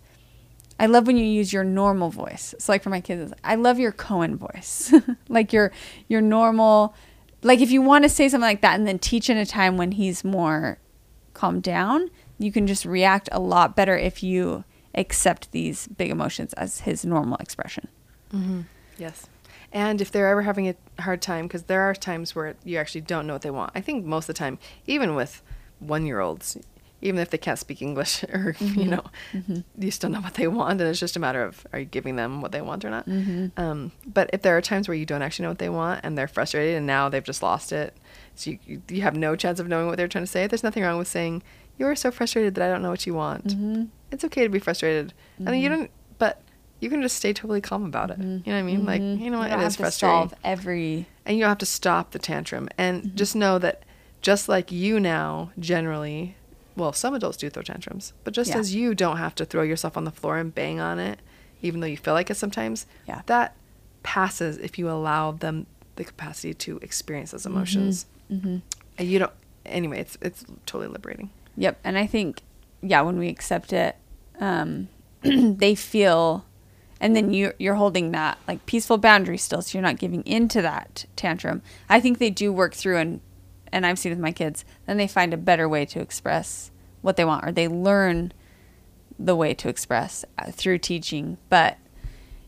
I 0.79 0.85
love 0.85 1.07
when 1.07 1.17
you 1.17 1.25
use 1.25 1.51
your 1.51 1.63
normal 1.63 2.09
voice. 2.09 2.53
So 2.59 2.71
like 2.71 2.83
for 2.83 2.89
my 2.89 3.01
kids, 3.01 3.33
I 3.43 3.55
love 3.55 3.79
your 3.79 3.91
Cohen 3.91 4.37
voice. 4.37 4.93
like 5.29 5.51
your 5.51 5.71
your 6.07 6.21
normal 6.21 6.95
like 7.43 7.61
if 7.61 7.71
you 7.71 7.81
want 7.81 8.03
to 8.03 8.09
say 8.09 8.29
something 8.29 8.47
like 8.47 8.61
that 8.61 8.75
and 8.75 8.87
then 8.87 8.99
teach 8.99 9.29
in 9.29 9.37
a 9.37 9.45
time 9.45 9.77
when 9.77 9.93
he's 9.93 10.23
more 10.23 10.79
calmed 11.33 11.63
down, 11.63 12.09
you 12.39 12.51
can 12.51 12.67
just 12.67 12.85
react 12.85 13.29
a 13.31 13.39
lot 13.39 13.75
better 13.75 13.97
if 13.97 14.23
you 14.23 14.63
accept 14.95 15.51
these 15.51 15.87
big 15.87 16.09
emotions 16.09 16.53
as 16.53 16.81
his 16.81 17.05
normal 17.05 17.37
expression. 17.37 17.87
Mm-hmm. 18.33 18.61
Yes. 18.97 19.27
And 19.71 20.01
if 20.01 20.11
they're 20.11 20.29
ever 20.29 20.41
having 20.41 20.69
a 20.69 20.75
hard 21.01 21.21
time, 21.21 21.45
because 21.45 21.63
there 21.63 21.81
are 21.81 21.93
times 21.93 22.35
where 22.35 22.55
you 22.63 22.77
actually 22.77 23.01
don't 23.01 23.27
know 23.27 23.33
what 23.33 23.41
they 23.43 23.51
want. 23.51 23.71
I 23.75 23.81
think 23.81 24.05
most 24.05 24.23
of 24.23 24.35
the 24.35 24.39
time, 24.39 24.57
even 24.85 25.13
with 25.13 25.41
one 25.79 26.05
year 26.05 26.19
olds, 26.19 26.57
even 27.01 27.19
if 27.19 27.29
they 27.29 27.37
can't 27.37 27.59
speak 27.59 27.81
English 27.81 28.23
or, 28.33 28.55
you 28.59 28.67
mm-hmm. 28.67 28.89
know, 28.89 29.03
mm-hmm. 29.33 29.59
you 29.77 29.91
still 29.91 30.09
know 30.09 30.21
what 30.21 30.33
they 30.35 30.47
want. 30.47 30.81
And 30.81 30.89
it's 30.89 30.99
just 30.99 31.15
a 31.15 31.19
matter 31.19 31.43
of 31.43 31.65
are 31.71 31.79
you 31.79 31.85
giving 31.85 32.15
them 32.15 32.41
what 32.41 32.51
they 32.51 32.61
want 32.61 32.83
or 32.83 32.89
not? 32.89 33.07
Mm-hmm. 33.07 33.59
Um, 33.59 33.91
but 34.05 34.29
if 34.33 34.41
there 34.41 34.57
are 34.57 34.61
times 34.61 34.87
where 34.87 34.95
you 34.95 35.05
don't 35.05 35.21
actually 35.21 35.43
know 35.43 35.49
what 35.49 35.59
they 35.59 35.69
want 35.69 36.01
and 36.03 36.17
they're 36.17 36.27
frustrated 36.27 36.75
and 36.75 36.87
now 36.87 37.09
they've 37.09 37.23
just 37.23 37.43
lost 37.43 37.71
it, 37.71 37.95
so 38.35 38.51
you, 38.51 38.81
you, 38.87 39.01
have 39.01 39.15
no 39.15 39.35
chance 39.35 39.59
of 39.59 39.67
knowing 39.67 39.87
what 39.87 39.97
they're 39.97 40.07
trying 40.07 40.23
to 40.23 40.31
say, 40.31 40.47
there's 40.47 40.63
nothing 40.63 40.83
wrong 40.83 40.97
with 40.97 41.07
saying, 41.07 41.43
You're 41.77 41.95
so 41.95 42.11
frustrated 42.11 42.55
that 42.55 42.63
I 42.63 42.71
don't 42.71 42.81
know 42.81 42.91
what 42.91 43.05
you 43.05 43.13
want. 43.13 43.55
It's 44.11 44.23
okay 44.25 44.43
to 44.43 44.49
be 44.49 44.59
frustrated. 44.59 45.13
I 45.45 45.51
mean 45.51 45.61
you 45.61 45.69
don't, 45.69 45.91
but 46.17 46.41
you 46.79 46.89
can 46.89 47.01
just 47.01 47.15
stay 47.15 47.33
totally 47.33 47.61
calm 47.61 47.83
about 47.83 48.11
it. 48.11 48.19
You 48.19 48.25
know 48.25 48.41
what 48.45 48.53
I 48.53 48.61
mean? 48.61 48.85
Like, 48.85 49.01
you 49.01 49.31
know 49.31 49.39
what? 49.39 49.49
You 49.49 49.55
It 49.55 49.59
have 49.59 49.67
is 49.67 49.75
to 49.75 49.83
frustrating 49.83 50.29
solve 50.29 50.33
every 50.43 51.07
and 51.25 51.35
you 51.35 51.41
don't 51.41 51.49
have 51.49 51.57
to 51.59 51.65
stop 51.65 52.11
the 52.11 52.19
tantrum 52.19 52.69
and 52.77 53.15
just 53.15 53.35
know 53.35 53.57
that 53.59 53.83
just 54.21 54.47
like 54.47 54.71
you 54.71 54.99
now 54.99 55.51
generally 55.59 56.36
well 56.77 56.93
some 56.93 57.13
adults 57.13 57.35
do 57.37 57.49
throw 57.49 57.61
tantrums 57.63 58.13
but 58.23 58.33
just 58.33 58.51
Yeah. 58.51 58.59
as 58.59 58.73
you 58.73 58.95
don't 58.95 59.17
have 59.17 59.35
to 59.35 59.43
throw 59.45 59.63
yourself 59.63 59.97
on 59.97 60.05
the 60.05 60.11
floor 60.11 60.37
and 60.37 60.55
bang 60.55 60.79
on 60.79 60.97
it 60.99 61.19
even 61.61 61.79
though 61.81 61.87
you 61.87 61.97
feel 61.97 62.13
like 62.13 62.29
it 62.29 62.35
sometimes 62.37 62.85
Yeah. 63.07 63.23
that 63.25 63.55
passes 64.03 64.57
if 64.57 64.77
you 64.79 64.89
allow 64.89 65.31
them 65.31 65.65
the 65.97 66.03
capacity 66.05 66.53
to 66.53 66.77
experience 66.81 67.31
those 67.31 67.45
emotions 67.45 68.05
and 68.29 68.61
you 68.99 69.19
don't 69.19 69.33
anyway 69.65 69.99
it's 69.99 70.17
it's 70.21 70.45
totally 70.65 70.87
liberating 70.87 71.29
Yep. 71.59 71.79
And 71.83 71.97
I 71.97 72.05
think, 72.05 72.43
yeah, 72.83 73.01
when 73.01 73.17
we 73.17 73.29
accept 73.29 73.73
it, 73.73 73.95
um, 74.39 74.89
they 75.23 75.73
feel, 75.73 76.45
and 77.01 77.15
then 77.15 77.33
you, 77.33 77.53
you're 77.57 77.73
holding 77.73 78.11
that 78.11 78.37
like 78.47 78.63
peaceful 78.67 78.99
boundary 78.99 79.39
still. 79.39 79.63
So 79.63 79.75
you're 79.75 79.81
not 79.81 79.97
giving 79.97 80.21
into 80.27 80.61
that 80.61 81.05
tantrum. 81.15 81.63
I 81.89 81.99
think 81.99 82.19
they 82.19 82.29
do 82.29 82.53
work 82.53 82.75
through 82.75 82.97
and, 82.97 83.21
and 83.71 83.85
I've 83.85 83.99
seen 83.99 84.11
with 84.11 84.19
my 84.19 84.31
kids, 84.31 84.65
then 84.85 84.97
they 84.97 85.07
find 85.07 85.33
a 85.33 85.37
better 85.37 85.67
way 85.67 85.85
to 85.85 85.99
express 85.99 86.71
what 87.01 87.15
they 87.15 87.25
want 87.25 87.45
or 87.45 87.51
they 87.51 87.67
learn 87.67 88.33
the 89.19 89.35
way 89.35 89.53
to 89.53 89.69
express 89.69 90.25
uh, 90.37 90.51
through 90.51 90.79
teaching. 90.79 91.37
But 91.49 91.77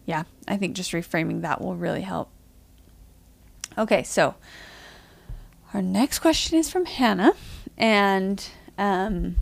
yeah, 0.05 0.23
I 0.47 0.57
think 0.57 0.75
just 0.75 0.91
reframing 0.91 1.41
that 1.41 1.61
will 1.61 1.75
really 1.75 2.01
help. 2.01 2.29
Okay. 3.77 4.03
So 4.03 4.35
our 5.73 5.81
next 5.81 6.19
question 6.19 6.57
is 6.57 6.69
from 6.69 6.85
Hannah. 6.85 7.33
And 7.77 8.45
um, 8.77 9.37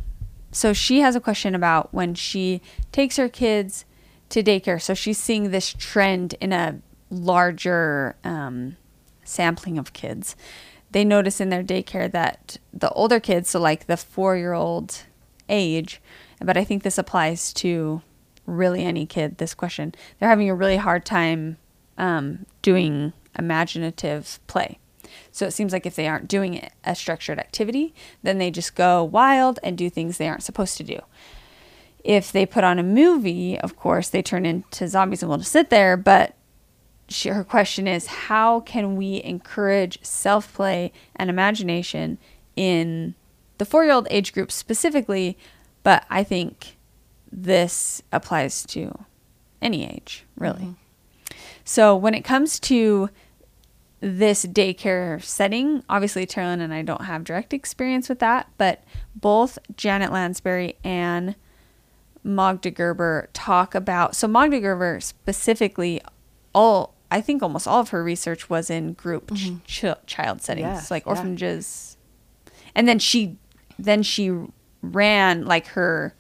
so 0.52 0.74
she 0.74 1.00
has 1.02 1.16
a 1.16 1.20
question 1.20 1.56
about 1.56 1.94
when 1.94 2.14
she 2.14 2.62
takes 2.92 3.18
her 3.18 3.30
kids 3.30 3.86
to 4.30 4.44
daycare. 4.44 4.82
So 4.82 4.94
she's 4.94 5.18
seeing 5.18 5.52
this 5.52 5.74
trend 5.74 6.36
in 6.42 6.52
a 6.52 6.80
larger 7.10 8.16
um, 8.24 8.76
sampling 9.24 9.78
of 9.78 9.94
kids. 9.94 10.36
They 10.92 11.04
notice 11.04 11.42
in 11.42 11.50
their 11.50 11.64
daycare 11.64 12.12
that 12.12 12.58
the 12.74 12.90
older 12.92 13.20
kids, 13.20 13.50
so 13.50 13.60
like 13.60 13.88
the 13.88 13.98
four 13.98 14.38
year 14.38 14.54
old 14.54 15.04
age, 15.50 16.02
but 16.40 16.58
I 16.58 16.64
think 16.64 16.84
this 16.84 16.98
applies 16.98 17.54
to 17.54 18.02
really 18.46 18.84
any 18.84 19.06
kid, 19.06 19.38
this 19.38 19.54
question, 19.54 19.94
they're 20.20 20.30
having 20.30 20.50
a 20.50 20.56
really 20.56 20.78
hard 20.78 21.06
time 21.06 21.58
um, 21.98 22.46
doing 22.62 23.14
imaginative 23.38 24.40
play. 24.48 24.80
So 25.32 25.46
it 25.46 25.52
seems 25.52 25.74
like 25.74 25.86
if 25.86 25.96
they 25.96 26.08
aren't 26.08 26.28
doing 26.28 26.68
a 26.84 26.96
structured 26.96 27.40
activity, 27.40 27.94
then 28.24 28.38
they 28.38 28.52
just 28.52 28.76
go 28.76 29.04
wild 29.04 29.60
and 29.64 29.78
do 29.78 29.90
things 29.90 30.18
they 30.18 30.28
aren't 30.28 30.44
supposed 30.44 30.78
to 30.78 30.84
do. 30.84 31.00
If 32.04 32.32
they 32.32 32.46
put 32.46 32.64
on 32.64 32.80
a 32.80 32.84
movie, 32.84 33.60
of 33.60 33.76
course, 33.76 34.10
they 34.10 34.22
turn 34.22 34.46
into 34.46 34.88
zombies 34.88 35.22
and 35.22 35.30
will 35.30 35.40
just 35.40 35.52
sit 35.52 35.70
there. 35.70 35.98
But 35.98 36.36
she, 37.10 37.30
her 37.30 37.44
question 37.44 37.88
is 37.88 38.08
how 38.08 38.60
can 38.62 38.96
we 38.96 39.22
encourage 39.24 40.04
self 40.04 40.54
play 40.54 40.92
and 41.16 41.30
imagination 41.30 42.18
in 42.56 43.16
the 43.58 43.66
four 43.66 43.84
year 43.84 43.94
old 43.94 44.08
age 44.10 44.34
group 44.34 44.52
specifically? 44.52 45.38
But 45.84 46.06
I 46.10 46.24
think 46.24 46.78
this 47.32 48.02
applies 48.12 48.66
to 48.68 49.06
any 49.62 49.88
age, 49.88 50.26
really. 50.38 50.60
Mm-hmm. 50.60 50.74
So 51.64 51.96
when 51.96 52.14
it 52.14 52.24
comes 52.24 52.60
to 52.62 53.10
this 54.00 54.46
daycare 54.46 55.22
setting, 55.24 55.84
obviously 55.90 56.26
Tara 56.26 56.48
Lynn 56.48 56.62
and 56.62 56.74
I 56.74 56.82
don't 56.82 57.06
have 57.06 57.24
direct 57.24 57.54
experience 57.54 58.10
with 58.10 58.20
that, 58.20 58.50
but 58.58 58.84
both 59.16 59.58
Janet 59.76 60.12
Lansbury 60.12 60.76
and 60.84 61.36
Magda 62.24 62.72
Gerber 62.72 63.30
talk 63.34 63.74
about. 63.74 64.16
So 64.16 64.28
Magda 64.28 64.60
Gerber 64.60 65.00
specifically, 65.00 66.02
all 66.54 66.94
I 67.10 67.22
think 67.22 67.42
almost 67.42 67.68
all 67.68 67.80
of 67.80 67.90
her 67.90 68.04
research 68.04 68.50
was 68.50 68.70
in 68.70 68.94
group 68.94 69.34
ch- 69.34 69.50
mm-hmm. 69.50 69.58
ch- 69.66 70.06
child 70.08 70.42
settings, 70.42 70.66
Yes, 70.66 70.92
like 70.92 71.06
yeah. 71.06 71.12
orphanages, 71.12 71.98
and 72.76 72.88
then 72.88 73.00
she 73.00 73.38
then 73.80 74.04
she 74.04 74.32
ran 74.82 75.46
like 75.46 75.68
her 75.68 76.14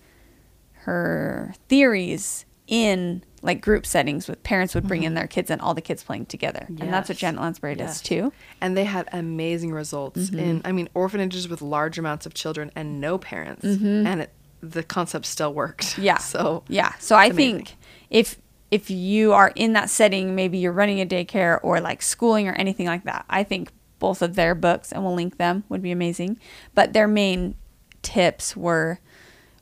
her 0.71 1.53
theories 1.67 2.45
in 2.67 3.23
like 3.41 3.61
group 3.61 3.85
settings 3.85 4.27
with 4.27 4.41
parents 4.43 4.73
would 4.73 4.87
bring 4.87 5.03
in 5.03 5.09
mm-hmm. 5.09 5.15
their 5.15 5.27
kids 5.27 5.51
and 5.51 5.61
all 5.61 5.73
the 5.73 5.81
kids 5.81 6.03
playing 6.03 6.25
together. 6.25 6.65
And 6.67 6.91
that's 6.91 7.07
what 7.07 7.17
Janet 7.17 7.39
Lansbury 7.41 7.75
does 7.75 8.01
too. 8.01 8.33
and 8.61 8.75
they 8.75 8.83
had 8.85 9.07
amazing 9.13 9.71
results 9.71 10.19
mm-hmm. 10.29 10.39
in 10.39 10.61
i 10.65 10.71
mean 10.71 10.89
orphanages 10.93 11.47
with 11.47 11.61
large 11.61 11.97
amounts 11.99 12.25
of 12.25 12.33
children 12.33 12.71
and 12.75 12.99
no 12.99 13.17
parents 13.17 13.63
and 13.63 14.21
it, 14.21 14.31
the 14.61 14.83
concept 14.83 15.25
still 15.25 15.53
worked 15.53 15.97
Yeah. 15.99 16.17
so 16.33 16.63
yeah. 16.67 16.93
So 16.99 17.15
I 17.15 17.25
amazing. 17.27 17.55
think 17.65 17.75
if 18.09 18.37
if 18.69 18.89
you 18.89 19.33
are 19.33 19.51
in 19.55 19.73
that 19.73 19.89
setting, 19.89 20.35
maybe 20.35 20.57
you're 20.57 20.71
running 20.71 20.99
a 20.99 21.05
daycare 21.05 21.59
or 21.63 21.79
like 21.79 22.01
schooling 22.01 22.47
or 22.47 22.53
anything 22.53 22.85
like 22.85 23.03
that, 23.05 23.25
I 23.29 23.43
think 23.43 23.71
both 23.99 24.21
of 24.21 24.35
their 24.35 24.53
books 24.55 24.91
and 24.91 25.03
we'll 25.03 25.15
link 25.15 25.37
them 25.37 25.63
would 25.69 25.81
be 25.81 25.91
amazing. 25.91 26.37
But 26.75 26.93
their 26.93 27.07
main 27.07 27.55
tips 28.01 28.55
were 28.55 28.99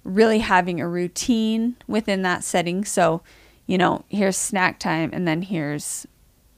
really 0.04 0.40
having 0.40 0.80
a 0.80 0.88
routine 0.88 1.76
within 1.88 2.22
that 2.24 2.44
setting. 2.44 2.84
So, 2.86 3.22
you 3.66 3.78
know, 3.78 4.06
here's 4.10 4.38
snack 4.38 4.80
time 4.80 5.12
and 5.14 5.28
then 5.28 5.44
here's 5.44 6.06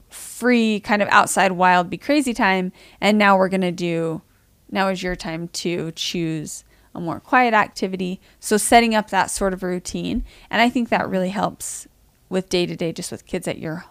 free 0.08 0.80
kind 0.80 1.02
of 1.02 1.08
outside 1.10 1.52
wild 1.52 1.90
be 1.90 1.98
crazy 1.98 2.32
time 2.32 2.72
and 3.00 3.18
now 3.18 3.36
we're 3.36 3.48
going 3.48 3.60
to 3.60 3.72
do 3.72 4.22
now 4.70 4.88
is 4.88 5.02
your 5.02 5.14
time 5.14 5.48
to 5.48 5.92
choose 5.92 6.64
a 6.94 7.00
more 7.00 7.20
quiet 7.20 7.52
activity 7.52 8.20
so 8.40 8.56
setting 8.56 8.94
up 8.94 9.10
that 9.10 9.30
sort 9.30 9.52
of 9.52 9.62
routine 9.62 10.24
and 10.50 10.62
i 10.62 10.70
think 10.70 10.88
that 10.88 11.08
really 11.08 11.28
helps 11.28 11.86
with 12.28 12.48
day 12.48 12.66
to 12.66 12.76
day 12.76 12.92
just 12.92 13.10
with 13.10 13.26
kids 13.26 13.46
at 13.48 13.58
your 13.58 13.84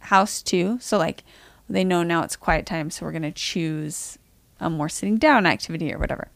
house 0.00 0.42
too. 0.42 0.78
So 0.80 0.98
like 0.98 1.24
they 1.68 1.84
know 1.84 2.02
now 2.02 2.22
it's 2.22 2.36
quiet 2.36 2.66
time 2.66 2.90
so 2.90 3.04
we're 3.04 3.12
going 3.12 3.22
to 3.22 3.32
choose 3.32 4.18
a 4.60 4.68
more 4.68 4.88
sitting 4.88 5.16
down 5.18 5.46
activity 5.46 5.92
or 5.92 5.98
whatever. 5.98 6.28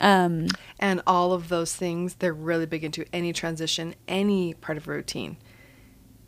Um 0.00 0.46
and 0.78 1.02
all 1.06 1.32
of 1.32 1.48
those 1.48 1.74
things 1.74 2.14
they're 2.14 2.32
really 2.32 2.64
big 2.66 2.84
into 2.84 3.04
any 3.12 3.32
transition 3.32 3.94
any 4.06 4.54
part 4.54 4.78
of 4.78 4.86
a 4.88 4.90
routine. 4.92 5.36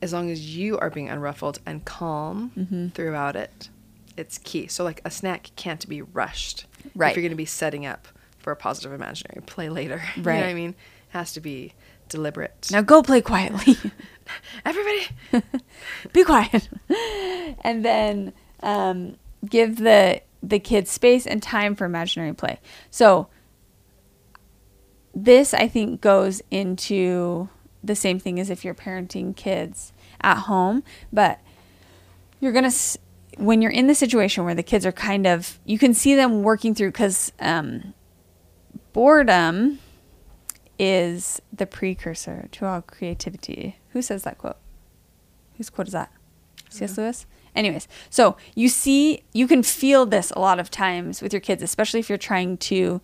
As 0.02 0.12
long 0.12 0.30
as 0.30 0.56
you 0.56 0.78
are 0.78 0.90
being 0.90 1.08
unruffled 1.08 1.58
and 1.64 1.84
calm 1.84 2.52
Mm-hmm. 2.58 2.88
throughout 2.88 3.36
it 3.36 3.68
it's 4.16 4.36
key. 4.38 4.66
So 4.66 4.84
like 4.84 5.00
a 5.04 5.10
snack 5.10 5.50
can't 5.56 5.88
be 5.88 6.02
rushed 6.02 6.66
Right. 6.94 7.10
if 7.10 7.16
you're 7.16 7.22
going 7.22 7.30
to 7.30 7.36
be 7.36 7.44
setting 7.46 7.86
up 7.86 8.08
for 8.38 8.50
a 8.52 8.56
positive 8.56 8.92
imaginary 8.92 9.40
play 9.46 9.68
later. 9.68 10.02
You 10.16 10.22
know 10.22 10.34
what 10.34 10.44
i 10.44 10.54
mean? 10.54 10.70
It 10.70 10.76
has 11.10 11.32
to 11.34 11.40
be 11.40 11.72
deliberate. 12.10 12.68
Now 12.70 12.82
go 12.82 13.02
play 13.02 13.22
quietly. 13.22 13.76
Everybody 14.64 15.08
be 16.12 16.24
quiet. 16.24 16.68
And 17.62 17.82
then 17.84 18.32
um, 18.62 19.16
give 19.48 19.76
the 19.78 20.20
the 20.42 20.58
kids 20.58 20.90
space 20.90 21.26
and 21.26 21.42
time 21.42 21.74
for 21.74 21.84
imaginary 21.86 22.34
play. 22.34 22.60
So 22.90 23.28
this 25.12 25.52
i 25.52 25.66
think 25.66 26.00
goes 26.00 26.40
into 26.52 27.48
the 27.82 27.96
same 27.96 28.20
thing 28.20 28.38
as 28.38 28.48
if 28.48 28.64
you're 28.64 28.74
parenting 28.74 29.34
kids 29.34 29.92
at 30.20 30.36
home 30.36 30.84
but 31.12 31.40
you're 32.38 32.52
gonna 32.52 32.68
s- 32.68 32.96
when 33.36 33.60
you're 33.60 33.72
in 33.72 33.88
the 33.88 33.94
situation 33.94 34.44
where 34.44 34.54
the 34.54 34.62
kids 34.62 34.86
are 34.86 34.92
kind 34.92 35.26
of 35.26 35.58
you 35.64 35.78
can 35.78 35.92
see 35.94 36.14
them 36.14 36.44
working 36.44 36.76
through 36.76 36.90
because 36.90 37.32
um, 37.40 37.92
boredom 38.92 39.80
is 40.80 41.42
the 41.52 41.66
precursor 41.66 42.48
to 42.52 42.64
all 42.64 42.80
creativity. 42.80 43.76
Who 43.90 44.00
says 44.00 44.22
that 44.22 44.38
quote? 44.38 44.56
Whose 45.58 45.68
quote 45.68 45.88
is 45.88 45.92
that? 45.92 46.10
C.S. 46.70 46.96
Lewis. 46.96 47.26
Anyways, 47.54 47.86
so 48.08 48.38
you 48.54 48.70
see, 48.70 49.22
you 49.34 49.46
can 49.46 49.62
feel 49.62 50.06
this 50.06 50.30
a 50.30 50.38
lot 50.38 50.58
of 50.58 50.70
times 50.70 51.20
with 51.20 51.34
your 51.34 51.40
kids, 51.40 51.62
especially 51.62 52.00
if 52.00 52.08
you're 52.08 52.16
trying 52.16 52.56
to 52.58 53.02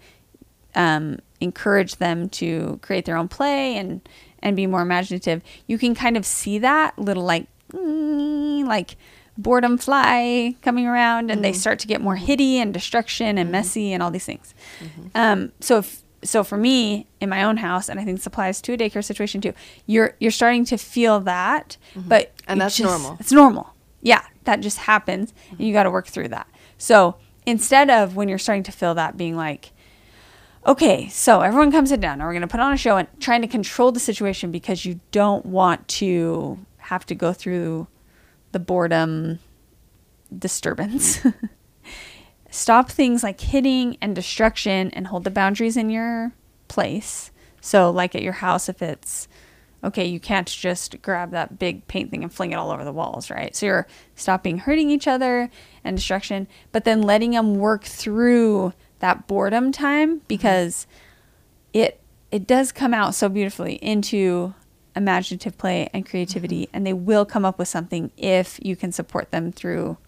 um, 0.74 1.18
encourage 1.41 1.97
them 1.97 2.31
to 2.31 2.79
create 2.81 3.05
their 3.05 3.16
own 3.16 3.29
play 3.29 3.77
and 3.77 4.09
and 4.39 4.57
be 4.57 4.66
more 4.66 4.81
imaginative. 4.83 5.43
You 5.66 5.77
can 5.77 5.95
kind 5.95 6.16
of 6.16 6.24
see 6.24 6.59
that 6.61 6.99
little 6.99 7.24
like 7.24 7.47
mm, 7.72 8.66
like 8.66 8.97
boredom 9.37 9.77
fly 9.77 10.55
coming 10.62 10.87
around, 10.87 11.31
and 11.31 11.45
they 11.45 11.53
start 11.53 11.79
to 11.81 11.87
get 11.87 12.01
more 12.01 12.16
hitty 12.16 12.59
and 12.59 12.72
destruction 12.72 13.37
and 13.37 13.51
messy 13.53 13.93
and 13.93 14.03
all 14.03 14.11
these 14.11 14.24
things. 14.24 14.55
Um, 15.14 15.53
so 15.61 15.79
if 15.79 16.03
so 16.29 16.45
for 16.45 16.57
me 16.57 17.07
in 17.20 17.29
my 17.29 17.43
own 17.43 17.59
house, 17.59 17.89
and 17.89 17.99
I 18.01 18.05
think 18.05 18.18
this 18.18 18.27
applies 18.27 18.61
to 18.62 18.72
a 18.72 18.77
daycare 18.77 19.05
situation 19.05 19.41
too. 19.41 19.53
You're 19.87 20.14
you're 20.20 20.31
starting 20.31 20.64
to 20.66 20.77
feel 20.77 21.20
that, 21.20 21.77
mm-hmm. 21.95 22.09
but 22.09 22.33
And 22.47 22.61
that's 22.61 22.77
just- 22.77 22.89
normal. 22.89 23.16
It's 23.20 23.33
normal. 23.33 23.74
Yeah, 24.03 24.22
that 24.45 24.61
just 24.61 24.79
happens, 24.79 25.33
and 25.51 25.61
you 25.61 25.72
got 25.72 25.85
to 25.85 25.91
work 25.91 26.07
through 26.07 26.29
that. 26.29 26.47
So 26.79 27.16
instead 27.45 27.91
of 27.91 28.14
when 28.14 28.29
you're 28.29 28.39
starting 28.39 28.62
to 28.64 28.72
feel 28.72 28.95
that, 28.95 29.16
being 29.16 29.37
like, 29.37 29.72
okay, 30.66 31.09
so 31.09 31.41
everyone 31.41 31.72
comes 31.72 31.89
sit 31.89 32.01
down, 32.01 32.14
and 32.14 32.22
we're 32.22 32.33
going 32.33 32.43
to 32.43 32.49
put 32.49 32.61
on 32.61 32.72
a 32.72 32.77
show 32.77 32.97
and 32.99 33.09
trying 33.20 33.43
to 33.43 33.49
control 33.49 33.91
the 33.93 34.01
situation 34.01 34.51
because 34.53 34.85
you 34.85 35.01
don't 35.11 35.45
want 35.47 35.89
to 35.89 36.59
have 36.79 37.05
to 37.07 37.14
go 37.14 37.33
through 37.33 37.89
the 38.53 38.59
boredom 38.61 39.39
disturbance. 40.37 41.20
Stop 42.57 42.90
things 42.90 43.22
like 43.22 43.38
hitting 43.38 43.98
and 44.00 44.14
destruction 44.14 44.90
and 44.92 45.09
hold 45.09 45.24
the 45.24 45.30
boundaries 45.30 45.76
in 45.76 45.90
your 45.90 46.32
place. 46.68 47.30
So, 47.61 47.90
like 47.90 48.14
at 48.14 48.22
your 48.22 48.32
house, 48.32 48.70
if 48.70 48.80
it's 48.80 49.28
okay, 49.84 50.07
you 50.07 50.18
can't 50.18 50.46
just 50.46 51.02
grab 51.02 51.32
that 51.32 51.59
big 51.59 51.86
paint 51.86 52.11
thing 52.11 52.22
and 52.22 52.32
fling 52.32 52.52
it 52.52 52.54
all 52.54 52.70
over 52.70 52.82
the 52.82 52.94
walls, 52.94 53.28
right? 53.28 53.54
So, 53.54 53.66
you're 53.66 53.86
stopping 54.14 54.57
hurting 54.57 54.88
each 54.88 55.07
other 55.07 55.50
and 55.84 55.98
destruction, 55.98 56.48
but 56.72 56.84
then 56.84 57.02
letting 57.02 57.32
them 57.32 57.57
work 57.57 57.84
through 57.84 58.72
that 59.00 59.26
boredom 59.26 59.70
time 59.70 60.16
mm-hmm. 60.16 60.26
because 60.26 60.86
it 61.74 62.00
it 62.30 62.46
does 62.46 62.72
come 62.72 62.94
out 62.94 63.14
so 63.14 63.28
beautifully 63.28 63.74
into 63.74 64.54
imaginative 64.96 65.59
play 65.59 65.90
and 65.92 66.09
creativity 66.09 66.62
mm-hmm. 66.62 66.76
and 66.76 66.86
they 66.86 66.94
will 66.94 67.26
come 67.26 67.44
up 67.44 67.59
with 67.59 67.68
something 67.68 68.11
if 68.16 68.59
you 68.62 68.76
can 68.76 68.92
support 68.92 69.30
them 69.30 69.52
through 69.52 69.98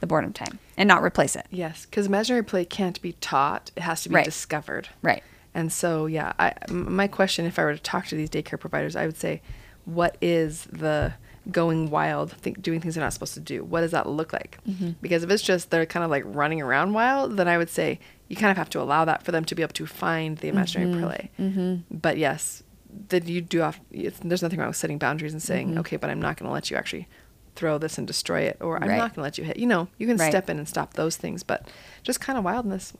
the 0.00 0.06
boredom 0.06 0.32
time 0.32 0.58
and 0.76 0.86
not 0.88 1.02
replace 1.02 1.36
it 1.36 1.46
Yes, 1.50 1.86
because 1.86 2.06
imaginary 2.06 2.44
play 2.44 2.64
can't 2.64 3.00
be 3.02 3.12
taught; 3.14 3.70
it 3.76 3.82
has 3.82 4.02
to 4.02 4.08
be 4.08 4.16
Right. 4.16 4.24
discovered. 4.24 4.88
right 5.02 5.22
And 5.54 5.72
so, 5.72 6.06
yeah, 6.06 6.32
I, 6.38 6.52
m- 6.68 6.94
my 6.94 7.08
question, 7.08 7.44
if 7.44 7.58
I 7.58 7.64
were 7.64 7.74
to 7.74 7.82
talk 7.82 8.06
to 8.06 8.14
these 8.14 8.30
daycare 8.30 8.58
providers, 8.60 8.94
I 8.96 9.06
would 9.06 9.16
say, 9.16 9.42
what 9.84 10.16
is 10.20 10.66
the 10.70 11.14
going 11.50 11.90
wild, 11.90 12.32
think, 12.32 12.62
doing 12.62 12.80
things 12.80 12.94
they're 12.94 13.02
not 13.04 13.12
supposed 13.12 13.34
to 13.34 13.40
do? 13.40 13.64
What 13.64 13.80
does 13.80 13.90
that 13.90 14.08
look 14.08 14.32
like? 14.32 14.58
Mm-hmm. 14.68 14.90
Because 15.02 15.22
if 15.24 15.30
it's 15.30 15.42
just 15.42 15.70
they're 15.70 15.86
kind 15.86 16.04
of 16.04 16.10
like 16.10 16.22
running 16.26 16.60
around 16.62 16.92
wild, 16.92 17.36
then 17.36 17.48
I 17.48 17.58
would 17.58 17.70
say 17.70 17.98
you 18.28 18.36
kind 18.36 18.50
of 18.52 18.56
have 18.56 18.70
to 18.70 18.80
allow 18.80 19.04
that 19.06 19.22
for 19.24 19.32
them 19.32 19.44
to 19.46 19.54
be 19.54 19.62
able 19.62 19.72
to 19.74 19.86
find 19.86 20.38
the 20.38 20.48
imaginary 20.48 20.92
mm-hmm. 20.92 21.04
play. 21.04 21.30
Mm-hmm. 21.38 21.96
But 21.98 22.16
yes, 22.18 22.62
that 23.08 23.26
you 23.26 23.40
do 23.40 23.58
have. 23.58 23.80
It's, 23.90 24.20
there's 24.20 24.42
nothing 24.42 24.58
wrong 24.58 24.68
with 24.68 24.76
setting 24.76 24.98
boundaries 24.98 25.32
and 25.32 25.42
saying, 25.42 25.78
okay, 25.78 25.96
but 25.96 26.10
I'm 26.10 26.20
not 26.22 26.36
going 26.36 26.48
to 26.48 26.52
let 26.52 26.70
you 26.70 26.76
actually 26.76 27.08
throw 27.56 27.78
this 27.78 27.98
and 27.98 28.06
destroy 28.06 28.40
it, 28.42 28.56
or 28.60 28.76
I'm 28.82 28.88
Right. 28.88 28.96
not 28.98 29.08
going 29.14 29.16
to 29.16 29.20
let 29.22 29.38
you 29.38 29.44
hit. 29.44 29.56
You 29.58 29.66
know, 29.66 29.88
you 29.98 30.06
can 30.06 30.16
Right. 30.16 30.30
step 30.30 30.48
in 30.48 30.58
and 30.58 30.68
stop 30.68 30.94
those 30.94 31.16
things, 31.16 31.42
but 31.42 31.68
just 32.02 32.20
kind 32.20 32.38
of 32.38 32.44
wildness. 32.44 32.92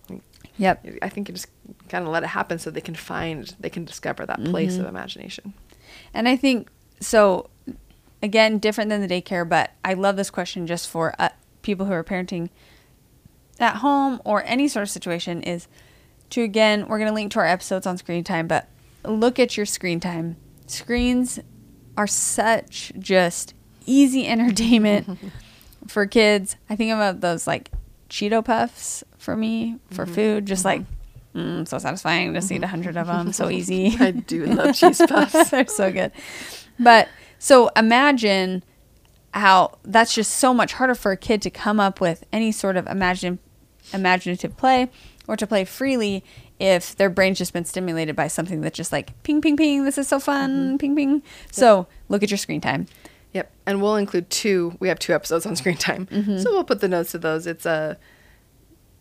yep 0.59 0.85
I 1.01 1.09
think 1.09 1.29
you 1.29 1.35
just 1.35 1.47
kind 1.89 2.05
of 2.05 2.11
let 2.13 2.23
it 2.23 2.29
happen 2.29 2.59
so 2.59 2.71
they 2.71 2.81
can 2.81 2.95
find, 2.95 3.55
they 3.61 3.71
can 3.71 3.85
discover 3.85 4.27
that 4.27 4.43
place 4.45 4.73
Mm-hmm. 4.75 4.83
of 4.83 4.89
imagination. 4.89 5.55
And 6.13 6.29
I 6.29 6.37
think 6.37 6.69
so. 7.01 7.49
Again, 8.23 8.59
different 8.59 8.91
than 8.91 9.01
the 9.01 9.09
daycare, 9.09 9.49
but 9.49 9.71
I 9.83 9.95
love 9.95 10.17
this 10.17 10.29
question 10.29 10.67
just 10.67 10.91
for 10.91 11.15
uh, 11.19 11.31
people 11.63 11.87
who 11.87 11.93
are 11.93 12.05
parenting 12.05 12.51
at 13.59 13.77
home 13.77 14.21
or 14.27 14.43
any 14.45 14.69
sort 14.69 14.83
of 14.83 14.91
situation. 14.91 15.43
Is 15.43 15.69
to 16.31 16.43
again, 16.43 16.87
we're 16.87 16.99
going 16.99 17.09
to 17.09 17.15
link 17.15 17.33
to 17.33 17.39
our 17.39 17.47
episodes 17.47 17.87
on 17.87 17.97
screen 17.97 18.23
time, 18.25 18.47
but 18.47 18.69
look 19.05 19.39
at 19.39 19.57
your 19.57 19.65
screen 19.65 20.01
time. 20.01 20.37
Screens 20.67 21.39
are 21.97 22.07
such 22.07 22.93
just 22.99 23.55
easy 23.91 24.27
entertainment 24.29 25.19
for 25.87 26.07
kids. 26.07 26.57
I 26.69 26.77
think 26.77 26.93
about 26.93 27.21
those 27.21 27.47
like 27.47 27.71
Cheeto 28.09 28.45
puffs 28.45 29.05
for 29.19 29.37
me 29.37 29.77
for 29.91 30.05
mm-hmm. 30.05 30.15
food, 30.15 30.47
just 30.47 30.65
uh-huh. 30.65 30.77
like 30.77 30.87
mm, 31.35 31.69
so 31.69 31.79
satisfying. 31.79 32.35
Just 32.35 32.51
eat 32.51 32.63
a 32.63 32.67
hundred 32.67 32.97
of 32.97 33.07
them, 33.07 33.33
so 33.33 33.51
easy. 33.51 33.97
I 33.99 34.11
do 34.13 34.47
love 34.47 34.75
cheese 34.75 35.01
puffs. 35.09 35.51
They're 35.51 35.67
so 35.67 35.93
good. 35.93 36.13
But 36.79 37.09
so 37.39 37.69
imagine 37.77 38.65
how 39.33 39.79
that's 39.85 40.15
just 40.15 40.33
so 40.33 40.53
much 40.53 40.73
harder 40.75 40.95
for 40.95 41.13
a 41.13 41.17
kid 41.17 41.41
to 41.43 41.51
come 41.51 41.79
up 41.79 42.01
with 42.01 42.25
any 42.33 42.51
sort 42.51 42.77
of 42.77 42.87
imagine, 42.89 43.39
imaginative 43.93 44.57
play 44.57 44.91
or 45.29 45.37
to 45.37 45.47
play 45.47 45.65
freely 45.65 46.25
if 46.59 46.97
their 46.97 47.09
brain's 47.09 47.39
just 47.39 47.53
been 47.53 47.65
stimulated 47.65 48.17
by 48.17 48.27
something 48.29 48.61
that's 48.61 48.77
just 48.77 48.93
like 48.93 49.21
ping, 49.23 49.41
ping, 49.41 49.57
ping. 49.57 49.85
This 49.85 49.97
is 49.97 50.09
so 50.09 50.19
fun. 50.19 50.51
Mm-hmm. 50.51 50.77
Ping, 50.77 50.97
ping. 50.97 51.23
So 51.53 51.87
look 52.09 52.23
at 52.23 52.31
your 52.31 52.39
screen 52.39 52.61
time. 52.61 52.87
Yep. 53.33 53.51
And 53.67 53.81
we'll 53.81 53.97
include 53.97 54.29
two, 54.31 54.77
we 54.81 54.89
have 54.89 54.99
two 54.99 55.15
episodes 55.15 55.47
on 55.47 55.55
screen 55.57 55.77
time. 55.77 56.07
Mm-hmm. 56.07 56.39
So 56.39 56.51
we'll 56.51 56.65
put 56.65 56.81
the 56.81 56.89
notes 56.89 57.13
to 57.13 57.19
those. 57.19 57.47
It's 57.47 57.67
a 57.67 57.97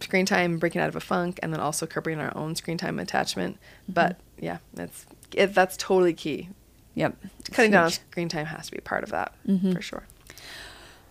screen 0.01 0.25
time 0.25 0.59
breaking 0.59 0.82
out 0.82 0.89
of 0.89 0.95
a 0.95 0.99
funk 0.99 1.39
and 1.41 1.51
then 1.51 1.59
also 1.59 1.86
curbing 1.86 2.19
our 2.19 2.36
own 2.38 2.55
screen 2.55 2.77
time 2.77 2.99
attachment. 2.99 3.55
Mm-hmm. 3.55 3.93
But 3.93 4.19
yeah, 4.39 4.59
that's, 4.73 5.05
it, 5.34 5.53
that's 5.53 5.75
totally 5.77 6.13
key. 6.13 6.49
Yep. 6.95 7.17
Cutting 7.51 7.71
down 7.71 7.86
on 7.86 7.91
screen 7.91 8.30
time 8.30 8.45
has 8.45 8.67
to 8.67 8.71
be 8.71 8.80
part 8.82 9.03
of 9.03 9.09
that 9.11 9.34
Mm-hmm. 9.47 9.71
for 9.71 9.82
sure. 9.82 10.03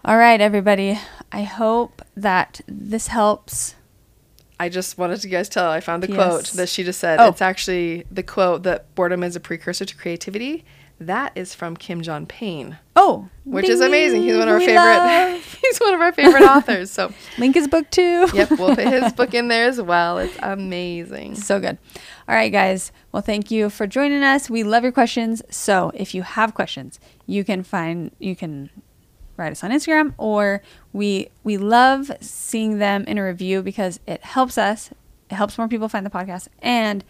All 0.05 0.17
right, 0.17 0.41
everybody. 0.41 0.99
I 1.33 1.43
hope 1.43 2.03
that 2.17 2.61
this 2.69 3.09
helps. 3.09 3.75
I 4.61 4.69
just 4.69 4.97
wanted 4.97 5.21
to 5.21 5.29
guys 5.29 5.49
tell 5.49 5.71
I 5.71 5.81
found 5.81 6.03
the 6.03 6.09
quote 6.09 6.49
that 6.53 6.69
she 6.69 6.85
just 6.85 7.01
said. 7.01 7.21
Oh. 7.21 7.29
It's 7.29 7.43
actually 7.43 8.05
the 8.11 8.23
quote 8.23 8.63
that 8.63 8.95
boredom 8.95 9.23
is 9.23 9.37
a 9.37 9.41
precursor 9.41 9.85
to 9.85 9.97
creativity. 9.97 10.65
That 11.01 11.33
is 11.37 11.55
from 11.55 11.77
Kim 11.77 12.03
John 12.03 12.27
Payne, 12.27 12.79
Oh, 13.09 13.29
which 13.45 13.65
ding, 13.65 13.73
is 13.75 13.81
amazing. 13.81 14.23
He's 14.23 14.37
one 14.37 14.49
of 14.49 14.55
our 14.55 14.61
favorite. 14.61 14.75
love. 14.75 15.59
he's 15.63 15.79
one 15.79 15.95
of 15.95 16.01
our 16.01 16.13
favorite 16.13 16.43
authors. 16.57 16.91
So, 16.91 17.13
Link 17.39 17.55
his 17.55 17.67
book 17.69 17.91
too. 17.91 18.29
yep, 18.35 18.51
we'll 18.51 18.75
put 18.75 18.87
his 18.87 19.13
book 19.13 19.33
in 19.35 19.49
there 19.49 19.65
as 19.69 19.81
well. 19.81 20.19
It's 20.19 20.37
amazing. 20.43 21.37
So 21.37 21.59
good. 21.61 21.79
All 22.29 22.35
right, 22.35 22.53
guys. 22.53 22.93
Well, 23.13 23.23
thank 23.23 23.51
you 23.51 23.71
for 23.71 23.87
joining 23.87 24.23
us. 24.23 24.51
We 24.51 24.63
love 24.63 24.83
your 24.83 24.93
questions. 24.93 25.43
So 25.51 25.91
if 25.95 26.15
you 26.15 26.23
have 26.23 26.55
questions, 26.55 27.01
you 27.27 27.45
can 27.45 27.63
find 27.63 28.11
you 28.19 28.37
can 28.37 28.71
write 29.37 29.53
us 29.53 29.63
on 29.65 29.71
Instagram 29.71 30.15
or 30.19 30.63
we 30.93 31.29
we 31.45 31.57
love 31.57 32.11
seeing 32.21 32.79
them 32.79 33.05
in 33.05 33.17
a 33.19 33.25
review 33.25 33.63
because 33.63 34.01
it 34.07 34.23
helps 34.23 34.59
us. 34.59 34.91
It 35.31 35.35
helps 35.35 35.57
more 35.59 35.69
people 35.69 35.89
find 35.89 36.05
the 36.05 36.11
podcast 36.11 36.49
and 36.61 37.05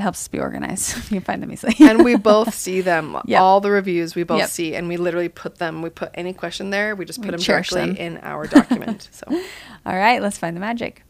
it 0.00 0.02
helps 0.02 0.26
be 0.28 0.40
organized. 0.40 0.96
you 1.12 1.16
can 1.18 1.20
find 1.20 1.42
them 1.42 1.52
easily. 1.52 1.76
and 1.80 2.02
we 2.02 2.16
both 2.16 2.54
see 2.66 2.80
them. 2.80 3.18
Yep. 3.26 3.38
All 3.40 3.60
the 3.60 3.70
reviews 3.70 4.14
we 4.14 4.22
both 4.22 4.38
Yep. 4.38 4.48
see, 4.48 4.74
and 4.74 4.88
we 4.88 4.96
literally 4.96 5.28
put 5.28 5.56
them. 5.58 5.82
We 5.82 5.90
put 5.90 6.10
any 6.14 6.32
question 6.32 6.70
there. 6.70 6.96
We 6.96 7.04
just 7.04 7.20
put 7.20 7.26
We 7.26 7.32
them 7.32 7.40
directly 7.40 7.80
them. 7.82 7.96
in 7.96 8.16
our 8.22 8.46
document. 8.46 9.08
so 9.12 9.26
All 9.84 9.96
right, 9.96 10.22
let's 10.22 10.38
find 10.38 10.56
the 10.56 10.60
magic. 10.60 11.02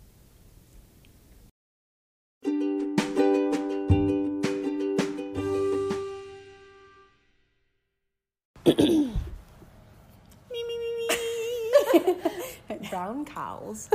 Me 12.68 12.78
brown 12.90 13.24
cows. 13.24 13.88